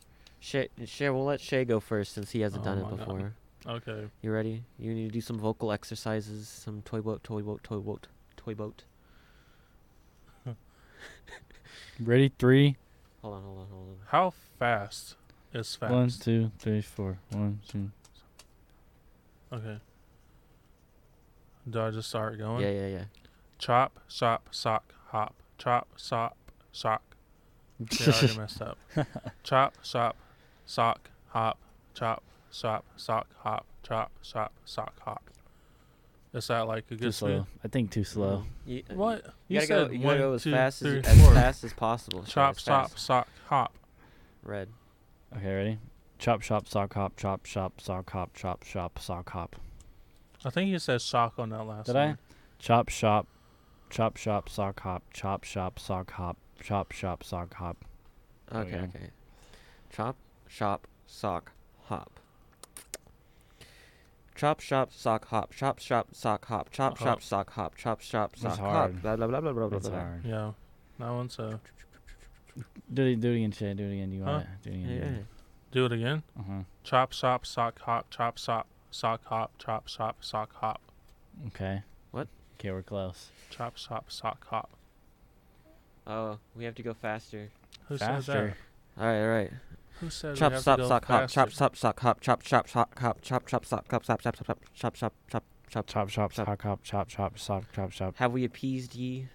Shay. 0.41 0.67
Shay, 0.85 1.09
we'll 1.09 1.23
let 1.23 1.39
Shay 1.39 1.63
go 1.63 1.79
first 1.79 2.13
since 2.13 2.31
he 2.31 2.41
hasn't 2.41 2.63
Oh 2.63 2.65
done 2.65 2.77
it 2.79 2.83
my 2.83 2.89
God. 2.89 2.97
before. 2.99 3.33
Okay. 3.67 4.07
You 4.23 4.31
ready? 4.31 4.63
You 4.79 4.93
need 4.93 5.05
to 5.07 5.11
do 5.13 5.21
some 5.21 5.37
vocal 5.39 5.71
exercises, 5.71 6.49
some 6.49 6.81
toy 6.81 6.99
boat, 6.99 7.23
toy 7.23 7.41
boat, 7.41 7.63
toy 7.63 7.77
boat, 7.77 8.07
toy 8.35 8.55
boat. 8.55 8.83
Ready? 11.99 12.31
Three. 12.39 12.75
Hold 13.21 13.35
on, 13.35 13.43
hold 13.43 13.59
on, 13.59 13.67
hold 13.71 13.87
on. 13.89 13.95
How 14.07 14.33
fast 14.57 15.15
is 15.53 15.75
fast? 15.75 15.93
One, 15.93 16.09
two, 16.09 16.51
three, 16.57 16.81
four. 16.81 17.19
One, 17.29 17.59
two. 17.67 17.91
Okay. 19.53 19.77
Do 21.69 21.81
I 21.81 21.91
just 21.91 22.09
start 22.09 22.39
going? 22.39 22.63
Yeah, 22.63 22.71
yeah, 22.71 22.87
yeah. 22.87 23.03
Chop, 23.59 23.99
shop, 24.07 24.47
sock, 24.49 24.91
hop. 25.09 25.35
Chop, 25.59 25.87
sop, 25.97 26.35
sock. 26.71 27.03
See, 27.91 28.05
I 28.11 28.15
already 28.15 28.37
messed 28.39 28.61
up. 28.63 28.79
Chop, 29.43 29.75
shop, 29.83 30.15
sock, 30.71 31.09
hop. 31.27 31.57
Chop, 31.93 32.23
shop, 32.51 32.85
sock, 32.95 33.27
hop. 33.39 33.65
Chop, 33.83 34.11
shop, 34.21 34.53
sock, 34.65 34.99
hop. 35.01 35.23
Is 36.33 36.47
that 36.47 36.61
like 36.61 36.85
a 36.85 36.91
Too 36.91 36.97
good 36.97 37.13
slow. 37.13 37.41
speed? 37.41 37.45
I 37.65 37.67
think 37.67 37.91
too 37.91 38.05
slow. 38.05 38.37
Mm-hmm. 38.37 38.69
You, 38.71 38.83
What? 38.93 39.25
You, 39.49 39.59
gotta 39.59 39.67
go. 39.67 39.81
You 39.91 39.97
gotta 39.97 40.05
one, 40.05 40.17
go 40.17 40.33
as 40.33 40.43
two, 40.43 40.51
fast 40.51 40.79
three, 40.79 40.99
as, 40.99 41.07
as 41.07 41.27
fast 41.27 41.63
as 41.65 41.73
possible. 41.73 42.23
Shay, 42.23 42.31
Chop, 42.31 42.55
as 42.55 43.01
sock, 43.01 43.27
hop. 43.47 43.73
Red. 44.43 44.69
Okay, 45.35 45.53
ready? 45.53 45.79
Chop, 46.19 46.41
shop, 46.41 46.69
sock, 46.69 46.93
hop. 46.93 47.17
Chop, 47.17 47.45
shop, 47.45 47.81
sock, 47.81 48.09
hop. 48.11 48.33
Chop, 48.33 48.63
shop, 48.63 48.97
sock, 48.97 49.29
hop. 49.31 49.57
I 50.45 50.49
think 50.51 50.69
you 50.71 50.79
said 50.79 51.01
shock 51.01 51.33
on 51.37 51.49
that 51.49 51.65
last 51.65 51.87
one. 51.89 51.95
Did 51.95 51.95
one. 51.95 52.09
I? 52.09 52.15
Chop, 52.59 52.89
shop, 52.89 53.27
chop, 53.89 54.15
shop, 54.15 54.47
sock, 54.47 54.79
hop. 54.79 55.03
Chop, 55.11 55.43
shop, 55.43 55.79
sock, 55.79 56.11
hop. 56.11 56.37
Chop, 56.63 56.93
shop, 56.93 57.23
sock, 57.23 57.53
hop. 57.55 57.77
Okay, 58.53 58.77
okay. 58.77 59.09
Chop, 59.91 60.15
shop, 60.51 60.87
sock, 61.07 61.51
hop. 61.85 62.19
Chop, 64.35 64.59
shop, 64.59 64.91
sock, 64.91 65.25
hop. 65.27 65.53
Chop, 65.53 65.79
shop, 65.79 66.07
sock, 66.13 66.45
hop. 66.45 66.69
Chop, 66.71 66.93
Uh-huh. 66.93 67.03
shop, 67.05 67.21
sock, 67.21 67.49
hop. 67.51 67.75
Chop, 67.75 68.01
shop, 68.01 68.31
That's 68.31 68.55
sock, 68.55 68.59
hop. 68.59 68.71
hard. 68.71 69.01
Blah 69.01 69.15
blah 69.15 69.27
blah 69.27 69.39
blah 69.41 69.51
blah 69.53 69.67
blah 69.67 69.79
That's 69.79 69.89
blah. 69.89 69.99
hard. 69.99 70.25
Yeah. 70.25 70.51
That 70.99 71.09
one's 71.11 71.39
a. 71.39 71.59
Do 72.93 73.05
it, 73.05 73.21
do 73.21 73.31
it 73.31 73.35
again, 73.37 73.51
Shay. 73.51 73.73
Do 73.73 73.83
it 73.85 73.93
again. 73.93 74.11
You 74.11 74.23
Huh? 74.23 74.31
want 74.31 74.43
it? 74.43 74.49
Do 74.63 74.69
it 74.71 74.75
Yeah, 74.77 74.95
again. 74.97 75.15
yeah. 75.15 75.23
Do 75.71 75.85
it 75.85 75.91
again. 75.93 76.23
Uh 76.37 76.43
huh. 76.43 76.61
Chop, 76.83 77.13
shop, 77.13 77.45
sock, 77.45 77.79
hop. 77.79 78.09
Chop, 78.09 78.37
sock, 78.39 78.67
sock, 78.89 79.23
hop. 79.25 79.51
Chop, 79.57 79.87
shop, 79.87 80.17
sock, 80.23 80.53
hop. 80.55 80.81
Okay. 81.47 81.83
What? 82.11 82.27
Okay, 82.59 82.71
we're 82.71 82.81
close. 82.83 83.29
Chop, 83.51 83.77
shop, 83.77 84.11
sock, 84.11 84.45
hop. 84.47 84.69
Oh, 86.07 86.39
we 86.55 86.63
have 86.65 86.75
to 86.75 86.83
go 86.83 86.93
faster. 86.93 87.49
Who 87.87 87.97
Faster. 87.97 88.31
said 88.31 88.55
All 88.97 89.05
right, 89.05 89.21
all 89.21 89.29
right. 89.29 89.51
That? 90.01 90.05
Who 90.05 90.09
said 90.09 90.35
Chop, 90.35 90.51
we 90.51 90.53
have 90.55 90.61
stop, 90.61 90.77
to 90.77 90.83
go 90.83 90.87
sock, 90.89 91.05
hop. 91.05 91.29
Chop, 91.29 91.49
faster? 91.49 91.55
stop, 91.55 91.75
sock, 91.75 91.99
hop. 91.99 92.21
Chop, 92.21 92.43
chop, 92.43 92.67
sock, 92.69 92.99
hop. 92.99 93.21
Chop, 93.21 93.47
chop, 93.47 93.65
sock, 93.65 93.91
hop. 93.91 94.03
Chop, 94.03 94.17
chop, 94.17 94.33
chop, 94.49 94.53
chop, 94.75 94.93
chop, 94.95 94.95
chop, 94.95 95.13
chop. 95.29 95.43
Chop, 95.69 95.85
chop, 95.87 96.09
Chop. 96.09 96.33
sock, 96.33 96.61
hop. 96.63 96.79
Chop, 96.83 97.07
chop, 97.07 97.39
sock, 97.39 97.63
chop, 97.73 97.91
chop. 97.91 98.17
Have 98.17 98.33
we 98.33 98.43
appeased 98.43 98.93
ye? 98.95 99.27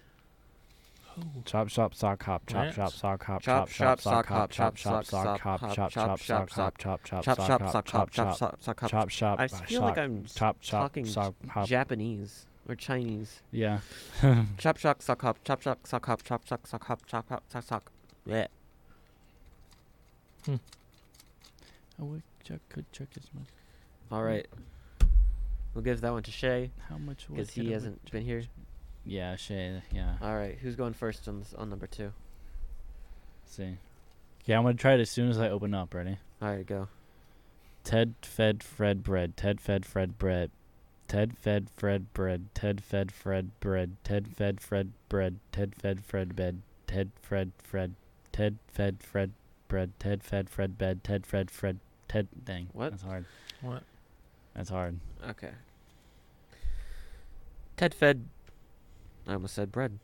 Who? 1.15 1.23
Chop, 1.45 1.67
chop, 1.69 1.95
sock, 1.95 2.21
hop. 2.23 2.45
Chop, 2.45 2.55
Rants? 2.61 2.75
chop, 2.75 2.91
sock, 2.93 3.23
hop. 3.23 3.41
Chop, 3.41 3.67
Chop, 3.67 3.69
chop, 3.69 4.01
sock, 4.01 4.01
sock, 4.01 4.27
hop. 4.27 4.37
hop. 4.37 4.51
Chop, 4.51 4.75
Chop, 4.75 4.75
chop, 4.77 5.05
sock, 5.05 5.23
sock, 5.25 5.39
hop. 5.41 5.59
hop. 5.61 5.73
Chop, 5.73 5.91
Chop, 5.91 5.91
chop, 5.91 6.19
chop, 6.19 6.49
sock, 6.51 6.53
hop. 6.53 6.77
Chop, 6.77 7.03
chop, 7.03 7.23
Chop, 7.23 7.37
sock, 7.37 7.47
chop, 7.47 7.61
hop. 7.61 7.71
sock, 7.71 7.85
Chop, 7.87 7.99
hop. 7.99 8.11
Chop, 8.11 8.11
chop, 8.11 8.37
sock, 8.37 8.57
sock, 8.63 8.79
hop. 8.81 8.89
chop, 8.91 9.09
chop. 9.09 9.39
I 9.39 9.47
feel 9.47 9.81
like 9.81 9.97
I'm 9.97 10.25
s- 10.25 10.35
chop, 10.35 10.57
chop, 10.61 10.81
talking 10.83 11.05
sock, 11.07 11.33
hop. 11.49 11.65
Japanese 11.67 12.45
or 12.69 12.75
Chinese. 12.75 13.41
Yeah. 13.51 13.79
Chop, 14.59 14.77
chop, 14.77 15.01
sock, 15.01 15.21
hop. 15.23 15.37
Chop, 15.43 15.61
chop, 15.61 15.87
sock, 15.87 16.05
hop. 16.05 16.23
Chop, 16.23 16.45
chop, 16.45 16.67
sock, 16.67 16.83
hop. 16.83 17.03
Chop, 17.07 17.27
chop, 17.29 17.43
sock, 17.49 17.63
sock. 17.63 17.91
Yeah. 18.27 18.45
Hmm. 20.47 20.55
A 21.99 22.05
woodchuck 22.05 22.61
could 22.69 22.89
chuck 22.93 23.09
his 23.13 23.29
mouth. 23.33 23.51
All 24.11 24.23
right. 24.23 24.47
We'll 25.73 25.83
give 25.83 25.99
that 26.01 26.11
one 26.11 26.23
to 26.23 26.31
Shay 26.31 26.71
How 26.89 26.97
much 26.97 27.29
wood 27.29 27.37
because 27.37 27.53
he 27.53 27.71
hasn't 27.71 28.09
been 28.09 28.23
here. 28.23 28.43
Yeah, 29.05 29.35
Shay. 29.35 29.81
Yeah. 29.91 30.15
All 30.21 30.35
right. 30.35 30.57
Who's 30.57 30.75
going 30.75 30.93
first 30.93 31.27
on 31.27 31.39
this, 31.39 31.53
on 31.53 31.69
number 31.69 31.85
two? 31.85 32.13
see. 33.45 33.77
Yeah, 34.45 34.57
I'm 34.57 34.63
gonna 34.63 34.75
try 34.75 34.93
it 34.93 35.01
as 35.01 35.09
soon 35.09 35.29
as 35.29 35.37
I 35.37 35.49
open 35.49 35.73
up. 35.73 35.93
Ready? 35.93 36.17
All 36.41 36.49
right, 36.49 36.65
go. 36.65 36.87
Ted 37.83 38.15
fed 38.21 38.63
Fred 38.63 39.03
bread. 39.03 39.35
Ted 39.35 39.59
fed 39.59 39.85
Fred 39.85 40.17
bread. 40.17 40.51
Ted 41.07 41.37
fed 41.37 41.69
Fred 41.75 42.13
bread. 42.13 42.45
Ted 42.53 42.81
fed 42.81 43.11
Fred 43.11 43.59
bread. 43.59 43.95
Ted 44.03 44.27
fed 44.35 44.61
Fred 44.61 44.91
bread. 45.09 45.39
Ted 45.51 45.75
fed 45.75 46.03
Fred 46.05 46.35
bed. 46.35 46.61
Ted 46.85 47.11
Fred 47.21 47.51
Fred. 47.61 47.95
Ted 48.31 48.57
fed 48.67 49.03
Fred 49.03 49.31
bread. 49.67 49.91
Ted 49.99 50.23
fed 50.23 50.49
Fred 50.49 50.77
bed. 50.77 51.03
Ted 51.03 51.25
fed 51.25 51.51
Fred. 51.51 51.79
Ted. 52.07 52.27
Dang. 52.43 52.69
What? 52.73 52.91
That's 52.91 53.03
hard. 53.03 53.25
What? 53.61 53.83
That's 54.55 54.69
hard. 54.69 54.99
Okay. 55.29 55.51
Ted 57.75 57.93
fed. 57.93 58.25
I 59.27 59.33
almost 59.33 59.53
said 59.55 59.71
bread. 59.71 59.99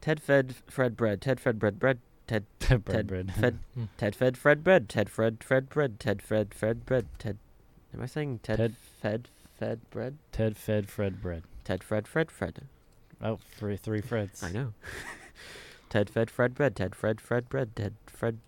Ted 0.00 0.20
fed 0.20 0.54
Fred 0.68 0.96
bread. 0.96 1.20
Ted 1.20 1.40
fed 1.40 1.58
bread 1.58 1.78
bread. 1.78 1.98
Ted 2.26 2.44
Ted 2.60 2.84
bread 2.84 2.96
Ted 2.96 3.06
bread. 3.06 3.32
fed 3.32 3.58
Hmm. 3.74 3.84
Ted 3.96 4.14
fed 4.16 4.36
Fred 4.36 4.62
bread. 4.62 4.88
Ted 4.88 5.08
Fred 5.10 5.42
Fred 5.42 5.68
bread. 5.68 5.98
Ted 5.98 6.22
Fred 6.22 6.54
Fred 6.54 6.84
bread. 6.86 7.06
Ted. 7.18 7.38
Am 7.94 8.02
I 8.02 8.06
saying 8.06 8.40
Ted, 8.42 8.58
Ted- 8.58 8.76
fed 9.00 9.28
Fed 9.58 9.80
bread? 9.90 10.18
Ted 10.32 10.56
fed 10.56 10.88
Fred 10.90 11.22
bread. 11.22 11.44
Ted 11.64 11.82
Fred 11.82 12.06
Fred 12.06 12.30
Fred. 12.30 12.60
Oh, 13.22 13.38
three 13.56 13.76
three 13.78 14.02
Freds. 14.02 14.44
I 14.44 14.52
know. 14.52 14.74
Ted 15.88 16.10
fed 16.10 16.30
Fred 16.30 16.54
bread. 16.54 16.76
Ted 16.76 16.94
Fred 16.94 17.20
Fred 17.20 17.48
bread. 17.48 17.74
Ted 17.74 17.94
Fred 18.06 18.38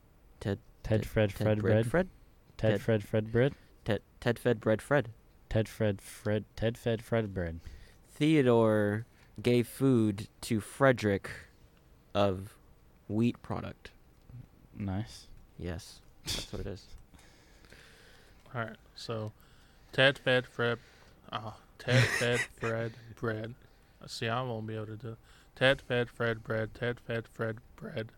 Ted 0.41 0.59
Ted- 0.83 1.07
Fred 1.07 1.31
Ted 1.31 1.39
Fred 1.39 1.59
bread 1.61 1.61
bread. 1.61 1.87
Fred. 1.87 2.09
Ted 2.57 2.71
Ted- 2.73 2.81
Fred 2.83 3.05
Fred 3.05 3.33
bread. 3.33 3.55
Ted 3.85 4.03
Ted 4.21 4.39
fed 4.39 4.61
bread 4.61 4.83
Fred. 4.83 5.09
Ted 5.49 5.69
Fred 5.69 6.01
Fred. 6.03 6.45
Ted 6.57 6.77
fed 6.77 7.03
Fred 7.03 7.33
bread. 7.33 7.61
Theodore 8.15 9.07
gave 9.43 9.67
food 9.69 10.29
to 10.43 10.61
Frederick 10.61 11.31
of 12.15 12.55
wheat 13.09 13.41
product. 13.43 13.93
Nice. 14.77 15.27
Yes, 15.59 16.01
that's 16.25 16.53
what 16.53 16.61
it 16.61 16.67
is. 16.67 16.85
All 18.55 18.63
right. 18.63 18.77
So, 18.97 19.33
Ted 19.93 20.19
fed 20.19 20.47
Fred. 20.47 20.79
Oh, 21.33 21.55
Ted 21.79 22.05
fed 22.05 22.41
Fred 22.61 22.93
bread. 23.17 23.55
See, 24.07 24.29
I 24.29 24.43
won't 24.43 24.67
be 24.67 24.75
able 24.75 24.87
to 24.87 24.97
do. 24.97 25.17
Ted 25.55 25.81
fed 25.83 26.09
Fred 26.11 26.43
bread. 26.45 26.75
Ted 26.75 27.01
fed 27.01 27.27
Fred 27.33 27.59
bread. 27.77 28.09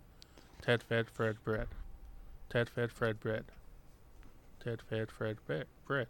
Ted 0.62 0.82
fed 0.82 1.08
Fred 1.08 1.42
bread. 1.44 1.68
Ted 2.50 2.68
fed 2.68 2.90
Fred 2.92 3.20
bread. 3.20 3.44
Ted 4.62 4.82
fed 4.82 5.10
Fred 5.10 5.38
bread. 5.46 5.66
Bread. 5.86 6.08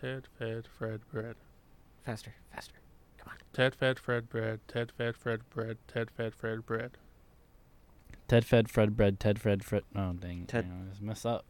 Ted 0.00 0.26
fed 0.38 0.66
Fred 0.66 1.00
bread. 1.10 1.36
Faster, 2.04 2.34
faster. 2.52 2.74
Come 3.18 3.28
on. 3.30 3.36
Ted 3.52 3.74
fed 3.74 3.98
Fred 3.98 4.28
bread. 4.28 4.60
Ted 4.68 4.90
fed 4.92 5.16
Fred 5.16 5.48
bread. 5.50 5.78
Ted 5.88 6.10
fed 6.10 6.34
Fred 6.34 6.66
bread. 6.66 6.90
Ted 8.28 8.44
fed 8.44 8.68
Fred 8.68 8.96
bread. 8.96 9.20
Ted 9.20 9.38
fed 9.40 9.64
Fred. 9.64 9.84
Oh 9.94 10.12
dang. 10.12 10.44
Ted- 10.46 10.68
dang, 10.68 10.86
I 10.86 10.90
just 10.90 11.02
mess 11.02 11.24
up. 11.24 11.44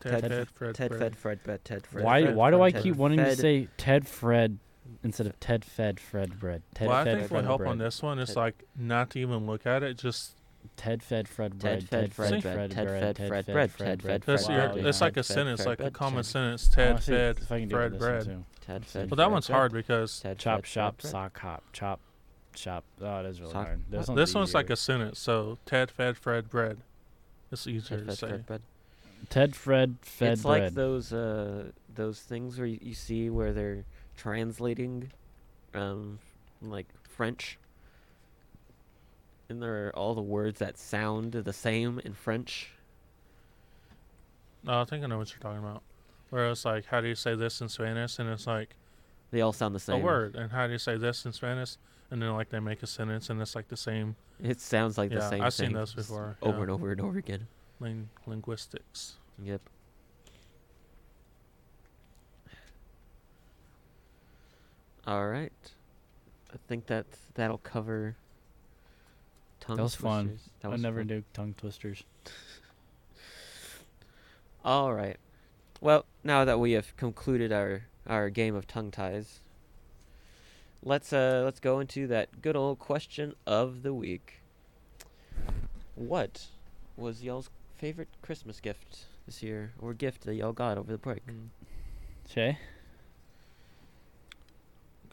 Ted, 0.00 0.22
Ted 0.22 0.30
fed 0.30 0.50
Fred 0.50 0.74
Ted 0.74 0.88
bread. 0.88 1.00
fed 1.00 1.16
Fred 1.16 1.42
bread. 1.44 1.64
Ted 1.64 1.86
Fred. 1.86 2.04
why? 2.04 2.22
Fred 2.24 2.36
Why 2.36 2.50
do 2.50 2.62
I 2.62 2.70
Fred 2.70 2.82
keep 2.82 2.92
bread. 2.94 3.00
wanting 3.00 3.18
to 3.18 3.36
say 3.36 3.68
Ted 3.76 4.08
Fred 4.08 4.58
instead 5.04 5.26
of 5.26 5.38
Ted 5.38 5.64
fed 5.64 6.00
Fred 6.00 6.40
bread? 6.40 6.62
Ted 6.74 6.88
well, 6.88 6.96
I 6.96 7.04
think 7.04 7.18
Fred 7.28 7.30
what 7.32 7.44
help 7.44 7.58
bread. 7.58 7.70
on 7.70 7.78
this 7.78 8.02
one 8.02 8.18
is 8.18 8.28
Ted- 8.28 8.36
like 8.38 8.64
not 8.74 9.10
to 9.10 9.18
even 9.20 9.46
look 9.46 9.66
at 9.66 9.82
it, 9.82 9.98
just 9.98 10.36
Ted 10.76 11.02
fed 11.02 11.28
Fred 11.28 11.60
Ted 11.60 11.88
bread. 11.88 11.90
Ted 11.90 12.14
fed 12.14 12.14
Fred 12.14 12.42
bread. 12.42 12.70
Ted 12.70 12.88
fed 12.88 13.16
Fred 13.16 13.46
bread. 13.46 13.70
Ted 13.76 14.02
fed 14.02 14.22
That's 14.22 14.46
Fred 14.46 14.72
bread. 14.72 14.86
it's 14.86 15.00
like 15.00 15.16
a 15.16 15.22
sentence, 15.22 15.66
like 15.66 15.80
a 15.80 15.90
common 15.90 16.24
sentence. 16.24 16.68
Ted 16.68 17.02
fed 17.02 17.38
if 17.38 17.52
I 17.52 17.60
can 17.60 17.68
do 17.68 17.76
it 17.76 17.78
Fred 17.78 17.92
with 17.92 18.00
this 18.00 18.26
one 18.26 18.34
bread. 18.36 18.44
Ted 18.60 18.86
fed 18.86 19.10
Well, 19.10 19.16
that 19.16 19.30
one's 19.30 19.48
hard 19.48 19.72
because 19.72 20.20
Ted 20.20 20.38
Chop 20.38 20.64
shop 20.64 21.02
sock 21.02 21.38
hop 21.38 21.64
chop 21.72 22.00
chop. 22.54 22.84
Oh, 23.00 23.20
it 23.20 23.26
is 23.26 23.40
really 23.40 23.52
hard. 23.52 23.80
This, 23.90 24.34
one's 24.34 24.54
like 24.54 24.70
a 24.70 24.76
sentence. 24.76 25.18
So 25.18 25.58
Ted 25.66 25.90
fed 25.90 26.16
Fred 26.16 26.48
bread. 26.48 26.78
It's 27.52 27.66
easier 27.66 28.04
to 28.04 28.16
say. 28.16 28.40
Ted 29.28 29.54
Fred 29.54 29.96
fed 30.00 30.16
Fred. 30.18 30.32
it's 30.32 30.44
like 30.44 30.74
those 30.74 31.12
uh 31.12 31.72
those 31.94 32.20
things 32.20 32.56
where 32.56 32.66
you, 32.66 32.78
you 32.80 32.94
see 32.94 33.28
where 33.28 33.52
they're 33.52 33.84
translating 34.16 35.12
um 35.74 36.18
like 36.62 36.86
French 37.02 37.58
and 39.50 39.60
there 39.62 39.88
are 39.88 39.96
all 39.96 40.14
the 40.14 40.22
words 40.22 40.58
that 40.60 40.78
sound 40.78 41.32
the 41.32 41.52
same 41.52 42.00
in 42.04 42.14
French. 42.14 42.70
No, 44.62 44.80
I 44.80 44.84
think 44.84 45.02
I 45.04 45.06
know 45.08 45.18
what 45.18 45.30
you're 45.30 45.40
talking 45.40 45.58
about. 45.58 45.82
Where 46.30 46.48
it's 46.50 46.64
like, 46.64 46.86
how 46.86 47.00
do 47.00 47.08
you 47.08 47.14
say 47.14 47.34
this 47.34 47.60
in 47.60 47.68
Spanish? 47.68 48.18
And 48.18 48.28
it's 48.28 48.46
like 48.46 48.76
They 49.32 49.40
all 49.40 49.52
sound 49.52 49.74
the 49.74 49.80
same. 49.80 50.00
a 50.00 50.04
word. 50.04 50.36
And 50.36 50.52
how 50.52 50.66
do 50.66 50.72
you 50.72 50.78
say 50.78 50.96
this 50.96 51.24
in 51.24 51.32
Spanish? 51.32 51.76
And 52.10 52.20
then 52.22 52.32
like 52.32 52.48
they 52.50 52.60
make 52.60 52.82
a 52.82 52.86
sentence, 52.86 53.30
and 53.30 53.40
it's 53.40 53.54
like 53.54 53.68
the 53.68 53.76
same. 53.76 54.16
It 54.42 54.60
sounds 54.60 54.98
like 54.98 55.10
the 55.10 55.16
Yeah, 55.16 55.30
same 55.30 55.42
I've 55.42 55.54
seen 55.54 55.72
those 55.72 55.94
before, 55.94 56.36
Over 56.42 56.56
yeah. 56.56 56.62
and 56.62 56.70
over 56.70 56.90
and 56.92 57.00
over 57.00 57.18
again. 57.18 57.46
Ling- 57.80 58.08
linguistics. 58.26 59.14
Yep. 59.42 59.60
All 65.06 65.28
right. 65.28 65.52
I 66.52 66.56
think 66.68 66.86
that 66.86 67.06
that'll 67.34 67.58
cover 67.58 68.16
tongue 69.60 69.76
That 69.76 69.82
was 69.84 69.94
fun. 69.94 70.26
twisters. 70.28 70.50
That 70.60 70.68
I 70.68 70.70
was 70.72 70.82
never 70.82 71.00
fun. 71.00 71.06
do 71.06 71.24
tongue 71.32 71.54
twisters. 71.56 72.02
All 74.64 74.92
right. 74.92 75.16
Well, 75.80 76.04
now 76.22 76.44
that 76.44 76.58
we 76.60 76.72
have 76.72 76.96
concluded 76.96 77.52
our 77.52 77.82
our 78.06 78.28
game 78.30 78.54
of 78.54 78.66
tongue 78.66 78.90
ties, 78.90 79.40
let's 80.82 81.12
uh 81.12 81.42
let's 81.44 81.60
go 81.60 81.80
into 81.80 82.06
that 82.08 82.42
good 82.42 82.56
old 82.56 82.78
question 82.78 83.34
of 83.46 83.82
the 83.82 83.94
week. 83.94 84.40
What 85.94 86.46
was 86.96 87.22
y'all's 87.22 87.48
favorite 87.76 88.08
Christmas 88.22 88.60
gift 88.60 89.04
this 89.26 89.42
year, 89.42 89.72
or 89.78 89.94
gift 89.94 90.22
that 90.24 90.34
y'all 90.34 90.52
got 90.52 90.76
over 90.76 90.92
the 90.92 90.98
break? 90.98 91.22
Shay, 92.28 92.58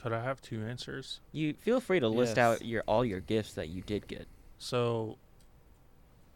Could 0.02 0.12
I 0.14 0.22
have 0.24 0.42
two 0.42 0.62
answers? 0.64 1.20
You 1.32 1.54
feel 1.54 1.80
free 1.80 2.00
to 2.02 2.08
list 2.10 2.38
Yes. 2.38 2.38
out 2.60 2.66
your 2.66 2.84
all 2.88 3.06
your 3.06 3.20
gifts 3.22 3.54
that 3.54 3.70
you 3.70 3.82
did 3.82 4.08
get. 4.08 4.28
So, 4.60 5.18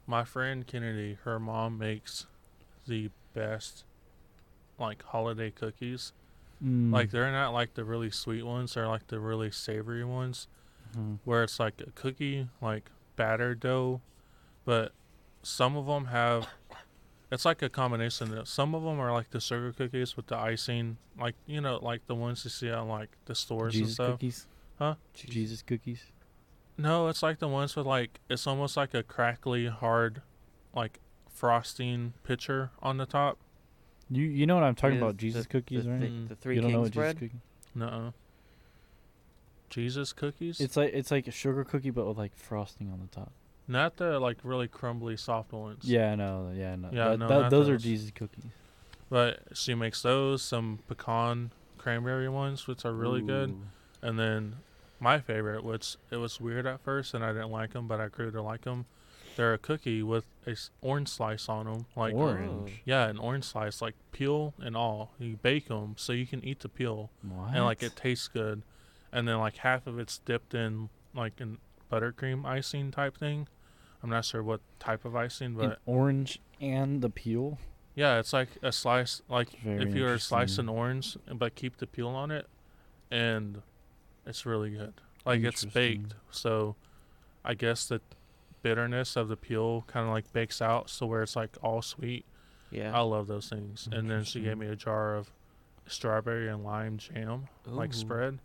my 0.07 0.23
friend 0.23 0.65
Kennedy, 0.65 1.17
her 1.23 1.39
mom 1.39 1.77
makes 1.77 2.27
the 2.87 3.09
best 3.33 3.83
like 4.79 5.03
holiday 5.03 5.51
cookies. 5.51 6.13
Mm. 6.63 6.91
Like 6.91 7.11
they're 7.11 7.31
not 7.31 7.53
like 7.53 7.73
the 7.73 7.83
really 7.83 8.11
sweet 8.11 8.43
ones; 8.43 8.73
they're 8.73 8.87
like 8.87 9.07
the 9.07 9.19
really 9.19 9.51
savory 9.51 10.03
ones, 10.03 10.47
Mhm. 10.95 11.19
where 11.25 11.43
it's 11.43 11.59
like 11.59 11.81
a 11.81 11.91
cookie 11.91 12.47
like 12.61 12.89
batter 13.15 13.55
dough, 13.55 14.01
but 14.65 14.91
some 15.43 15.75
of 15.75 15.85
them 15.87 16.05
have. 16.05 16.47
It's 17.31 17.45
like 17.45 17.61
a 17.61 17.69
combination. 17.69 18.37
of- 18.37 18.47
Some 18.49 18.75
of 18.75 18.83
them 18.83 18.99
are 18.99 19.13
like 19.13 19.29
the 19.29 19.39
sugar 19.39 19.71
cookies 19.71 20.17
with 20.17 20.27
the 20.27 20.37
icing, 20.37 20.97
like 21.17 21.35
you 21.47 21.61
know, 21.61 21.77
like 21.81 22.05
the 22.07 22.13
ones 22.15 22.43
you 22.43 22.49
see 22.49 22.69
on 22.69 22.89
like 22.89 23.09
the 23.25 23.33
stores 23.33 23.73
and 23.73 23.83
Jesus 23.83 23.93
stuff. 23.95 24.11
cookies. 24.11 24.47
Huh? 24.77 24.95
Jesus 25.13 25.61
cookies. 25.61 26.03
No, 26.77 27.07
it's 27.09 27.21
like 27.21 27.39
the 27.39 27.47
ones 27.47 27.75
with 27.75 27.85
like 27.85 28.19
it's 28.29 28.47
almost 28.47 28.75
like 28.77 28.93
a 28.93 29.03
crackly 29.03 29.67
hard, 29.67 30.21
like 30.75 30.99
frosting 31.29 32.13
pitcher 32.23 32.71
on 32.81 32.97
the 32.97 33.05
top. 33.05 33.37
You 34.09 34.23
you 34.25 34.45
know 34.45 34.55
what 34.55 34.63
I'm 34.63 34.75
talking 34.75 34.97
about? 34.97 35.17
Jesus 35.17 35.43
the, 35.45 35.49
cookies, 35.49 35.83
the, 35.85 35.91
right? 35.91 36.01
thi- 36.01 36.07
Mm. 36.07 36.27
the 36.29 36.35
three 36.35 36.55
you 36.55 36.61
don't 36.61 36.71
know 36.71 36.77
kings 36.83 36.87
what 36.89 36.93
bread. 36.95 37.19
Jesus 37.19 37.31
cookie? 37.33 37.41
No. 37.75 38.13
Jesus 39.69 40.11
cookies? 40.13 40.59
It's 40.59 40.75
like 40.75 40.91
it's 40.93 41.11
like 41.11 41.27
a 41.27 41.31
sugar 41.31 41.63
cookie, 41.63 41.91
but 41.91 42.05
with 42.07 42.17
like 42.17 42.35
frosting 42.35 42.89
on 42.91 42.99
the 42.99 43.07
top. 43.07 43.31
not 43.67 43.95
the 43.97 44.19
like 44.19 44.37
really 44.43 44.67
crumbly 44.67 45.15
soft 45.15 45.53
ones. 45.53 45.85
Yeah, 45.85 46.15
no, 46.15 46.51
yeah, 46.53 46.75
no. 46.75 46.89
Yeah, 46.91 47.09
That- 47.09 47.19
no, 47.19 47.27
that- 47.29 47.41
not 47.43 47.51
those, 47.51 47.69
are. 47.69 47.77
Jesus 47.77 48.11
cookies. 48.11 48.43
But 49.09 49.39
she 49.53 49.75
makes 49.75 50.01
those, 50.01 50.41
some 50.41 50.79
pecan 50.87 51.51
cranberry 51.77 52.27
ones, 52.29 52.65
which 52.67 52.85
are 52.85 52.93
really 52.93 53.21
good. 53.21 53.55
And 54.01 54.17
then 54.19 54.55
my 55.01 55.19
favorite, 55.19 55.63
which 55.63 55.97
it 56.11 56.17
was 56.17 56.39
weird 56.39 56.65
at 56.65 56.79
first 56.81 57.13
and 57.13 57.23
I 57.23 57.33
didn't 57.33 57.51
like 57.51 57.73
them, 57.73 57.87
but 57.87 57.99
I 57.99 58.07
grew 58.07 58.31
to 58.31 58.41
like 58.41 58.61
them. 58.61 58.85
They're 59.35 59.53
a 59.53 59.57
cookie 59.57 60.03
with 60.03 60.25
a 60.45 60.51
s- 60.51 60.71
orange 60.81 61.07
slice 61.09 61.47
on 61.49 61.65
them. 61.65 61.85
Like, 61.95 62.13
Orange. 62.13 62.81
yeah, 62.85 63.07
an 63.07 63.17
orange 63.17 63.45
slice, 63.45 63.81
like 63.81 63.95
peel 64.11 64.53
and 64.59 64.75
all. 64.75 65.11
You 65.19 65.37
bake 65.37 65.67
them 65.69 65.95
so 65.97 66.11
you 66.13 66.27
can 66.27 66.43
eat 66.45 66.59
the 66.59 66.69
peel. 66.69 67.09
What? 67.21 67.55
and 67.55 67.63
like 67.65 67.81
it 67.81 67.95
tastes 67.95 68.27
good 68.27 68.61
and 69.13 69.27
then 69.27 69.39
like 69.39 69.57
half 69.57 69.87
of 69.87 69.99
it's 69.99 70.19
dipped 70.19 70.53
in 70.53 70.89
like 71.13 71.41
in 71.41 71.57
buttercream 71.91 72.45
icing 72.45 72.89
type 72.91 73.17
thing 73.17 73.45
i'm 74.01 74.09
not 74.09 74.23
sure 74.23 74.41
what 74.41 74.61
type 74.79 75.03
of 75.03 75.13
icing 75.17 75.47
An 75.47 75.55
but 75.55 75.79
orange 75.85 76.39
and 76.61 77.01
the 77.01 77.09
peel. 77.09 77.57
yeah 77.95 78.17
it's 78.19 78.31
like 78.31 78.47
a 78.61 78.71
slice 78.71 79.21
like 79.27 79.49
Very 79.61 79.83
if 79.83 79.93
you 79.93 80.03
were 80.03 80.13
to 80.13 80.19
slice 80.19 80.51
interesting. 80.57 80.69
an 80.69 80.77
orange 80.77 81.17
but 81.35 81.55
keep 81.55 81.75
the 81.75 81.87
peel 81.87 82.07
on 82.07 82.31
it 82.31 82.47
and 83.11 83.61
it's 84.25 84.45
really 84.45 84.69
good. 84.71 84.93
Like 85.25 85.41
it's 85.43 85.65
baked. 85.65 86.13
So 86.31 86.75
i 87.43 87.53
guess 87.55 87.87
the 87.87 87.99
bitterness 88.61 89.15
of 89.15 89.27
the 89.27 89.35
peel 89.35 89.83
kind 89.87 90.05
of 90.05 90.13
like 90.13 90.31
bakes 90.31 90.61
out 90.61 90.87
so 90.91 91.07
where 91.07 91.23
it's 91.23 91.35
like 91.35 91.49
all 91.63 91.81
sweet. 91.81 92.25
Yeah. 92.69 92.95
i 92.95 93.01
love 93.01 93.27
those 93.27 93.49
things. 93.49 93.89
And 93.91 94.09
then 94.09 94.23
she 94.23 94.41
gave 94.41 94.57
me 94.57 94.67
a 94.67 94.75
jar 94.75 95.15
of 95.15 95.31
strawberry 95.87 96.47
and 96.49 96.63
lime 96.63 96.97
jam 96.97 97.47
like 97.65 97.93
spread. 97.93 98.39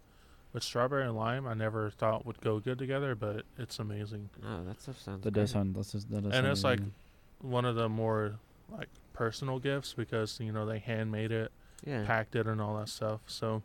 With 0.52 0.62
strawberry 0.62 1.04
and 1.04 1.14
lime 1.16 1.46
i 1.46 1.52
never 1.54 1.90
thought 1.90 2.24
would 2.24 2.40
go 2.40 2.58
good 2.60 2.78
together 2.78 3.14
but 3.14 3.44
it's 3.58 3.78
amazing. 3.78 4.30
Oh, 4.44 4.64
that 4.66 4.80
stuff 4.80 4.98
sounds. 5.00 5.22
That 5.24 5.32
does 5.34 5.50
sound. 5.50 5.74
That's 5.76 5.92
just, 5.92 6.10
that 6.10 6.22
does 6.22 6.32
And 6.32 6.34
sound 6.34 6.46
it's 6.46 6.64
like- 6.64 6.78
really 6.80 6.92
one 7.42 7.66
of 7.66 7.74
the 7.74 7.88
more 7.88 8.36
like 8.72 8.88
personal 9.12 9.58
gifts 9.58 9.92
because 9.94 10.40
you 10.40 10.50
know 10.52 10.64
they 10.64 10.78
handmade 10.78 11.30
it 11.32 11.52
Yeah. 11.84 12.04
packed 12.06 12.34
it 12.34 12.46
and 12.46 12.60
all 12.60 12.78
that 12.78 12.88
stuff. 12.88 13.20
So 13.26 13.62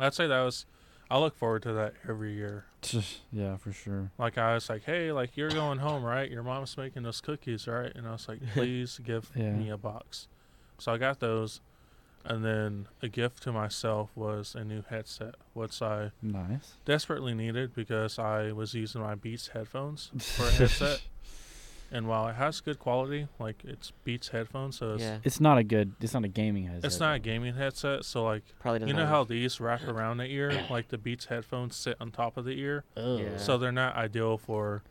i'd 0.00 0.12
say 0.14 0.26
that 0.26 0.42
was 0.42 0.66
i 1.10 1.18
look 1.18 1.36
forward 1.36 1.62
to 1.62 1.72
that 1.72 1.94
every 2.08 2.32
year 2.34 2.64
yeah, 3.32 3.56
for 3.56 3.72
sure. 3.72 4.10
like 4.18 4.36
i 4.38 4.54
was 4.54 4.68
like 4.68 4.84
hey 4.84 5.12
like 5.12 5.36
you're 5.36 5.50
going 5.50 5.78
home 5.78 6.02
right 6.04 6.30
your 6.30 6.42
mom's 6.42 6.76
making 6.76 7.02
those 7.02 7.20
cookies 7.20 7.66
right 7.66 7.92
and 7.94 8.06
i 8.06 8.12
was 8.12 8.28
like 8.28 8.40
please 8.54 8.98
give 9.04 9.30
Yeah. 9.34 9.50
me 9.52 9.70
a 9.70 9.76
box 9.76 10.28
so 10.78 10.92
i 10.92 10.98
got 10.98 11.20
those 11.20 11.60
and 12.26 12.42
then 12.44 12.86
a 13.02 13.08
gift 13.08 13.42
to 13.42 13.52
myself 13.52 14.10
was 14.14 14.54
a 14.54 14.64
new 14.64 14.82
headset 14.88 15.34
which 15.52 15.80
i 15.82 16.10
Nice. 16.22 16.74
desperately 16.84 17.34
needed 17.34 17.74
because 17.74 18.18
I 18.18 18.52
was 18.52 18.72
using 18.74 19.02
my 19.02 19.14
Beats 19.14 19.48
headphones 19.48 20.10
for 20.18 20.44
a 20.46 20.50
headset. 20.50 21.02
And 21.94 22.06
while 22.08 22.28
it 22.28 22.34
has 22.34 22.60
good 22.60 22.78
quality, 22.78 23.28
like 23.38 23.62
it's 23.64 23.92
Beats 24.04 24.28
headphones, 24.28 24.76
so 24.78 24.94
it's, 24.94 25.02
yeah. 25.02 25.18
It's 25.24 25.40
not 25.40 25.56
a 25.56 25.62
good. 25.64 25.92
It's 26.00 26.12
not 26.12 26.24
a 26.24 26.28
gaming 26.28 26.64
headset. 26.66 26.84
it's 26.84 27.00
not 27.00 27.14
a 27.16 27.18
gaming 27.18 27.54
headset. 27.54 28.04
So 28.04 28.24
like 28.24 28.42
Probably 28.58 28.80
doesn't. 28.80 28.88
you 28.88 28.94
know 28.94 29.00
have- 29.06 29.08
how 29.10 29.24
these 29.24 29.60
wrap 29.60 29.82
around 29.88 30.18
the 30.18 30.26
ear, 30.26 30.66
like 30.70 30.88
the 30.88 30.98
Beats 30.98 31.26
headphones 31.26 31.76
sit 31.76 31.96
on 32.00 32.10
top 32.10 32.36
of 32.36 32.44
the 32.44 32.58
ear, 32.60 32.84
Ugh. 32.96 33.20
Yeah. 33.20 33.36
so 33.38 33.56
they're 33.56 33.72
not 33.72 33.94
ideal 33.96 34.36
for 34.36 34.82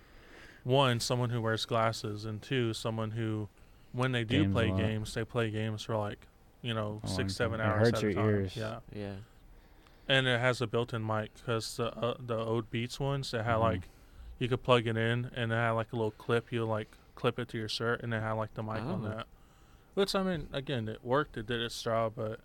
one 0.64 1.00
someone 1.00 1.30
who 1.30 1.42
wears 1.42 1.66
glasses, 1.66 2.26
and 2.26 2.42
two 2.42 2.74
someone 2.74 3.12
who, 3.12 3.50
when 3.92 4.14
they 4.14 4.24
do 4.24 4.44
Games 4.44 4.54
play 4.54 4.72
games, 4.72 5.14
they 5.14 5.26
play 5.26 5.50
games 5.52 5.84
for 5.84 5.98
like 5.98 6.28
you 6.62 6.74
know 6.74 7.02
A 7.04 7.08
long 7.08 7.16
six 7.18 7.36
seven 7.36 7.60
time. 7.60 7.70
It 7.70 7.72
hours 7.74 7.88
hurts 7.88 7.98
at 7.98 8.04
your 8.04 8.14
time. 8.14 8.30
ears. 8.30 8.56
Yeah. 8.56 8.76
Yeah. 8.96 9.14
and 10.08 10.28
it 10.28 10.40
has 10.40 10.62
a 10.62 10.68
built-in 10.68 11.06
mic 11.06 11.32
because 11.36 11.76
the 11.78 11.94
uh, 11.98 12.16
the 12.26 12.38
old 12.38 12.70
Beats 12.72 13.00
ones 13.00 13.32
that 13.32 13.44
had 13.44 13.56
Mhm. 13.56 13.60
like 13.62 13.90
you 14.44 14.50
could 14.50 14.62
plug 14.62 14.86
it 14.86 14.98
in 14.98 15.32
and 15.36 15.52
it 15.52 15.56
had 15.56 15.72
like 15.72 15.94
a 15.94 15.96
little 15.96 16.12
clip 16.12 16.52
you 16.52 16.66
like 16.66 16.90
clip 17.16 17.40
it 17.40 17.48
to 17.48 17.58
your 17.58 17.70
shirt 17.70 18.02
and 18.04 18.14
it 18.14 18.22
had 18.22 18.34
like 18.34 18.54
the 18.56 18.62
mic 18.62 18.82
on 18.82 19.06
Oh. 19.06 19.10
that. 19.10 19.26
Which 19.94 20.14
I 20.16 20.22
mean, 20.24 20.50
again, 20.52 20.90
it 20.90 21.04
worked, 21.04 21.38
it 21.38 21.46
did 21.48 21.62
its 21.62 21.82
job, 21.82 22.14
but 22.16 22.40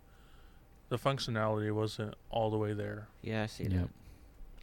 the 0.91 0.97
functionality 0.97 1.73
wasn't 1.73 2.15
all 2.31 2.51
the 2.51 2.57
way 2.59 2.73
there. 2.75 3.09
Yeah. 3.23 3.43
I 3.43 3.47
see 3.47 3.65
Yep. 3.65 3.73
that. 3.73 3.89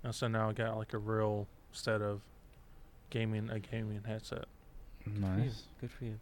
And 0.03 0.15
so 0.15 0.27
now 0.27 0.49
I 0.49 0.53
got 0.53 0.77
like 0.77 0.93
a 0.93 0.97
real 0.97 1.47
set 1.73 2.01
of 2.01 2.21
gaming 3.09 3.49
a 3.49 3.59
gaming 3.59 4.01
headset. 4.05 4.45
Good 5.03 5.13
for 5.15 5.19
you. 5.19 5.25
Nice. 5.43 5.63
Good 5.81 5.91
for 5.91 6.05
you. 6.05 6.19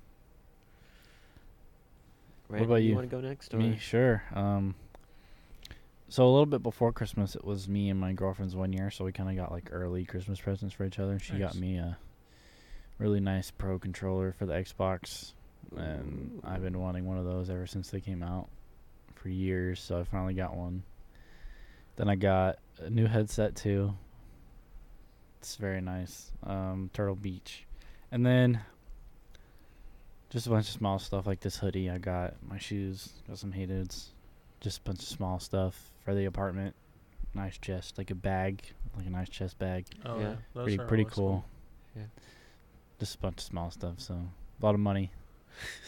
What 2.48 2.58
Right, 2.58 2.66
about 2.66 2.76
you? 2.84 2.96
want 2.96 3.10
to 3.10 3.16
go 3.16 3.22
next? 3.22 3.54
Or? 3.54 3.58
Me, 3.58 3.78
sure. 3.78 4.24
Um, 4.34 4.76
so 6.14 6.28
a 6.28 6.30
little 6.30 6.46
bit 6.46 6.62
before 6.62 6.92
Christmas, 6.92 7.34
it 7.34 7.44
was 7.44 7.68
me 7.68 7.90
and 7.90 8.00
my 8.00 8.14
girlfriend's 8.14 8.56
one 8.56 8.72
year, 8.72 8.92
so 8.92 9.04
we 9.04 9.12
kind 9.12 9.32
of 9.32 9.36
got 9.36 9.52
like 9.52 9.70
early 9.72 10.06
Christmas 10.06 10.40
presents 10.40 10.76
for 10.76 10.86
each 10.86 11.00
other. 11.00 11.18
She 11.18 11.40
got 11.40 11.56
me 11.56 11.78
a 11.78 11.98
really 13.00 13.20
nice 13.20 13.50
Pro 13.50 13.80
controller 13.80 14.32
for 14.38 14.46
the 14.46 14.54
Xbox, 14.54 15.32
and 15.76 16.40
I've 16.44 16.62
been 16.62 16.80
wanting 16.80 17.08
one 17.08 17.18
of 17.18 17.26
those 17.26 17.50
ever 17.50 17.66
since 17.66 17.90
they 17.90 18.00
came 18.00 18.22
out 18.22 18.48
for 19.16 19.30
years. 19.30 19.80
So 19.80 20.00
I 20.00 20.04
finally 20.04 20.36
got 20.36 20.56
one. 20.56 20.84
Then 21.96 22.10
I 22.10 22.16
got 22.16 22.60
a 22.78 22.92
new 22.92 23.08
headset 23.08 23.56
too. 23.56 23.96
It's 25.42 25.56
very 25.56 25.82
nice. 25.82 26.30
Um, 26.44 26.92
Turtle 26.94 27.16
Beach, 27.16 27.66
and 28.12 28.24
then 28.24 28.62
just 30.30 30.46
a 30.46 30.52
bunch 30.52 30.68
of 30.68 30.74
small 30.74 31.00
stuff 31.00 31.26
like 31.26 31.40
this 31.40 31.58
hoodie. 31.58 31.90
I 31.90 31.98
got 31.98 32.36
my 32.48 32.60
shoes, 32.60 33.14
got 33.28 33.40
some 33.40 33.52
hateds, 33.52 34.10
just 34.64 34.80
a 34.80 34.82
bunch 34.82 35.00
of 35.00 35.06
small 35.06 35.40
stuff 35.40 35.92
for 36.04 36.16
the 36.16 36.26
apartment. 36.26 36.74
Nice 37.36 37.58
chest, 37.60 37.98
like 38.00 38.10
a 38.10 38.16
bag, 38.16 38.62
like 38.98 39.06
a 39.06 39.10
nice 39.10 39.30
chest 39.30 39.60
bag. 39.60 39.86
Oh 40.06 40.18
Yeah. 40.20 40.22
yeah, 40.30 40.36
those 40.56 40.64
pretty 40.64 40.80
are 40.80 40.88
pretty 40.88 41.04
always 41.04 41.14
cool. 41.16 41.46
Yeah. 41.96 42.04
Just 43.00 43.16
a 43.16 43.18
bunch 43.20 43.38
of 43.38 43.44
small 43.44 43.70
stuff, 43.70 43.96
so 44.00 44.14
a 44.16 44.66
lot 44.66 44.74
of 44.74 44.80
money. 44.82 45.12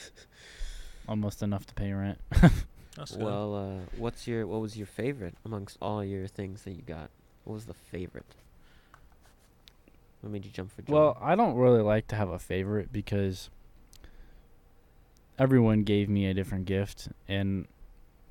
Almost 1.08 1.42
enough 1.44 1.66
to 1.68 1.74
pay 1.74 1.92
rent. 1.94 2.20
That's 2.96 3.12
good. 3.12 3.24
Well, 3.24 3.56
uh, 3.56 3.80
what's 3.98 4.28
your 4.28 4.48
what 4.48 4.62
was 4.62 4.78
your 4.78 4.88
favorite 4.88 5.36
amongst 5.46 5.78
all 5.82 6.04
your 6.04 6.28
things 6.28 6.64
that 6.64 6.72
you 6.72 6.82
got? 6.82 7.10
What 7.44 7.54
was 7.54 7.66
the 7.66 7.74
favorite? 7.74 8.36
What 10.22 10.32
made 10.32 10.46
you 10.46 10.52
jump 10.52 10.72
for 10.76 10.82
joy? 10.82 10.94
Well, 10.94 11.18
I 11.22 11.36
don't 11.36 11.56
really 11.56 11.82
like 11.82 12.08
to 12.08 12.16
have 12.16 12.30
a 12.30 12.40
favorite 12.40 12.92
because 12.92 13.50
everyone 15.38 15.84
gave 15.84 16.10
me 16.10 16.26
a 16.26 16.34
different 16.34 16.66
gift, 16.66 17.10
and 17.28 17.68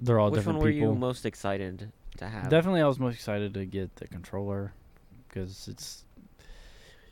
they're 0.05 0.18
all 0.18 0.30
which 0.30 0.38
different 0.40 0.59
one 0.59 0.66
were 0.66 0.72
people. 0.72 0.88
you 0.88 0.94
most 0.94 1.24
excited 1.26 1.90
to 2.18 2.28
have? 2.28 2.48
Definitely, 2.48 2.82
I 2.82 2.86
was 2.86 2.98
most 2.98 3.14
excited 3.14 3.55
to 3.55 3.64
get 3.66 3.96
the 3.96 4.07
controller 4.07 4.72
because 5.28 5.66
it's 5.68 6.05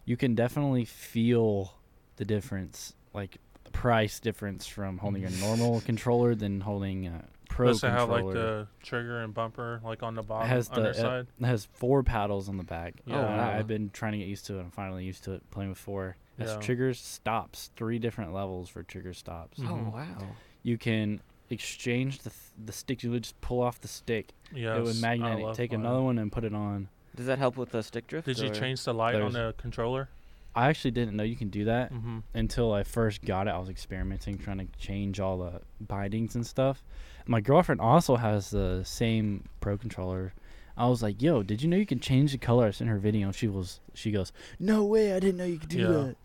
you 0.05 0.16
can 0.16 0.34
definitely 0.34 0.84
feel 0.84 1.74
the 2.16 2.24
difference, 2.24 2.95
like 3.14 3.38
the 3.64 3.70
price 3.70 4.20
difference 4.20 4.66
from 4.66 4.99
holding 4.99 5.24
a 5.24 5.30
normal 5.40 5.80
controller 5.82 6.34
than 6.34 6.61
holding 6.61 7.07
a 7.07 7.24
pro 7.49 7.68
Does 7.68 7.84
it 7.84 7.88
have 7.90 8.09
controller. 8.09 8.22
like 8.24 8.34
the 8.34 8.66
trigger 8.82 9.20
and 9.22 9.32
bumper 9.34 9.80
like 9.84 10.03
on 10.03 10.14
the 10.14 10.22
bottom 10.22 10.49
has 10.49 10.68
the, 10.68 10.74
uh, 10.74 10.78
underside? 10.78 11.26
it 11.40 11.45
has 11.47 11.66
four 11.72 12.03
paddles 12.03 12.49
on 12.49 12.57
the 12.57 12.64
back. 12.64 12.95
Yeah. 13.07 13.20
And 13.20 13.40
I, 13.40 13.53
wow. 13.53 13.59
I've 13.59 13.66
been 13.66 13.90
trying 13.90 14.12
to 14.12 14.18
get 14.18 14.26
used 14.28 14.47
to 14.47 14.59
it. 14.59 14.61
I'm 14.61 14.70
finally 14.70 15.05
used 15.05 15.24
to 15.24 15.32
it 15.32 15.49
playing 15.51 15.70
with 15.70 15.78
four. 15.78 16.16
It 16.38 16.43
has 16.43 16.53
Yeah. 16.55 16.61
triggers, 16.61 16.99
stops, 17.01 17.70
three 17.76 17.99
different 17.99 18.32
levels 18.32 18.68
for 18.68 18.82
trigger 18.82 19.12
stops. 19.12 19.59
Oh 19.61 19.64
Mhm. 19.64 19.93
wow! 19.93 20.26
You 20.62 20.78
can 20.78 21.20
exchange 21.53 22.19
the 22.19 22.31
th- 22.31 22.37
the 22.65 22.73
stick. 22.73 23.03
You 23.03 23.11
would 23.13 23.23
just 23.25 23.41
pull 23.41 23.61
off 23.63 23.81
the 23.81 23.89
stick. 23.89 24.29
Yeah, 24.55 24.77
it 24.77 24.83
would 24.83 24.97
I 24.97 25.01
magnetic. 25.01 25.55
Take 25.55 25.73
mine. 25.73 25.81
another 25.81 26.03
one 26.03 26.19
and 26.19 26.31
put 26.33 26.45
it 26.45 26.55
on. 26.55 26.89
Does 27.15 27.27
that 27.27 27.39
help 27.39 27.57
with 27.57 27.71
the 27.71 27.83
stick 27.83 28.07
drift? 28.07 28.27
Did 28.27 28.39
you 28.39 28.49
or- 28.51 28.55
change 28.55 28.83
the 28.85 28.95
light 28.95 29.15
on 29.17 29.33
the 29.33 29.55
controller? 29.59 30.09
I 30.55 30.69
actually 30.69 30.91
didn't 30.91 31.17
know 31.17 31.23
you 31.25 31.37
can 31.37 31.49
do 31.49 31.65
that 31.65 31.93
Mm-hmm. 31.95 32.19
until 32.35 32.75
I 32.75 32.83
first 32.83 33.25
got 33.25 33.47
it. 33.47 33.51
I 33.53 33.59
was 33.59 33.71
experimenting, 33.71 34.37
trying 34.37 34.59
to 34.59 34.67
change 34.79 35.19
all 35.19 35.39
the 35.39 35.63
bindings 35.81 36.35
and 36.35 36.47
stuff. 36.47 36.83
My 37.27 37.41
girlfriend 37.41 37.81
also 37.81 38.17
has 38.17 38.51
the 38.51 38.83
same 38.85 39.49
pro 39.61 39.79
controller. 39.79 40.35
I 40.77 40.89
was 40.89 41.03
like, 41.03 41.23
"Yo, 41.23 41.43
did 41.43 41.63
you 41.63 41.69
know 41.69 41.77
you 41.79 41.87
can 41.87 42.01
change 42.01 42.33
the 42.33 42.39
color?" 42.39 42.67
I 42.67 42.71
sent 42.71 42.91
her 42.91 42.99
video. 42.99 43.29
and 43.29 43.35
She 43.35 43.49
was, 43.49 43.81
she 43.95 44.11
goes, 44.11 44.31
"No 44.59 44.85
way, 44.85 45.15
I 45.15 45.21
didn't 45.21 45.37
know 45.39 45.45
you 45.45 45.59
could 45.59 45.69
do 45.71 45.79
Yeah. 45.79 45.89
that." 45.89 46.17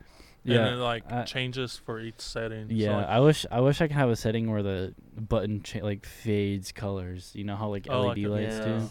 And 0.47 0.75
it 0.75 0.77
like 0.77 1.11
I- 1.11 1.23
changes 1.23 1.75
for 1.77 1.99
each 1.99 2.19
setting. 2.19 2.69
So, 2.69 2.75
Yeah, 2.75 2.97
like, 2.97 3.07
I 3.07 3.19
wish 3.19 3.45
I 3.51 3.59
wish 3.61 3.81
I 3.81 3.87
could 3.87 3.95
have 3.95 4.09
a 4.09 4.15
setting 4.15 4.49
where 4.49 4.63
the 4.63 4.93
button 5.17 5.61
cha- 5.63 5.79
like 5.83 6.05
fades 6.05 6.71
colors. 6.71 7.31
You 7.35 7.43
know 7.43 7.55
how 7.55 7.69
like 7.69 7.87
Oh, 7.89 8.01
like 8.03 8.17
LED 8.17 8.25
a- 8.25 8.29
lights 8.29 8.59
do. 8.59 8.89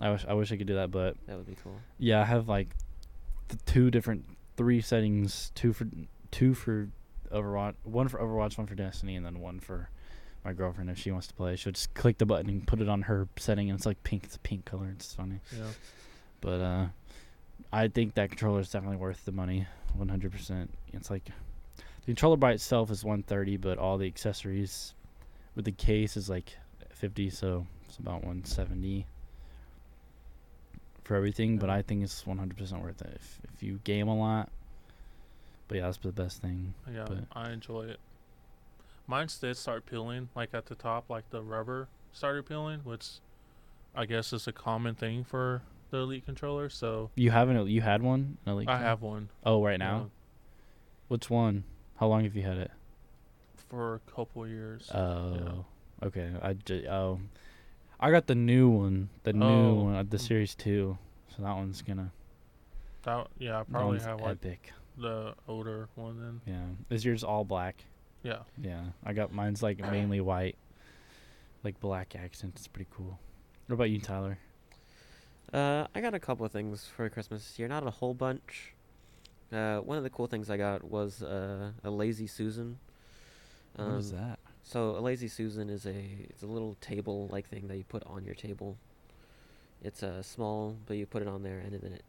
I 0.00 0.10
wish 0.10 0.24
I 0.28 0.34
wish 0.34 0.52
I 0.52 0.56
could 0.56 0.66
do 0.66 0.74
that, 0.74 0.90
but 0.90 1.16
That 1.26 1.36
would 1.38 1.46
be 1.46 1.56
cool. 1.62 1.76
yeah, 1.98 2.20
I 2.20 2.24
have 2.24 2.48
like 2.48 2.76
th- 3.48 3.60
two 3.64 3.90
different 3.90 4.24
three 4.56 4.80
settings, 4.80 5.52
two 5.54 5.72
for 5.72 5.86
two 6.30 6.52
for 6.54 6.88
Overwatch, 7.32 7.74
one 7.82 8.08
for 8.08 8.18
Overwatch, 8.18 8.56
one 8.58 8.66
for 8.66 8.74
Destiny, 8.74 9.16
and 9.16 9.24
then 9.24 9.40
one 9.40 9.58
for 9.60 9.88
my 10.44 10.52
girlfriend 10.52 10.90
if 10.90 10.98
she 10.98 11.10
wants 11.10 11.26
to 11.26 11.34
play. 11.34 11.56
She'll 11.56 11.72
just 11.72 11.92
click 11.94 12.18
the 12.18 12.26
button 12.26 12.48
and 12.48 12.66
put 12.66 12.80
it 12.80 12.88
on 12.88 13.02
her 13.02 13.26
setting, 13.36 13.68
and 13.70 13.76
it's 13.78 13.86
like 13.86 14.02
pink. 14.04 14.24
It's 14.24 14.36
a 14.36 14.40
pink 14.40 14.64
color. 14.64 14.88
It's 14.94 15.12
funny, 15.14 15.40
yeah. 15.56 15.64
but 16.40 16.60
uh, 16.60 16.86
I 17.72 17.88
think 17.88 18.14
that 18.14 18.28
controller 18.28 18.60
is 18.60 18.70
definitely 18.70 18.98
worth 18.98 19.24
the 19.24 19.32
money, 19.32 19.66
100%. 19.98 20.68
It's 20.92 21.10
like 21.10 21.24
the 21.26 21.32
controller 22.06 22.36
by 22.36 22.52
itself 22.52 22.90
is 22.90 23.04
130, 23.04 23.56
but 23.56 23.78
all 23.78 23.98
the 23.98 24.06
accessories 24.06 24.94
with 25.54 25.64
the 25.64 25.72
case 25.72 26.16
is 26.16 26.28
like 26.30 26.56
50, 26.90 27.30
so 27.30 27.66
it's 27.88 27.98
about 27.98 28.22
170 28.22 29.06
for 31.04 31.14
everything. 31.16 31.58
But 31.58 31.70
I 31.70 31.82
think 31.82 32.02
it's 32.02 32.24
100% 32.24 32.82
worth 32.82 33.00
it 33.02 33.12
if, 33.16 33.40
if 33.54 33.62
you 33.62 33.80
game 33.84 34.08
a 34.08 34.16
lot. 34.16 34.50
But 35.68 35.78
yeah, 35.78 35.84
that's 35.84 35.98
the 35.98 36.12
best 36.12 36.40
thing. 36.42 36.74
Yeah, 36.92 37.06
But- 37.08 37.24
I 37.32 37.50
enjoy 37.50 37.82
it. 37.86 38.00
Mine's 39.08 39.38
did 39.38 39.56
start 39.56 39.86
peeling, 39.86 40.30
like 40.34 40.52
at 40.52 40.66
the 40.66 40.74
top, 40.74 41.08
like 41.08 41.30
the 41.30 41.40
rubber 41.40 41.86
started 42.12 42.44
peeling, 42.46 42.80
which 42.80 43.06
I 43.94 44.04
guess 44.04 44.32
is 44.32 44.48
a 44.48 44.52
common 44.52 44.96
thing 44.96 45.22
for 45.22 45.62
the 45.96 46.02
Elite 46.02 46.24
controller. 46.26 46.68
So 46.68 47.10
You 47.16 47.30
haven't? 47.30 47.68
You 47.68 47.80
had 47.80 48.02
one? 48.02 48.38
An 48.46 48.52
Elite 48.52 48.68
I 48.68 48.74
Con- 48.74 48.82
have 48.82 49.02
one 49.02 49.28
Oh, 49.44 49.64
right 49.64 49.78
now. 49.78 49.98
yeah, 49.98 50.04
Which 51.08 51.30
one? 51.30 51.64
How 51.96 52.06
long 52.08 52.24
have 52.24 52.36
you 52.36 52.42
had 52.42 52.58
it? 52.58 52.70
for 53.68 53.96
a 53.96 53.98
couple 54.12 54.46
years. 54.46 54.88
Oh, 54.94 55.64
okay. 56.00 56.30
I 56.40 56.52
ju- 56.52 56.86
oh, 56.88 57.18
I 57.98 58.12
got 58.12 58.28
the 58.28 58.36
new 58.36 58.68
one, 58.68 59.08
the 59.24 59.32
new 59.32 59.44
Oh. 59.44 59.74
one, 59.74 59.94
uh, 59.96 60.04
the 60.08 60.20
Series 60.20 60.54
Two. 60.54 60.98
So 61.34 61.42
that 61.42 61.52
one's 61.56 61.82
gonna. 61.82 62.12
that 63.02 63.26
yeah, 63.38 63.58
I 63.58 63.62
probably 63.64 63.98
have 63.98 64.20
like 64.20 64.30
epic. 64.44 64.72
the 64.96 65.34
older 65.48 65.88
one 65.96 66.20
then. 66.20 66.40
Yeah. 66.46 66.94
Is 66.94 67.04
yours 67.04 67.24
all 67.24 67.44
black? 67.44 67.84
Yeah. 68.22 68.42
Yeah. 68.56 68.84
I 69.04 69.12
got 69.14 69.32
mine's 69.32 69.64
like 69.64 69.80
mainly 69.80 70.20
white, 70.20 70.56
like 71.64 71.80
black 71.80 72.14
accents. 72.14 72.60
It's 72.60 72.68
pretty 72.68 72.88
cool. 72.94 73.18
What 73.66 73.74
about 73.74 73.90
you, 73.90 74.00
Tyler? 74.00 74.38
Uh, 75.52 75.86
I 75.94 76.00
got 76.00 76.14
a 76.14 76.18
couple 76.20 76.44
of 76.44 76.52
things 76.52 76.86
for 76.86 77.08
Christmas 77.08 77.44
this 77.44 77.58
year. 77.58 77.68
Not 77.68 77.86
a 77.86 77.90
whole 77.90 78.14
bunch. 78.14 78.72
Uh, 79.52 79.78
one 79.78 79.96
of 79.96 80.02
the 80.04 80.10
cool 80.10 80.26
things 80.26 80.50
I 80.50 80.56
got 80.56 80.82
was 80.84 81.22
uh, 81.22 81.70
a 81.84 81.90
lazy 81.90 82.26
Susan. 82.26 82.78
what 83.76 83.86
is 83.98 84.12
Um, 84.12 84.18
that? 84.18 84.38
So 84.64 84.96
a 84.96 85.00
lazy 85.00 85.28
Susan 85.28 85.70
is 85.70 85.86
a 85.86 85.94
it's 86.28 86.42
a 86.42 86.46
little 86.46 86.76
table 86.80 87.28
like 87.30 87.48
thing 87.48 87.68
that 87.68 87.76
you 87.76 87.84
put 87.84 88.02
on 88.04 88.24
your 88.24 88.34
table. 88.34 88.76
It's 89.82 90.02
uh, 90.02 90.22
small, 90.22 90.76
but 90.86 90.96
you 90.96 91.06
put 91.06 91.22
it 91.22 91.28
on 91.28 91.42
there, 91.44 91.58
and 91.60 91.72
then 91.72 91.92
it 91.92 92.04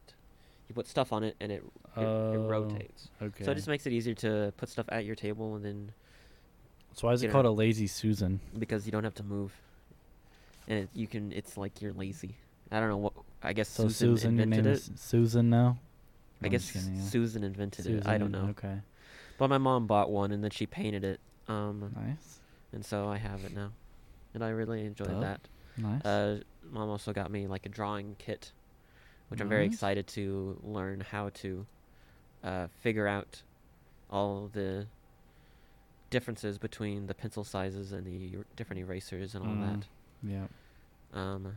you 0.68 0.74
put 0.74 0.88
stuff 0.88 1.14
on 1.14 1.24
it, 1.24 1.36
and 1.40 1.52
it 1.52 1.64
it, 1.96 2.02
it 2.02 2.06
Oh, 2.06 2.48
rotates. 2.50 3.10
Okay. 3.22 3.44
So 3.44 3.52
it 3.52 3.56
just 3.56 3.68
makes 3.68 3.86
it 3.86 3.94
easier 3.94 4.16
to 4.16 4.52
put 4.58 4.70
stuff 4.70 4.88
at 4.90 5.06
your 5.06 5.16
table, 5.16 5.56
and 5.56 5.64
then 5.64 5.92
so 6.94 7.06
why 7.08 7.14
is 7.14 7.22
it 7.22 7.30
called 7.32 7.46
a 7.46 7.52
lazy 7.52 7.86
Susan? 7.86 8.40
because 8.58 8.88
you 8.88 8.92
don't 8.92 9.04
have 9.04 9.14
to 9.16 9.24
move, 9.24 9.54
and 10.68 10.80
it, 10.80 10.90
you 10.96 11.06
can 11.06 11.32
it's 11.32 11.56
like 11.58 11.80
you're 11.80 11.94
lazy. 11.94 12.36
I 12.72 12.80
don't 12.80 12.90
know 12.90 12.98
what 12.98 13.14
I 13.44 13.54
guess 13.54 13.70
So 13.70 13.84
Susan, 13.84 14.18
Susan, 14.18 14.40
invented 14.40 14.66
it. 14.66 14.90
Susan 15.00 15.50
now. 15.50 15.78
I 16.42 16.46
I'm 16.46 16.52
guess 16.52 16.72
kidding, 16.72 16.96
yeah. 16.96 17.02
Susan 17.04 17.44
invented 17.44 17.86
it. 17.88 18.08
I 18.08 18.18
don't 18.18 18.32
know. 18.32 18.48
Okay. 18.50 18.78
But 19.38 19.50
my 19.50 19.58
mom 19.58 19.88
bought 19.88 20.10
one, 20.10 20.32
and 20.32 20.44
then 20.44 20.52
she 20.52 20.66
painted 20.66 21.04
it. 21.04 21.20
Um, 21.48 21.92
Nice. 21.96 22.40
and 22.74 22.84
so 22.86 23.08
I 23.08 23.18
have 23.18 23.44
it 23.46 23.54
now, 23.56 23.72
and 24.34 24.44
I 24.44 24.50
really 24.50 24.86
enjoyed 24.86 25.10
Dope. 25.10 25.22
that. 25.22 25.42
Nice. 25.78 26.04
Uh, 26.06 26.40
mom 26.72 26.90
also 26.90 27.14
got 27.14 27.32
me 27.32 27.48
like 27.48 27.66
a 27.66 27.70
drawing 27.70 28.16
kit, 28.20 28.52
which 29.30 29.40
I'm 29.40 29.48
very 29.50 29.66
excited 29.66 30.08
to 30.08 30.60
learn 30.64 31.00
how 31.00 31.30
to 31.36 31.66
uh, 32.44 32.68
figure 32.82 33.08
out 33.08 33.42
all 34.12 34.50
the 34.52 34.88
differences 36.10 36.58
between 36.58 37.08
the 37.08 37.14
pencil 37.14 37.44
sizes 37.44 37.92
and 37.92 38.06
the 38.06 38.38
er- 38.40 38.46
different 38.56 38.80
erasers 38.82 39.36
and 39.36 39.46
all 39.46 39.54
Mm, 39.54 39.84
yeah. 40.24 40.46
Um, 41.14 41.54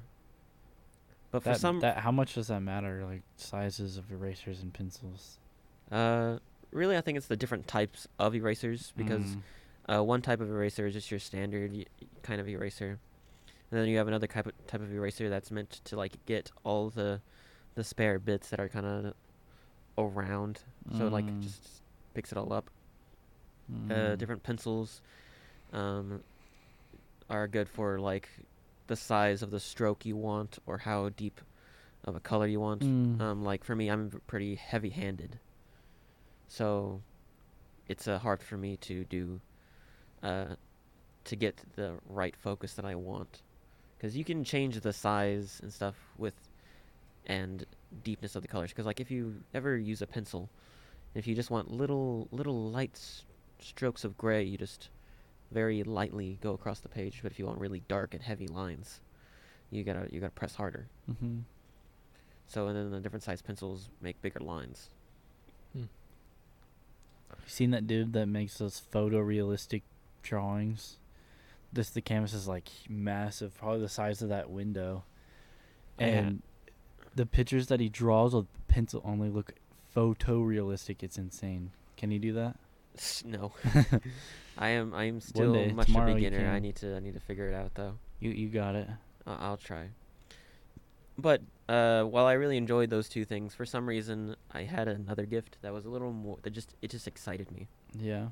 but 1.31 1.43
for 1.43 1.55
some, 1.55 1.81
that 1.81 1.99
how 1.99 2.11
much 2.11 2.35
does 2.35 2.49
that 2.49 2.61
matter? 2.61 3.05
Like 3.05 3.23
sizes 3.37 3.97
of 3.97 4.11
erasers 4.11 4.61
and 4.63 4.73
pencils. 4.73 5.39
uh, 5.91 6.39
really, 6.73 6.97
I 6.97 7.01
think 7.01 7.19
it's 7.19 7.27
the 7.27 7.37
different 7.37 7.67
types 7.67 8.07
of 8.19 8.35
erasers 8.35 8.93
because 8.97 9.37
Mm, 9.37 9.43
Uh, 9.89 10.05
one 10.05 10.23
type 10.23 10.41
of 10.41 10.49
eraser 10.49 10.87
is 10.87 10.93
just 10.95 11.11
your 11.11 11.19
standard 11.19 11.73
y- 11.73 11.85
kind 12.23 12.41
of 12.41 12.47
eraser, 12.49 12.99
and 13.71 13.81
then 13.81 13.89
you 13.89 13.97
have 13.99 14.07
another 14.07 14.27
type 14.29 14.47
of, 14.47 14.53
type 14.69 14.81
of 14.81 14.93
eraser 14.93 15.29
that's 15.29 15.51
meant 15.51 15.81
to 15.85 15.97
like 15.97 16.25
get 16.27 16.53
all 16.65 16.91
the 16.91 17.21
the 17.75 17.83
spare 17.83 18.19
bits 18.21 18.51
that 18.51 18.61
are 18.61 18.69
kind 18.69 18.87
of 18.87 19.15
around, 19.99 20.61
so 20.97 21.07
it, 21.07 21.13
like 21.13 21.27
Mm. 21.27 21.43
just 21.43 21.83
picks 22.15 22.31
it 22.31 22.39
all 22.39 22.53
up. 22.53 22.71
Uh, 23.89 23.93
mm, 23.93 24.19
different 24.19 24.43
pencils 24.43 25.01
um, 25.73 26.23
are 27.29 27.49
good 27.49 27.69
for 27.69 27.99
like 27.99 28.29
the 28.91 28.97
size 28.97 29.41
of 29.41 29.51
the 29.53 29.61
stroke 29.61 30.05
you 30.05 30.17
want 30.17 30.59
or 30.67 30.79
how 30.79 31.09
deep 31.11 31.41
of 32.05 32.17
a 32.17 32.21
color 32.21 32.47
you 32.47 32.59
want. 32.61 32.83
mm, 32.83 33.21
Um, 33.21 33.45
like 33.45 33.63
for 33.65 33.77
me, 33.77 33.89
I'm 33.89 34.11
pretty 34.27 34.57
heavy-handed, 34.57 35.39
so 36.49 37.01
it's 37.89 38.09
uh, 38.09 38.19
hard 38.19 38.43
for 38.43 38.57
me 38.57 38.77
to 38.79 39.05
do, 39.05 39.41
uh, 40.23 40.57
to 41.25 41.37
get 41.37 41.55
the 41.77 41.95
right 42.09 42.35
focus 42.37 42.75
that 42.75 42.85
I 42.85 42.95
want, 42.97 43.43
because 43.97 44.17
you 44.17 44.25
can 44.25 44.43
change 44.45 44.81
the 44.81 44.93
size 44.93 45.61
and 45.63 45.73
stuff 45.73 45.95
with, 46.19 46.35
and 47.27 47.65
deepness 48.03 48.35
of 48.35 48.43
the 48.43 48.49
colors. 48.49 48.71
Because 48.71 48.87
like 48.87 49.01
if 49.01 49.11
you 49.11 49.37
ever 49.55 49.77
use 49.77 50.03
a 50.03 50.07
pencil, 50.07 50.49
if 51.15 51.27
you 51.27 51.35
just 51.35 51.51
want 51.51 51.71
little 51.71 52.27
little 52.33 52.71
light 52.71 52.93
s- 52.95 53.25
strokes 53.61 54.05
of 54.05 54.17
gray, 54.19 54.43
you 54.43 54.59
just 54.59 54.89
very 55.51 55.83
lightly 55.83 56.39
go 56.41 56.53
across 56.55 56.81
the 56.81 56.89
page. 56.89 57.21
But 57.23 57.33
if 57.33 57.39
you 57.39 57.47
want 57.47 57.59
really 57.59 57.83
dark 57.89 58.15
and 58.15 58.23
heavy 58.23 58.47
lines, 58.47 59.01
you 59.71 59.83
gotta 59.85 60.09
you 60.13 60.21
gotta 60.21 60.33
press 60.33 60.55
harder. 60.57 60.87
mhm. 61.11 61.43
So 62.47 62.67
and 62.67 62.77
then 62.77 62.91
the 62.91 63.01
different 63.01 63.23
size 63.23 63.43
pencils 63.43 63.89
make 64.01 64.21
bigger 64.23 64.41
lines. 64.41 64.89
You 65.75 65.89
seen 67.47 67.71
that 67.71 67.87
dude 67.87 68.13
that 68.13 68.27
makes 68.27 68.59
those 68.59 68.83
photorealistic 68.93 69.83
drawings? 70.23 70.97
This 71.73 71.91
the 71.91 72.01
canvas 72.01 72.35
is 72.35 72.49
like 72.49 72.69
massive, 72.89 73.57
probably 73.57 73.81
the 73.81 73.89
size 73.89 74.23
of 74.23 74.29
that 74.29 74.51
window, 74.51 75.05
I 75.99 76.03
ha- 76.05 76.09
and 76.11 76.43
the 77.15 77.27
pictures 77.27 77.69
that 77.69 77.79
he 77.81 77.89
draws 77.89 78.35
with 78.35 78.47
pencil 78.69 79.01
only 79.05 79.29
look 79.31 79.55
photorealistic. 79.95 81.03
It's 81.03 81.19
insane. 81.19 81.71
Can 81.97 82.11
you 82.11 82.19
do 82.19 82.33
that? 82.33 82.57
No, 83.25 83.53
I 84.59 84.71
am 84.71 84.93
I 84.95 85.05
am 85.05 85.21
still 85.21 85.55
day, 85.55 85.73
much 85.73 85.89
a 85.89 86.15
beginner. 86.15 86.51
I 86.51 86.59
need 86.59 86.77
to 86.77 86.97
I 86.97 87.01
need 87.01 87.15
to 87.15 87.21
figure 87.21 87.49
it 87.49 87.55
out 87.55 87.75
though. 87.75 87.95
You 88.19 88.31
you 88.31 88.49
got 88.49 88.75
it. 88.75 88.89
I 89.27 89.35
I'll 89.35 89.57
try. 89.57 89.89
But 91.17 91.43
uh, 91.69 92.05
while 92.05 92.27
I 92.27 92.33
really 92.33 92.57
enjoyed 92.57 92.91
those 92.91 93.09
two 93.09 93.25
things, 93.25 93.55
for 93.55 93.65
some 93.65 93.87
reason 93.87 94.37
I 94.53 94.63
had 94.63 94.89
another 94.89 95.27
gift 95.27 95.59
that 95.63 95.73
was 95.73 95.85
a 95.85 95.91
little 95.91 96.13
more 96.13 96.39
that 96.43 96.51
just 96.51 96.75
it 96.83 96.91
just 96.91 97.07
excited 97.07 97.51
me. 97.53 97.69
Yeah. 97.99 98.29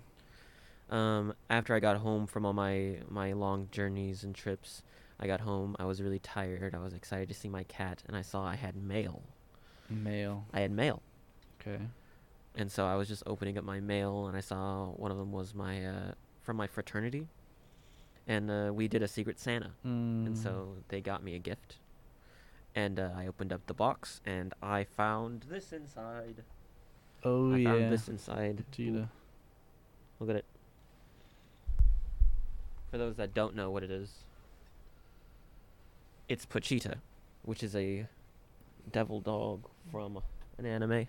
Um, 0.91 1.35
after 1.51 1.75
I 1.75 1.81
got 1.81 1.99
home 1.99 2.27
from 2.27 2.47
all 2.47 2.55
my 2.55 2.99
my 3.09 3.33
long 3.33 3.69
journeys 3.71 4.25
and 4.25 4.35
trips, 4.35 4.83
I 5.21 5.27
got 5.27 5.41
home. 5.41 5.77
I 5.79 5.85
was 5.85 6.01
really 6.03 6.19
tired. 6.19 6.75
I 6.75 6.79
was 6.79 6.95
excited 6.95 7.29
to 7.29 7.35
see 7.35 7.49
my 7.49 7.65
cat, 7.65 8.03
and 8.07 8.17
I 8.17 8.23
saw 8.23 8.45
I 8.45 8.57
had 8.57 8.75
mail. 8.77 9.23
Mail. 9.91 10.47
I 10.53 10.61
had 10.61 10.71
mail. 10.71 11.03
Okay. 11.61 11.83
And 12.59 12.71
so 12.71 12.85
I 12.87 12.97
was 12.97 13.09
just 13.09 13.23
opening 13.27 13.57
up 13.57 13.65
my 13.65 13.81
mail, 13.81 14.27
and 14.27 14.37
I 14.37 14.41
saw 14.41 14.87
one 14.91 15.11
of 15.11 15.17
them 15.17 15.33
was 15.33 15.55
my 15.55 15.85
uh, 15.87 16.13
from 16.43 16.57
my 16.59 16.67
fraternity, 16.67 17.27
and 18.27 18.51
uh, 18.51 18.71
we 18.75 18.87
did 18.89 19.03
a 19.03 19.09
Secret 19.09 19.39
Santa, 19.39 19.71
and 19.85 20.37
Mm. 20.37 20.43
so 20.43 20.75
they 20.89 21.01
got 21.01 21.23
me 21.23 21.35
a 21.35 21.39
gift, 21.39 21.77
and 22.75 22.99
uh, 22.99 23.11
I 23.17 23.27
opened 23.27 23.53
up 23.53 23.67
the 23.67 23.75
box, 23.75 24.21
and 24.27 24.53
I 24.63 24.85
found 24.85 25.47
this 25.49 25.73
inside. 25.73 26.43
Oh 27.25 27.53
I 27.55 27.57
yeah. 27.59 27.71
found 27.73 27.93
this 27.93 28.09
inside. 28.09 28.65
Vegeta. 28.73 29.09
Look 30.21 30.31
at 30.31 30.37
it. 30.37 30.45
For 32.91 32.99
those 32.99 33.17
that 33.17 33.35
don't 33.35 33.55
know 33.55 33.71
what 33.71 33.83
it 33.83 33.91
is, 33.91 34.25
it's 36.29 36.47
Pochita, 36.47 36.97
which 37.43 37.63
is 37.63 37.77
a 37.77 38.07
devil 38.91 39.21
dog 39.21 39.65
from 39.91 40.19
an 40.59 40.65
anime. 40.67 41.07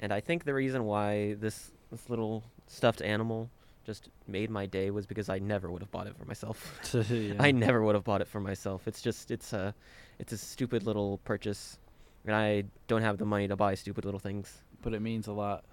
And 0.00 0.12
I 0.12 0.20
think 0.20 0.44
the 0.44 0.54
reason 0.54 0.84
why 0.84 1.34
this 1.34 1.70
this 1.90 2.08
little 2.10 2.42
stuffed 2.66 3.02
animal 3.02 3.50
just 3.84 4.08
made 4.28 4.50
my 4.50 4.66
day 4.66 4.90
was 4.90 5.06
because 5.06 5.28
I 5.28 5.38
never 5.38 5.70
would 5.70 5.82
have 5.82 5.90
bought 5.90 6.06
it 6.06 6.16
for 6.16 6.24
myself. 6.24 6.78
Yeah. 7.10 7.34
I 7.40 7.50
never 7.52 7.82
would 7.82 7.94
have 7.94 8.04
bought 8.04 8.20
it 8.20 8.28
for 8.28 8.40
myself. 8.40 8.86
It's 8.86 9.02
just 9.02 9.30
it's 9.30 9.52
a 9.52 9.74
it's 10.18 10.32
a 10.32 10.38
stupid 10.38 10.84
little 10.84 11.18
purchase, 11.24 11.78
and 12.26 12.34
I 12.34 12.64
don't 12.86 13.02
have 13.02 13.18
the 13.18 13.24
money 13.24 13.48
to 13.48 13.56
buy 13.56 13.74
stupid 13.74 14.04
little 14.04 14.20
things. 14.20 14.62
But 14.82 14.94
it 14.94 15.00
means 15.00 15.26
a 15.26 15.32
lot. 15.32 15.64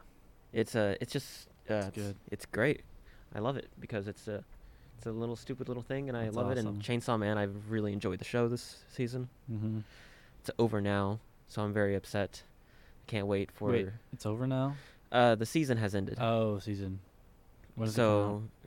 It's 0.53 0.75
a 0.75 0.95
it's 1.01 1.11
just 1.11 1.47
uh, 1.69 1.75
It's 1.75 1.87
it's, 1.87 1.97
good. 1.97 2.15
it's 2.31 2.45
great. 2.45 2.81
I 3.35 3.39
love 3.39 3.57
it 3.57 3.69
because 3.79 4.07
it's 4.07 4.27
a 4.27 4.43
it's 4.97 5.05
a 5.05 5.11
little 5.11 5.35
stupid 5.35 5.67
little 5.67 5.83
thing, 5.83 6.09
and 6.09 6.17
I 6.17 6.25
That's 6.25 6.35
love 6.35 6.51
it. 6.51 6.57
And 6.57 6.81
Chainsaw 6.81 7.17
Man, 7.17 7.37
I've 7.37 7.69
really 7.69 7.93
enjoyed 7.93 8.19
the 8.19 8.25
show 8.25 8.47
this 8.47 8.83
season. 8.93 9.29
Mm-hmm. 9.51 9.79
It's 10.41 10.51
over 10.57 10.81
now, 10.81 11.19
so 11.47 11.61
I'm 11.61 11.73
very 11.73 11.95
upset. 11.95 12.43
Can't 13.09 13.27
wait 13.27 13.51
for 13.51 13.71
Wait, 13.71 13.87
It's 14.13 14.25
over 14.25 14.45
now. 14.47 14.75
uh 15.11 15.33
the 15.35 15.45
season 15.45 15.77
has 15.77 15.95
ended. 15.95 16.17
Oh, 16.21 16.59
season. 16.59 16.99
When 17.75 17.87
does 17.87 17.95
it 17.97 18.01
come 18.01 18.05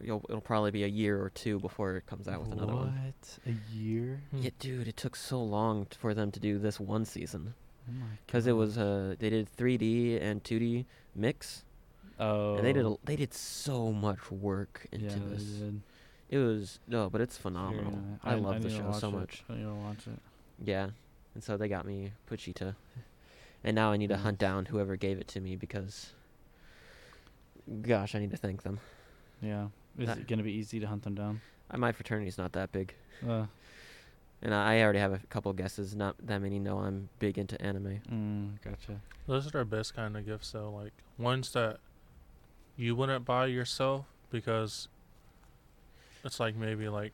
so 0.01 0.05
you'll, 0.07 0.23
it'll 0.29 0.41
probably 0.41 0.71
be 0.71 0.85
a 0.85 0.89
year 0.89 1.23
or 1.23 1.31
two 1.31 1.59
before 1.61 1.97
it 1.97 2.07
comes 2.07 2.27
out? 2.29 2.41
with 2.43 2.53
another 2.53 2.75
one. 2.75 2.89
What? 2.89 3.39
A 3.47 3.55
year? 3.75 4.21
Hmm. 4.31 4.43
Yeah, 4.43 4.51
dude, 4.59 4.89
it 4.89 4.97
took 4.97 5.15
so 5.17 5.41
long 5.43 5.85
t- 5.87 5.97
for 6.01 6.13
them 6.15 6.31
to 6.33 6.41
do 6.41 6.59
this 6.59 6.81
one 6.81 7.05
season 7.05 7.55
Oh 7.89 7.93
my 7.93 8.07
because 8.27 8.47
it 8.47 8.53
was 8.53 8.79
uh 8.79 9.15
they 9.19 9.31
did 9.31 9.49
3D 9.57 10.21
and 10.23 10.43
2D 10.43 10.87
mix, 11.15 11.65
Oh. 12.19 12.57
and 12.57 12.67
they 12.67 12.73
did 12.73 12.85
a, 12.87 12.95
they 13.05 13.17
did 13.17 13.33
so 13.35 13.93
much 13.93 14.31
work 14.31 14.87
into 14.93 15.07
yeah, 15.07 15.17
this. 15.31 15.45
They 15.45 15.59
did. 15.67 15.81
It 16.31 16.39
was 16.39 16.79
no, 16.89 17.11
but 17.11 17.21
it's 17.21 17.37
phenomenal. 17.37 17.93
nice. 17.93 18.19
I, 18.25 18.35
love 18.37 18.63
the 18.63 18.71
show 18.71 18.91
so 18.93 19.09
it. 19.09 19.13
much. 19.13 19.45
I 19.51 19.55
need 19.55 19.65
to 19.65 19.75
watch 19.75 20.07
it. 20.07 20.19
Yeah, 20.65 20.89
and 21.35 21.43
so 21.45 21.57
they 21.59 21.69
got 21.69 21.85
me 21.85 22.13
Pochita, 22.31 22.75
and 23.65 23.75
now 23.75 23.93
I 23.93 23.97
need 23.97 24.09
to 24.09 24.17
hunt 24.19 24.39
down 24.39 24.67
whoever 24.67 24.97
gave 24.97 25.19
it 25.19 25.29
to 25.29 25.41
me 25.41 25.57
because, 25.57 26.13
gosh, 27.83 28.15
I 28.15 28.19
need 28.19 28.31
to 28.31 28.37
thank 28.37 28.63
them. 28.63 28.81
Yeah. 29.41 29.69
Is 29.99 30.07
That- 30.07 30.19
it 30.19 30.27
gonna 30.29 30.43
be 30.43 30.53
easy 30.53 30.81
to 30.81 30.87
hunt 30.87 31.03
them 31.03 31.15
down? 31.15 31.41
Uh, 31.71 31.79
my 31.79 31.93
fraternity's 31.93 32.39
not 32.39 32.53
that 32.53 32.73
big, 32.73 32.95
Uh, 33.27 33.47
and 34.43 34.55
I 34.55 34.75
I 34.77 34.83
already 34.83 34.99
have 34.99 35.13
a 35.13 35.19
couple 35.29 35.53
guesses. 35.53 35.95
Not 35.95 36.17
that 36.27 36.39
many 36.41 36.59
know 36.59 36.79
I'm 36.81 37.09
big 37.19 37.39
into 37.39 37.61
anime. 37.63 38.01
mm, 38.09 38.61
gotcha. 38.63 39.01
Those 39.27 39.55
are 39.55 39.59
our 39.59 39.65
best 39.65 39.95
kind 39.95 40.17
of 40.17 40.25
gifts, 40.27 40.51
though. 40.53 40.71
Like 40.71 40.93
ones 41.19 41.53
that 41.53 41.79
you 42.77 42.97
wouldn't 42.97 43.25
buy 43.25 43.47
yourself 43.47 44.07
because 44.31 44.89
it's 46.25 46.41
like 46.41 46.57
maybe 46.57 46.89
like 46.89 47.13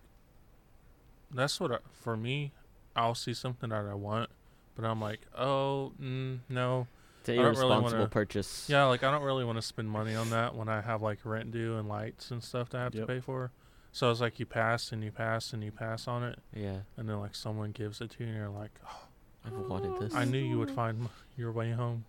that's 1.30 1.60
what 1.60 1.72
I, 1.72 1.78
for 1.92 2.16
me. 2.16 2.52
I'll 2.96 3.14
see 3.14 3.34
something 3.34 3.68
that 3.70 3.84
I 3.84 3.94
want, 3.94 4.30
but 4.78 4.86
I'm 4.88 5.00
like, 5.00 5.20
oh 5.36 5.92
mm, 6.00 6.38
no, 6.48 6.86
It's 7.20 7.28
an 7.30 7.34
I 7.34 7.36
don't 7.42 7.44
really 7.56 7.58
irresponsible 7.66 7.98
wanna- 7.98 8.08
purchase. 8.10 8.68
yeah, 8.68 8.84
like 8.84 9.02
I 9.02 9.10
don't 9.10 9.22
really 9.22 9.44
want 9.44 9.56
to 9.58 9.62
spend 9.62 9.90
money 9.90 10.14
on 10.14 10.30
that 10.30 10.54
when 10.54 10.68
I 10.68 10.80
have 10.80 11.02
like 11.02 11.18
rent 11.24 11.50
due 11.50 11.76
and 11.76 11.88
lights 11.88 12.30
and 12.30 12.42
stuff 12.42 12.68
to 12.70 12.78
have 12.78 12.94
Yep. 12.94 13.06
to 13.06 13.12
pay 13.14 13.20
for. 13.20 13.50
So 13.90 14.10
it's 14.10 14.20
like 14.20 14.38
you 14.38 14.46
pass 14.46 14.92
and 14.92 15.02
you 15.02 15.10
pass 15.10 15.52
and 15.52 15.64
you 15.64 15.72
pass 15.72 16.06
on 16.06 16.22
it, 16.22 16.38
Yeah, 16.54 16.80
and 16.96 17.08
then 17.08 17.18
like 17.18 17.34
someone 17.34 17.72
gives 17.72 18.00
it 18.00 18.10
to 18.12 18.20
you, 18.22 18.28
and 18.28 18.36
you're 18.36 18.48
like, 18.50 18.70
oh, 18.86 19.00
I've 19.44 19.58
wanted 19.58 19.98
this. 20.00 20.14
I 20.14 20.24
knew 20.24 20.38
you 20.38 20.58
would 20.58 20.70
find 20.70 21.08
your 21.36 21.50
way 21.50 21.72
home. 21.72 22.04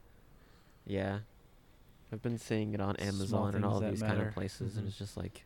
Yeah, 0.85 1.19
I've 2.11 2.21
been 2.21 2.37
seeing 2.37 2.73
it 2.73 2.81
on 2.81 2.95
Amazon 2.97 3.55
and 3.55 3.65
all 3.65 3.77
of 3.77 3.81
that 3.83 3.91
these 3.91 4.01
kind 4.03 4.21
of 4.21 4.33
places, 4.33 4.75
and 4.77 4.85
Mhm. 4.85 4.89
it's 4.89 4.97
just 4.97 5.17
like, 5.17 5.45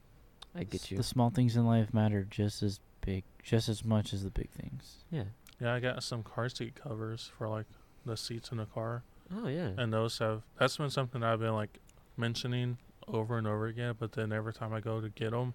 I 0.55 0.63
get 0.65 0.81
S- 0.81 0.91
you. 0.91 0.97
The 0.97 1.03
small 1.03 1.29
things 1.29 1.55
in 1.55 1.65
life 1.65 1.93
matter 1.93 2.23
just 2.29 2.61
as 2.63 2.79
big, 3.01 3.23
just 3.43 3.69
as 3.69 3.85
much 3.85 4.13
as 4.13 4.23
the 4.23 4.29
big 4.31 4.49
things. 4.51 4.97
Yeah. 5.11 5.25
Yeah, 5.59 5.73
I 5.73 5.79
got 5.79 6.03
some 6.03 6.23
car 6.23 6.49
seat 6.49 6.75
covers 6.75 7.31
for 7.37 7.47
like 7.47 7.65
the 8.05 8.17
seats 8.17 8.51
in 8.51 8.57
the 8.57 8.65
car. 8.65 9.03
Oh 9.35 9.47
yeah. 9.47 9.71
and 9.77 9.91
those 9.91 10.19
have 10.19 10.43
that's 10.59 10.77
been 10.77 10.89
something 10.89 11.23
I've 11.23 11.39
been 11.39 11.53
like 11.53 11.79
mentioning 12.17 12.77
over 13.07 13.37
and 13.37 13.47
over 13.47 13.65
again. 13.67 13.95
But 13.97 14.11
then 14.13 14.31
every 14.31 14.53
time 14.53 14.73
I 14.73 14.79
go 14.79 14.99
to 15.01 15.09
get 15.09 15.31
them, 15.31 15.53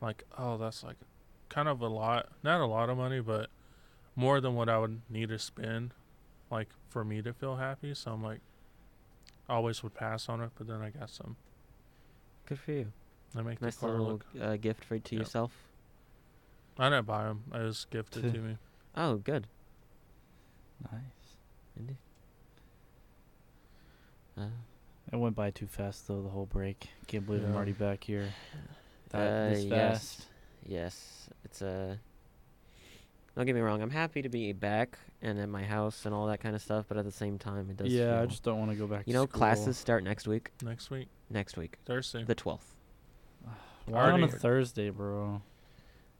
like, 0.00 0.24
oh, 0.36 0.56
that's 0.58 0.82
like 0.84 0.96
kind 1.48 1.68
of 1.68 1.80
a 1.80 1.88
lot, 1.88 2.28
not 2.42 2.60
a 2.60 2.66
lot 2.66 2.90
of 2.90 2.96
money, 2.98 3.20
but 3.20 3.48
more 4.14 4.40
than 4.40 4.54
what 4.54 4.68
I 4.68 4.78
would 4.78 5.00
need 5.08 5.30
to 5.30 5.38
spend, 5.38 5.92
like 6.50 6.68
for 6.88 7.04
me 7.04 7.22
to 7.22 7.32
feel 7.32 7.56
happy. 7.56 7.94
So 7.94 8.12
I'm 8.12 8.22
like, 8.22 8.40
I 9.48 9.54
always 9.54 9.82
would 9.82 9.94
pass 9.94 10.28
on 10.28 10.40
it, 10.42 10.50
but 10.56 10.66
then 10.66 10.80
I 10.82 10.90
got 10.90 11.08
some. 11.10 11.36
Good 12.46 12.58
for 12.58 12.72
you. 12.72 12.92
I 13.36 13.42
make 13.42 13.60
Nice 13.62 13.76
the 13.76 13.80
car 13.86 13.90
little 13.98 14.06
look. 14.06 14.26
uh, 14.40 14.56
gift 14.56 14.84
for 14.84 14.98
to 14.98 15.14
Yep. 15.14 15.20
yourself. 15.22 15.52
I 16.78 16.88
didn't 16.90 17.06
buy 17.06 17.24
them; 17.24 17.44
I 17.52 17.60
was 17.62 17.86
gifted 17.90 18.32
to 18.32 18.38
me. 18.40 18.56
Oh, 18.96 19.16
good. 19.16 19.46
Nice. 20.92 21.00
Indeed. 21.78 21.96
Uh, 24.36 24.42
It 25.12 25.16
went 25.16 25.34
by 25.36 25.50
too 25.50 25.66
fast 25.66 26.06
though. 26.08 26.22
The 26.22 26.28
whole 26.28 26.46
break. 26.46 26.88
Can't 27.06 27.24
believe 27.26 27.44
I'm 27.44 27.54
already 27.54 27.72
back 27.72 28.04
here. 28.04 28.28
That 29.10 29.18
uh, 29.26 29.48
this 29.54 29.64
yes. 29.64 29.70
fast. 30.14 30.26
Yes. 30.66 31.30
It's 31.44 31.62
Uh, 31.62 31.96
don't 33.34 33.46
get 33.46 33.54
me 33.54 33.62
wrong. 33.62 33.80
I'm 33.80 33.88
happy 33.88 34.20
to 34.20 34.28
be 34.28 34.52
back 34.52 34.98
and 35.22 35.38
at 35.38 35.48
my 35.48 35.64
house 35.64 36.04
and 36.04 36.14
all 36.14 36.26
that 36.26 36.40
kind 36.40 36.54
of 36.54 36.60
stuff, 36.60 36.84
but 36.88 36.98
at 36.98 37.06
the 37.06 37.10
same 37.10 37.38
time, 37.38 37.70
it 37.70 37.78
does. 37.78 37.88
Yeah, 37.88 38.20
I 38.20 38.26
just 38.26 38.42
don't 38.42 38.58
want 38.58 38.70
to 38.72 38.76
go 38.76 38.86
back. 38.86 39.04
You 39.06 39.14
know, 39.14 39.24
school. 39.24 39.38
classes 39.38 39.78
start 39.78 40.04
next 40.04 40.28
week. 40.28 40.50
Next 40.62 40.90
week, 40.90 41.08
Next 41.30 41.56
week, 41.56 41.78
Thursday. 41.86 42.22
the 42.24 42.34
12th. 42.34 42.74
Why 43.86 44.10
on 44.10 44.20
a 44.20 44.24
Already- 44.24 44.38
Thursday, 44.38 44.90
bro? 44.90 45.40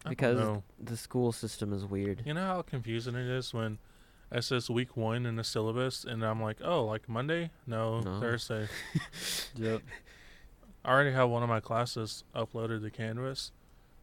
I 0.05 0.09
don't 0.09 0.11
because. 0.11 0.63
The 0.81 0.97
school 0.97 1.33
system 1.33 1.73
is 1.73 1.85
weird. 1.85 2.23
You 2.25 2.35
know 2.35 2.47
how 2.47 2.63
confusing 2.63 3.15
it 3.15 3.27
is 3.27 3.53
when 3.53 3.79
it 4.31 4.45
says 4.45 4.69
week 4.71 4.97
one 4.97 5.27
in 5.27 5.37
the 5.37 5.45
syllabus, 5.45 6.05
and 6.05 6.25
I'm 6.25 6.41
like, 6.43 6.59
oh, 6.63 6.85
like 6.85 7.09
Monday? 7.09 7.51
No, 7.67 8.01
No. 8.01 8.21
Thursday. 8.21 8.69
Yep. 9.57 9.83
I 10.85 10.91
already 10.93 11.13
have 11.13 11.29
one 11.29 11.43
of 11.43 11.49
my 11.49 11.61
classes 11.61 12.25
uploaded 12.35 12.83
to 12.83 12.91
Canvas, 12.91 13.53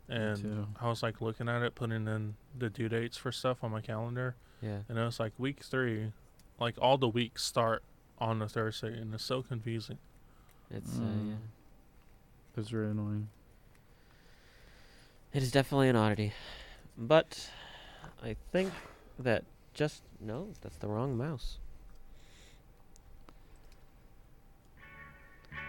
and 0.10 0.68
I 0.82 0.88
was 0.90 1.02
like 1.02 1.22
looking 1.22 1.48
at 1.50 1.62
it, 1.64 1.74
putting 1.76 2.08
in 2.08 2.36
the 2.58 2.70
due 2.70 2.90
dates 2.90 3.18
for 3.18 3.32
stuff 3.32 3.64
on 3.64 3.72
my 3.72 3.82
calendar, 3.82 4.36
Yeah. 4.62 4.80
and 4.90 4.98
it 5.00 5.04
was 5.04 5.20
like 5.20 5.32
week 5.38 5.64
three, 5.64 6.12
like 6.60 6.76
all 6.80 6.98
the 6.98 7.08
weeks 7.08 7.44
start 7.44 7.84
on 8.20 8.42
a 8.42 8.48
Thursday, 8.50 8.94
and 9.00 9.14
it's 9.14 9.24
so 9.24 9.42
confusing. 9.42 9.98
It's 10.70 10.98
uh, 10.98 11.02
Mm. 11.02 11.30
yeah. 11.30 11.36
It's 12.58 12.70
very 12.70 12.90
annoying. 12.92 13.30
It 15.36 15.44
is 15.44 15.52
definitely 15.52 15.90
an 15.90 15.98
oddity. 15.98 16.32
But 16.98 17.50
I 18.24 18.38
think 18.54 18.72
that 19.20 19.44
just 19.74 20.02
no, 20.22 20.48
that's 20.62 20.78
the 20.78 20.88
wrong 20.88 21.18
mouse. 21.18 21.58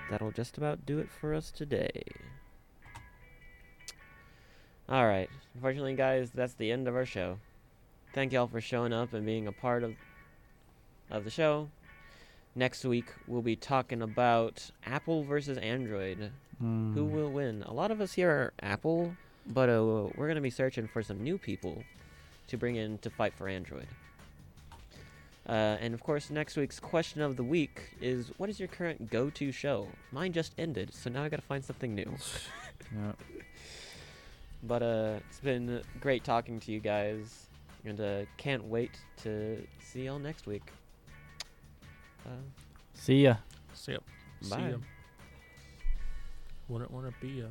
That'll 0.08 0.30
just 0.30 0.56
about 0.56 0.86
do 0.86 1.00
it 1.00 1.10
for 1.10 1.34
us 1.34 1.50
today. 1.50 2.02
All 4.88 5.04
right. 5.04 5.28
Unfortunately, 5.54 5.94
guys, 5.96 6.30
that's 6.30 6.54
the 6.54 6.70
end 6.70 6.86
of 6.86 6.94
our 6.94 7.04
show. 7.04 7.38
Thank 8.14 8.32
y'all 8.32 8.46
for 8.46 8.60
showing 8.60 8.92
up 8.92 9.12
and 9.14 9.26
being 9.26 9.48
a 9.48 9.52
part 9.52 9.82
of 9.82 9.96
of 11.10 11.24
the 11.24 11.30
show. 11.30 11.70
Next 12.54 12.84
week 12.84 13.06
we'll 13.26 13.42
be 13.42 13.56
talking 13.56 14.00
about 14.00 14.70
Apple 14.84 15.24
versus 15.24 15.58
Android. 15.58 16.30
Who 16.60 16.64
Mm. 16.64 17.10
will 17.10 17.30
win? 17.32 17.62
A 17.64 17.72
lot 17.72 17.90
of 17.90 18.00
us 18.00 18.12
here 18.14 18.30
are 18.30 18.52
Apple, 18.62 19.16
but 19.46 19.68
uh, 19.68 20.08
we're 20.16 20.28
gonna 20.28 20.40
be 20.40 20.50
searching 20.50 20.86
for 20.86 21.02
some 21.02 21.22
new 21.22 21.38
people 21.38 21.82
to 22.48 22.56
bring 22.56 22.76
in 22.76 22.98
to 22.98 23.10
fight 23.10 23.34
for 23.34 23.48
Android. 23.48 23.86
Uh, 25.48 25.76
and 25.80 25.94
of 25.94 26.02
course, 26.02 26.28
next 26.30 26.56
week's 26.56 26.80
question 26.80 27.20
of 27.20 27.36
the 27.36 27.44
week 27.44 27.94
is: 28.00 28.32
What 28.36 28.50
is 28.50 28.58
your 28.58 28.68
current 28.68 29.10
go-to 29.10 29.52
show? 29.52 29.88
Mine 30.10 30.32
just 30.32 30.52
ended, 30.58 30.92
so 30.92 31.08
now 31.10 31.22
I 31.22 31.28
gotta 31.28 31.42
find 31.42 31.64
something 31.64 31.94
new. 31.94 32.16
Yeah. 32.94 33.12
But 34.62 34.82
uh, 34.82 35.20
it's 35.28 35.38
been 35.38 35.82
great 36.00 36.24
talking 36.24 36.58
to 36.60 36.72
you 36.72 36.80
guys, 36.80 37.46
and 37.84 38.00
uh, 38.00 38.20
can't 38.36 38.64
wait 38.64 38.90
to 39.22 39.64
see 39.80 40.06
y'all 40.06 40.18
next 40.18 40.46
week. 40.46 40.72
Uh, 42.24 42.30
See 42.94 43.22
ya. 43.22 43.36
See 43.74 43.92
ya. 43.92 43.98
See 44.40 44.50
Bye. 44.50 44.70
ya. 44.70 44.76
Wouldn't 46.68 46.90
want 46.90 47.06
to 47.06 47.14
be 47.24 47.34
ya. 47.34 47.46